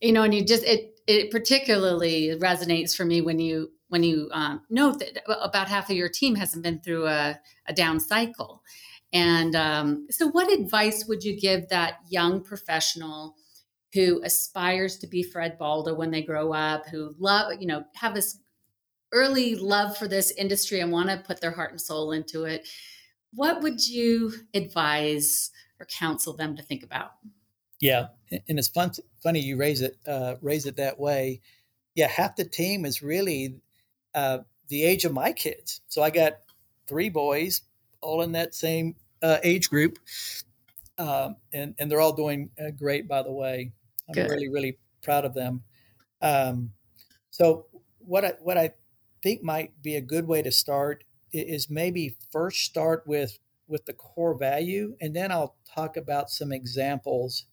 You 0.00 0.12
know, 0.12 0.22
and 0.22 0.34
you 0.34 0.44
just 0.44 0.64
it 0.64 1.00
it 1.06 1.30
particularly 1.30 2.36
resonates 2.38 2.96
for 2.96 3.04
me 3.04 3.20
when 3.20 3.38
you 3.38 3.70
when 3.90 4.02
you 4.02 4.30
um, 4.32 4.62
note 4.70 5.00
that 5.00 5.22
about 5.26 5.68
half 5.68 5.90
of 5.90 5.96
your 5.96 6.08
team 6.08 6.36
hasn't 6.36 6.62
been 6.62 6.80
through 6.80 7.06
a, 7.06 7.38
a 7.66 7.72
down 7.72 8.00
cycle. 8.00 8.62
And 9.12 9.56
um, 9.56 10.06
so, 10.10 10.28
what 10.28 10.50
advice 10.50 11.04
would 11.06 11.24
you 11.24 11.38
give 11.38 11.68
that 11.68 11.98
young 12.08 12.42
professional 12.42 13.34
who 13.92 14.22
aspires 14.22 14.98
to 14.98 15.08
be 15.08 15.24
Fred 15.24 15.58
Balda 15.58 15.96
when 15.96 16.12
they 16.12 16.22
grow 16.22 16.52
up, 16.52 16.86
who 16.88 17.12
love, 17.18 17.60
you 17.60 17.66
know, 17.66 17.84
have 17.96 18.14
this 18.14 18.38
early 19.12 19.56
love 19.56 19.96
for 19.96 20.06
this 20.06 20.30
industry 20.30 20.78
and 20.78 20.92
want 20.92 21.10
to 21.10 21.16
put 21.18 21.40
their 21.40 21.50
heart 21.50 21.72
and 21.72 21.80
soul 21.80 22.12
into 22.12 22.44
it? 22.44 22.68
What 23.34 23.62
would 23.62 23.86
you 23.86 24.32
advise 24.54 25.50
or 25.80 25.86
counsel 25.86 26.36
them 26.36 26.56
to 26.56 26.62
think 26.62 26.84
about? 26.84 27.10
Yeah, 27.80 28.08
and 28.30 28.58
it's 28.58 28.68
fun. 28.68 28.92
Funny 29.22 29.40
you 29.40 29.56
raise 29.56 29.80
it 29.80 29.96
uh, 30.06 30.36
raise 30.40 30.66
it 30.66 30.76
that 30.76 31.00
way. 31.00 31.40
Yeah, 31.96 32.06
half 32.06 32.36
the 32.36 32.44
team 32.44 32.84
is 32.84 33.02
really 33.02 33.56
uh, 34.14 34.38
the 34.68 34.84
age 34.84 35.04
of 35.04 35.12
my 35.12 35.32
kids. 35.32 35.80
So 35.88 36.02
I 36.02 36.10
got 36.10 36.38
three 36.86 37.08
boys, 37.08 37.62
all 38.00 38.22
in 38.22 38.32
that 38.32 38.54
same 38.54 38.96
uh, 39.22 39.38
age 39.42 39.68
group, 39.70 39.98
um, 40.98 41.36
and 41.52 41.74
and 41.78 41.90
they're 41.90 42.00
all 42.00 42.12
doing 42.12 42.50
uh, 42.58 42.70
great. 42.70 43.08
By 43.08 43.22
the 43.22 43.32
way, 43.32 43.72
I'm 44.08 44.14
Good. 44.14 44.30
really 44.30 44.48
really 44.48 44.78
proud 45.02 45.24
of 45.24 45.34
them. 45.34 45.62
Um, 46.22 46.72
so 47.30 47.66
what 47.98 48.24
I 48.24 48.32
what 48.40 48.58
I 48.58 48.74
think 49.22 49.42
might 49.42 49.80
be 49.82 49.96
a 49.96 50.00
good 50.00 50.26
way 50.26 50.42
to 50.42 50.50
start 50.50 51.04
is 51.32 51.70
maybe 51.70 52.16
first 52.30 52.64
start 52.64 53.06
with 53.06 53.38
with 53.68 53.84
the 53.86 53.92
core 53.92 54.34
value, 54.34 54.96
and 55.00 55.14
then 55.14 55.30
I'll 55.30 55.56
talk 55.64 55.96
about 55.96 56.30
some 56.30 56.52
examples 56.52 57.44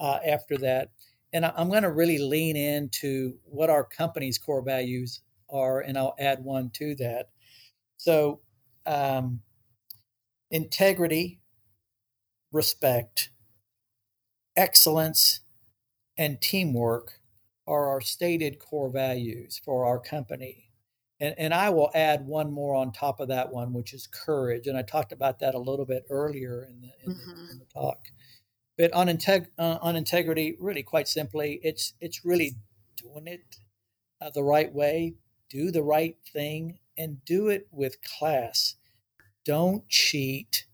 uh, 0.00 0.20
after 0.24 0.56
that. 0.58 0.90
And 1.32 1.44
I'm 1.44 1.68
going 1.68 1.82
to 1.82 1.90
really 1.90 2.18
lean 2.18 2.56
into 2.56 3.38
what 3.44 3.68
our 3.68 3.82
company's 3.82 4.38
core 4.38 4.62
values 4.62 5.20
are, 5.50 5.80
and 5.80 5.96
I'll 5.96 6.14
add 6.18 6.44
one 6.44 6.70
to 6.74 6.94
that. 6.96 7.30
So, 7.96 8.40
um, 8.86 9.40
integrity, 10.50 11.40
respect, 12.52 13.30
excellence, 14.56 15.40
and 16.16 16.40
teamwork 16.40 17.20
are 17.66 17.88
our 17.88 18.00
stated 18.00 18.58
core 18.58 18.90
values 18.90 19.60
for 19.64 19.86
our 19.86 19.98
company. 19.98 20.70
And, 21.20 21.34
and 21.38 21.54
I 21.54 21.70
will 21.70 21.90
add 21.94 22.26
one 22.26 22.52
more 22.52 22.74
on 22.74 22.92
top 22.92 23.20
of 23.20 23.28
that 23.28 23.52
one, 23.52 23.72
which 23.72 23.94
is 23.94 24.06
courage. 24.06 24.66
And 24.66 24.76
I 24.76 24.82
talked 24.82 25.12
about 25.12 25.38
that 25.38 25.54
a 25.54 25.58
little 25.58 25.86
bit 25.86 26.04
earlier 26.10 26.68
in 26.68 26.80
the, 26.80 26.90
in, 27.04 27.16
mm-hmm. 27.16 27.30
the, 27.30 27.50
in 27.52 27.58
the 27.58 27.66
talk. 27.72 27.98
But 28.76 28.92
on, 28.92 29.06
integ- 29.06 29.48
uh, 29.58 29.78
on 29.80 29.96
integrity, 29.96 30.56
really 30.58 30.82
quite 30.82 31.06
simply, 31.06 31.60
it's 31.62 31.94
it's 32.00 32.24
really 32.24 32.56
doing 32.96 33.28
it 33.28 33.40
uh, 34.20 34.30
the 34.34 34.42
right 34.42 34.72
way, 34.72 35.14
do 35.54 35.70
the 35.70 35.84
right 35.84 36.16
thing, 36.32 36.80
and 36.98 37.24
do 37.24 37.48
it 37.48 37.68
with 37.70 38.02
class. 38.02 38.74
Don't 39.44 39.88
cheat. 39.88 40.66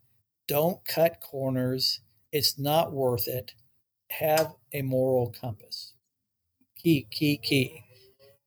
Don't 0.49 0.83
cut 0.87 1.21
corners. 1.21 2.01
It's 2.33 2.59
not 2.59 2.91
worth 2.91 3.29
it. 3.29 3.53
Have 4.11 4.55
a 4.73 4.81
moral 4.81 5.35
compass. 5.39 5.93
Key, 6.79 7.07
key, 7.11 7.37
key. 7.37 7.85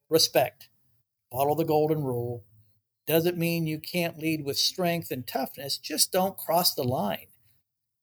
Respect. 0.09 0.69
Follow 1.31 1.53
the 1.53 1.65
golden 1.65 2.03
rule. 2.03 2.43
Doesn't 3.05 3.37
mean 3.37 3.67
you 3.67 3.77
can't 3.77 4.17
lead 4.17 4.43
with 4.43 4.57
strength 4.57 5.11
and 5.11 5.27
toughness. 5.27 5.77
Just 5.77 6.11
don't 6.11 6.35
cross 6.35 6.73
the 6.73 6.83
line. 6.83 7.27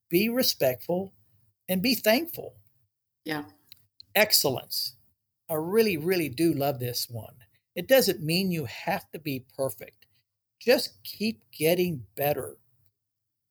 Be 0.08 0.28
respectful 0.28 1.14
and 1.68 1.82
be 1.82 1.96
thankful. 1.96 2.54
Yeah. 3.24 3.44
Excellence. 4.14 4.94
I 5.48 5.54
really, 5.54 5.96
really 5.96 6.28
do 6.28 6.52
love 6.52 6.78
this 6.78 7.08
one. 7.10 7.34
It 7.74 7.88
doesn't 7.88 8.22
mean 8.22 8.50
you 8.50 8.64
have 8.64 9.10
to 9.12 9.18
be 9.18 9.44
perfect. 9.56 10.06
Just 10.60 11.02
keep 11.04 11.42
getting 11.52 12.04
better. 12.16 12.56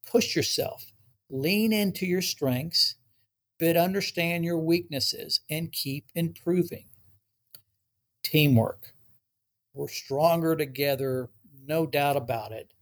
Push 0.06 0.36
yourself, 0.36 0.92
lean 1.30 1.72
into 1.74 2.06
your 2.06 2.22
strengths, 2.22 2.96
but 3.60 3.78
understand 3.78 4.46
your 4.46 4.58
weaknesses 4.58 5.42
and 5.50 5.72
keep 5.72 6.06
improving. 6.16 6.86
Teamwork. 8.24 8.94
We're 9.74 9.88
stronger 9.88 10.56
together, 10.56 11.30
no 11.66 11.86
doubt 11.86 12.18
about 12.18 12.52
it. 12.52 12.74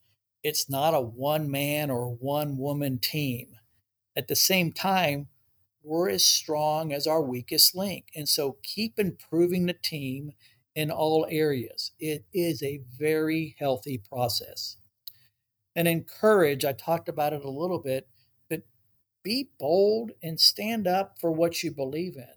It's 0.43 0.69
not 0.69 0.93
a 0.93 1.01
one 1.01 1.49
man 1.49 1.89
or 1.89 2.09
one 2.15 2.57
woman 2.57 2.99
team. 2.99 3.47
At 4.15 4.27
the 4.27 4.35
same 4.35 4.71
time, 4.71 5.27
we're 5.83 6.09
as 6.09 6.25
strong 6.25 6.91
as 6.91 7.07
our 7.07 7.21
weakest 7.21 7.75
link. 7.75 8.07
And 8.15 8.27
so 8.27 8.57
keep 8.63 8.99
improving 8.99 9.65
the 9.65 9.73
team 9.73 10.33
in 10.77 10.91
all 10.91 11.25
areas. 11.31 11.91
It 11.99 12.25
is 12.35 12.61
a 12.61 12.81
very 12.99 13.55
healthy 13.57 13.97
process. 13.97 14.77
And 15.75 15.87
encourage, 15.87 16.63
I 16.63 16.73
talked 16.73 17.09
about 17.09 17.33
it 17.33 17.43
a 17.43 17.49
little 17.49 17.79
bit, 17.79 18.07
but 18.47 18.61
be 19.23 19.49
bold 19.59 20.11
and 20.21 20.39
stand 20.39 20.85
up 20.87 21.17
for 21.19 21.31
what 21.31 21.63
you 21.63 21.71
believe 21.71 22.15
in. 22.15 22.27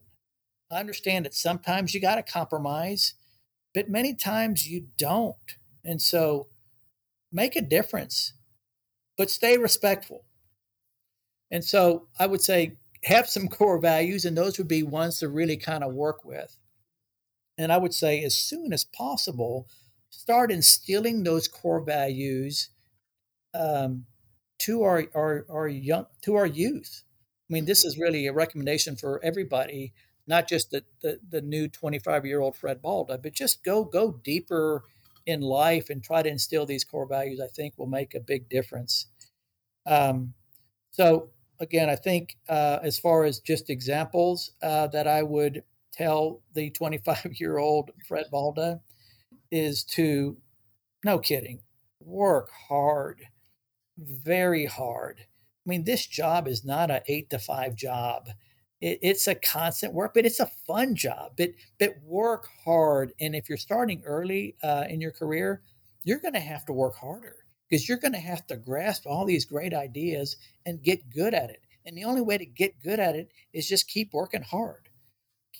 I 0.70 0.80
understand 0.80 1.26
that 1.26 1.34
sometimes 1.34 1.92
you 1.92 2.00
got 2.00 2.14
to 2.14 2.22
compromise, 2.22 3.12
but 3.74 3.90
many 3.90 4.14
times 4.14 4.66
you 4.66 4.86
don't. 4.96 5.36
And 5.84 6.00
so 6.00 6.48
make 7.30 7.56
a 7.56 7.60
difference, 7.60 8.32
but 9.18 9.30
stay 9.30 9.58
respectful. 9.58 10.24
And 11.50 11.62
so 11.62 12.06
I 12.18 12.26
would 12.26 12.40
say 12.40 12.78
have 13.04 13.28
some 13.28 13.48
core 13.50 13.78
values, 13.78 14.24
and 14.24 14.34
those 14.34 14.56
would 14.56 14.68
be 14.68 14.82
ones 14.82 15.18
to 15.18 15.28
really 15.28 15.58
kind 15.58 15.84
of 15.84 15.92
work 15.92 16.24
with. 16.24 16.56
And 17.60 17.70
I 17.70 17.76
would 17.76 17.92
say, 17.92 18.24
as 18.24 18.34
soon 18.34 18.72
as 18.72 18.84
possible, 18.84 19.68
start 20.08 20.50
instilling 20.50 21.24
those 21.24 21.46
core 21.46 21.82
values 21.82 22.70
um, 23.52 24.06
to 24.60 24.82
our, 24.82 25.04
our 25.14 25.44
our 25.50 25.68
young 25.68 26.06
to 26.22 26.36
our 26.36 26.46
youth. 26.46 27.02
I 27.50 27.52
mean, 27.52 27.66
this 27.66 27.84
is 27.84 27.98
really 27.98 28.26
a 28.26 28.32
recommendation 28.32 28.96
for 28.96 29.22
everybody, 29.22 29.92
not 30.26 30.48
just 30.48 30.70
the 30.70 30.84
the, 31.02 31.20
the 31.28 31.42
new 31.42 31.68
25 31.68 32.24
year 32.24 32.40
old 32.40 32.56
Fred 32.56 32.80
Balda, 32.80 33.22
but 33.22 33.34
just 33.34 33.62
go 33.62 33.84
go 33.84 34.12
deeper 34.24 34.84
in 35.26 35.42
life 35.42 35.90
and 35.90 36.02
try 36.02 36.22
to 36.22 36.30
instill 36.30 36.64
these 36.64 36.84
core 36.84 37.06
values. 37.06 37.40
I 37.40 37.48
think 37.48 37.76
will 37.76 37.86
make 37.86 38.14
a 38.14 38.20
big 38.20 38.48
difference. 38.48 39.06
Um, 39.84 40.32
so 40.92 41.28
again, 41.58 41.90
I 41.90 41.96
think 41.96 42.38
uh, 42.48 42.78
as 42.82 42.98
far 42.98 43.24
as 43.24 43.38
just 43.38 43.68
examples 43.68 44.52
uh, 44.62 44.86
that 44.88 45.06
I 45.06 45.22
would 45.22 45.62
tell 46.00 46.40
the 46.54 46.70
25 46.70 47.40
year 47.40 47.58
old 47.58 47.90
Fred 48.06 48.26
Balda 48.32 48.80
is 49.50 49.84
to, 49.84 50.36
no 51.04 51.18
kidding, 51.18 51.60
work 52.00 52.50
hard, 52.68 53.22
very 53.98 54.66
hard. 54.66 55.18
I 55.20 55.68
mean, 55.68 55.84
this 55.84 56.06
job 56.06 56.48
is 56.48 56.64
not 56.64 56.90
an 56.90 57.02
eight 57.06 57.30
to 57.30 57.38
five 57.38 57.74
job. 57.76 58.30
It, 58.80 58.98
it's 59.02 59.26
a 59.26 59.34
constant 59.34 59.92
work, 59.92 60.14
but 60.14 60.24
it's 60.24 60.40
a 60.40 60.50
fun 60.66 60.94
job. 60.94 61.32
But 61.36 61.50
but 61.78 61.96
work 62.02 62.48
hard, 62.64 63.12
and 63.20 63.34
if 63.34 63.48
you're 63.48 63.58
starting 63.58 64.02
early 64.06 64.56
uh, 64.62 64.84
in 64.88 65.00
your 65.00 65.10
career, 65.10 65.62
you're 66.02 66.18
going 66.18 66.34
to 66.34 66.40
have 66.40 66.64
to 66.66 66.72
work 66.72 66.96
harder 66.96 67.36
because 67.68 67.88
you're 67.88 67.98
going 67.98 68.14
to 68.14 68.18
have 68.18 68.46
to 68.46 68.56
grasp 68.56 69.06
all 69.06 69.26
these 69.26 69.44
great 69.44 69.74
ideas 69.74 70.36
and 70.64 70.82
get 70.82 71.10
good 71.10 71.34
at 71.34 71.50
it. 71.50 71.60
And 71.84 71.96
the 71.96 72.04
only 72.04 72.22
way 72.22 72.38
to 72.38 72.46
get 72.46 72.82
good 72.82 73.00
at 73.00 73.16
it 73.16 73.30
is 73.52 73.68
just 73.68 73.88
keep 73.88 74.14
working 74.14 74.42
hard. 74.42 74.89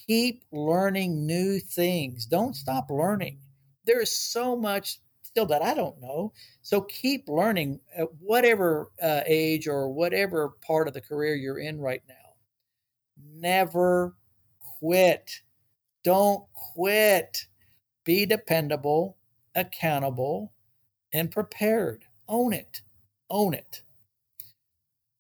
Keep 0.07 0.45
learning 0.53 1.27
new 1.27 1.59
things. 1.59 2.27
Don't 2.27 2.55
stop 2.55 2.91
learning. 2.91 3.39
There 3.85 4.01
is 4.01 4.13
so 4.13 4.57
much 4.57 4.99
still 5.23 5.47
that 5.47 5.63
I 5.63 5.75
don't 5.75 6.01
know. 6.01 6.33
So 6.63 6.83
keep 6.83 7.29
learning 7.29 7.81
at 7.97 8.13
whatever 8.19 8.91
uh, 9.03 9.23
age 9.27 9.69
or 9.69 9.89
whatever 9.89 10.51
part 10.67 10.89
of 10.89 10.95
the 10.95 11.01
career 11.01 11.35
you're 11.35 11.61
in 11.61 11.81
right 11.81 12.03
now. 12.09 12.15
Never 13.35 14.17
quit. 14.81 15.41
Don't 16.03 16.45
quit. 16.53 17.47
Be 18.05 18.27
dependable, 18.27 19.17
accountable, 19.55 20.53
and 21.13 21.31
prepared. 21.31 22.05
Own 22.29 22.53
it. 22.53 22.83
Own 23.29 23.55
it. 23.55 23.83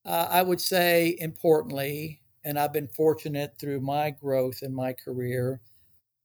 Uh, 0.04 0.28
I 0.30 0.42
would 0.42 0.60
say, 0.60 1.16
importantly, 1.18 2.19
and 2.44 2.58
I've 2.58 2.72
been 2.72 2.88
fortunate 2.88 3.54
through 3.58 3.80
my 3.80 4.10
growth 4.10 4.62
in 4.62 4.74
my 4.74 4.92
career, 4.92 5.60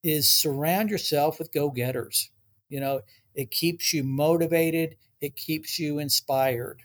is 0.03 0.31
surround 0.31 0.89
yourself 0.89 1.39
with 1.39 1.53
go 1.53 1.69
getters. 1.69 2.29
You 2.69 2.79
know, 2.79 3.01
it 3.33 3.51
keeps 3.51 3.93
you 3.93 4.03
motivated, 4.03 4.95
it 5.21 5.35
keeps 5.35 5.79
you 5.79 5.99
inspired. 5.99 6.83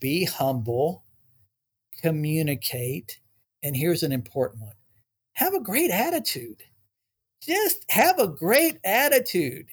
Be 0.00 0.24
humble, 0.24 1.04
communicate, 2.00 3.18
and 3.62 3.76
here's 3.76 4.02
an 4.02 4.12
important 4.12 4.62
one 4.62 4.74
have 5.34 5.54
a 5.54 5.60
great 5.60 5.90
attitude. 5.90 6.62
Just 7.42 7.84
have 7.90 8.18
a 8.18 8.28
great 8.28 8.78
attitude. 8.84 9.66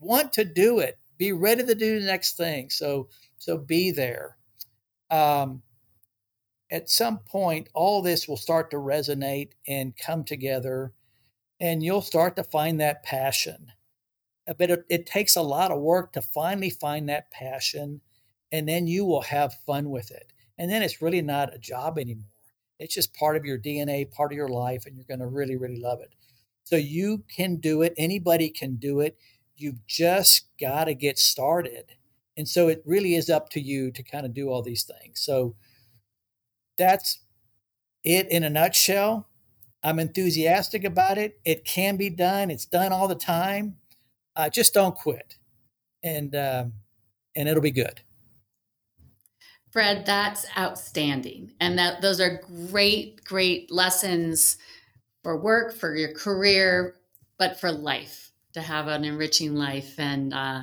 Want 0.00 0.32
to 0.34 0.44
do 0.44 0.80
it. 0.80 0.98
Be 1.16 1.32
ready 1.32 1.64
to 1.64 1.74
do 1.74 2.00
the 2.00 2.06
next 2.06 2.36
thing. 2.36 2.68
So, 2.68 3.08
so 3.38 3.56
be 3.56 3.90
there. 3.90 4.36
Um, 5.10 5.62
at 6.70 6.90
some 6.90 7.18
point, 7.18 7.68
all 7.74 8.02
this 8.02 8.28
will 8.28 8.36
start 8.36 8.70
to 8.70 8.76
resonate 8.76 9.52
and 9.66 9.96
come 9.96 10.24
together, 10.24 10.92
and 11.60 11.82
you'll 11.82 12.02
start 12.02 12.36
to 12.36 12.44
find 12.44 12.80
that 12.80 13.02
passion. 13.02 13.72
Uh, 14.46 14.54
but 14.58 14.70
it, 14.70 14.84
it 14.88 15.06
takes 15.06 15.36
a 15.36 15.42
lot 15.42 15.70
of 15.70 15.80
work 15.80 16.12
to 16.12 16.22
finally 16.22 16.70
find 16.70 17.08
that 17.08 17.30
passion, 17.30 18.00
and 18.52 18.68
then 18.68 18.86
you 18.86 19.04
will 19.04 19.22
have 19.22 19.54
fun 19.66 19.90
with 19.90 20.10
it. 20.10 20.32
And 20.58 20.70
then 20.70 20.82
it's 20.82 21.00
really 21.00 21.22
not 21.22 21.54
a 21.54 21.58
job 21.58 21.98
anymore. 21.98 22.26
It's 22.78 22.94
just 22.94 23.14
part 23.14 23.36
of 23.36 23.44
your 23.44 23.58
DNA, 23.58 24.10
part 24.10 24.32
of 24.32 24.36
your 24.36 24.48
life, 24.48 24.86
and 24.86 24.94
you're 24.94 25.04
going 25.04 25.20
to 25.20 25.26
really, 25.26 25.56
really 25.56 25.80
love 25.80 26.00
it. 26.00 26.14
So 26.64 26.76
you 26.76 27.24
can 27.34 27.56
do 27.56 27.82
it. 27.82 27.94
Anybody 27.96 28.50
can 28.50 28.76
do 28.76 29.00
it. 29.00 29.16
You've 29.56 29.86
just 29.86 30.46
got 30.60 30.84
to 30.84 30.94
get 30.94 31.18
started. 31.18 31.96
And 32.36 32.48
so 32.48 32.68
it 32.68 32.82
really 32.84 33.14
is 33.14 33.30
up 33.30 33.48
to 33.50 33.60
you 33.60 33.90
to 33.90 34.02
kind 34.02 34.26
of 34.26 34.34
do 34.34 34.48
all 34.48 34.62
these 34.62 34.84
things. 34.84 35.20
So 35.20 35.56
that's 36.78 37.18
it 38.02 38.28
in 38.30 38.44
a 38.44 38.50
nutshell. 38.50 39.28
I'm 39.82 39.98
enthusiastic 39.98 40.84
about 40.84 41.18
it. 41.18 41.38
It 41.44 41.64
can 41.64 41.96
be 41.96 42.10
done. 42.10 42.50
It's 42.50 42.66
done 42.66 42.92
all 42.92 43.08
the 43.08 43.14
time. 43.14 43.76
Uh, 44.34 44.48
just 44.48 44.72
don't 44.72 44.94
quit, 44.94 45.36
and 46.02 46.34
um, 46.34 46.72
and 47.36 47.48
it'll 47.48 47.62
be 47.62 47.70
good. 47.70 48.00
Fred, 49.70 50.06
that's 50.06 50.46
outstanding, 50.56 51.52
and 51.60 51.78
that 51.78 52.00
those 52.00 52.20
are 52.20 52.40
great, 52.70 53.24
great 53.24 53.70
lessons 53.70 54.56
for 55.22 55.36
work, 55.36 55.74
for 55.74 55.94
your 55.94 56.12
career, 56.12 56.96
but 57.38 57.60
for 57.60 57.70
life 57.70 58.32
to 58.54 58.62
have 58.62 58.88
an 58.88 59.04
enriching 59.04 59.54
life. 59.54 59.94
And 59.98 60.32
uh, 60.32 60.62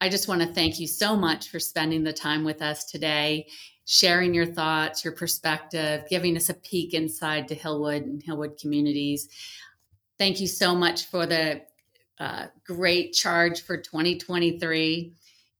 I 0.00 0.08
just 0.08 0.28
want 0.28 0.40
to 0.40 0.48
thank 0.48 0.80
you 0.80 0.86
so 0.86 1.16
much 1.16 1.50
for 1.50 1.58
spending 1.58 2.04
the 2.04 2.12
time 2.12 2.44
with 2.44 2.62
us 2.62 2.84
today 2.84 3.48
sharing 3.90 4.34
your 4.34 4.44
thoughts, 4.44 5.02
your 5.02 5.14
perspective, 5.14 6.04
giving 6.10 6.36
us 6.36 6.50
a 6.50 6.54
peek 6.54 6.92
inside 6.92 7.48
to 7.48 7.56
Hillwood 7.56 8.02
and 8.02 8.22
Hillwood 8.22 8.60
communities. 8.60 9.30
Thank 10.18 10.40
you 10.40 10.46
so 10.46 10.74
much 10.74 11.06
for 11.06 11.24
the 11.24 11.62
uh, 12.20 12.48
great 12.66 13.14
charge 13.14 13.62
for 13.62 13.78
2023. 13.78 15.14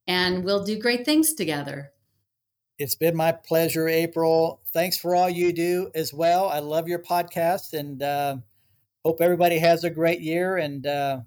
And 0.07 0.45
we'll 0.45 0.63
do 0.63 0.79
great 0.79 1.07
things 1.07 1.33
together. 1.33 1.91
It's 2.79 2.97
been 2.97 3.17
my 3.17 3.33
pleasure, 3.33 3.89
April. 3.89 4.61
Thanks 4.75 4.99
for 4.99 5.17
all 5.17 5.31
you 5.31 5.55
do 5.55 5.91
as 5.95 6.13
well. 6.13 6.51
I 6.51 6.59
love 6.59 6.87
your 6.87 7.03
podcast 7.03 7.73
and 7.73 8.03
uh, 8.03 8.37
hope 9.07 9.23
everybody 9.23 9.59
has 9.59 9.85
a 9.85 9.91
great 9.91 10.21
year. 10.21 10.59
And 10.59 10.87
uh, 10.87 11.21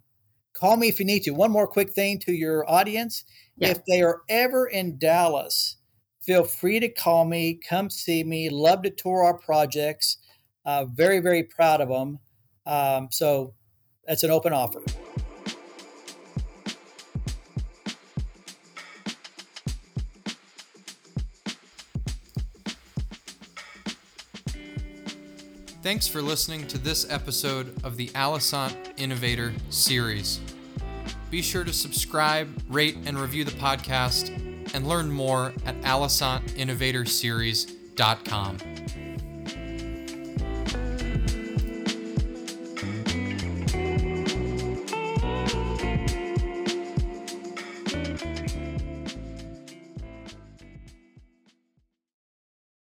call 0.53 0.77
me 0.77 0.87
if 0.87 0.99
you 0.99 1.05
need 1.07 1.23
to. 1.23 1.31
One 1.31 1.49
more 1.49 1.67
quick 1.67 1.93
thing 1.93 2.19
to 2.19 2.31
your 2.31 2.69
audience. 2.69 3.23
Yeah. 3.57 3.69
If 3.69 3.85
they 3.85 4.03
are 4.03 4.21
ever 4.29 4.67
in 4.67 4.99
Dallas, 4.99 5.77
feel 6.21 6.43
free 6.43 6.79
to 6.79 6.89
call 6.89 7.25
me, 7.25 7.59
come 7.67 7.89
see 7.89 8.23
me. 8.23 8.49
Love 8.49 8.83
to 8.83 8.89
tour 8.89 9.23
our 9.23 9.37
projects. 9.37 10.17
Uh, 10.65 10.85
very, 10.85 11.19
very 11.19 11.43
proud 11.43 11.81
of 11.81 11.89
them. 11.89 12.19
Um, 12.65 13.09
so 13.11 13.53
that's 14.05 14.23
an 14.23 14.31
open 14.31 14.53
offer. 14.53 14.81
Thanks 25.81 26.07
for 26.07 26.21
listening 26.21 26.67
to 26.67 26.77
this 26.77 27.09
episode 27.09 27.83
of 27.83 27.97
the 27.97 28.09
Alosant 28.09 28.75
Innovator 28.97 29.51
Series. 29.71 30.39
Be 31.31 31.41
sure 31.41 31.63
to 31.63 31.73
subscribe, 31.73 32.47
rate, 32.69 32.97
and 33.05 33.17
review 33.17 33.43
the 33.43 33.51
podcast 33.51 34.50
and 34.73 34.87
learn 34.87 35.11
more 35.11 35.53
at 35.65 35.75
alosantinnovatorseries.com. 35.81 38.57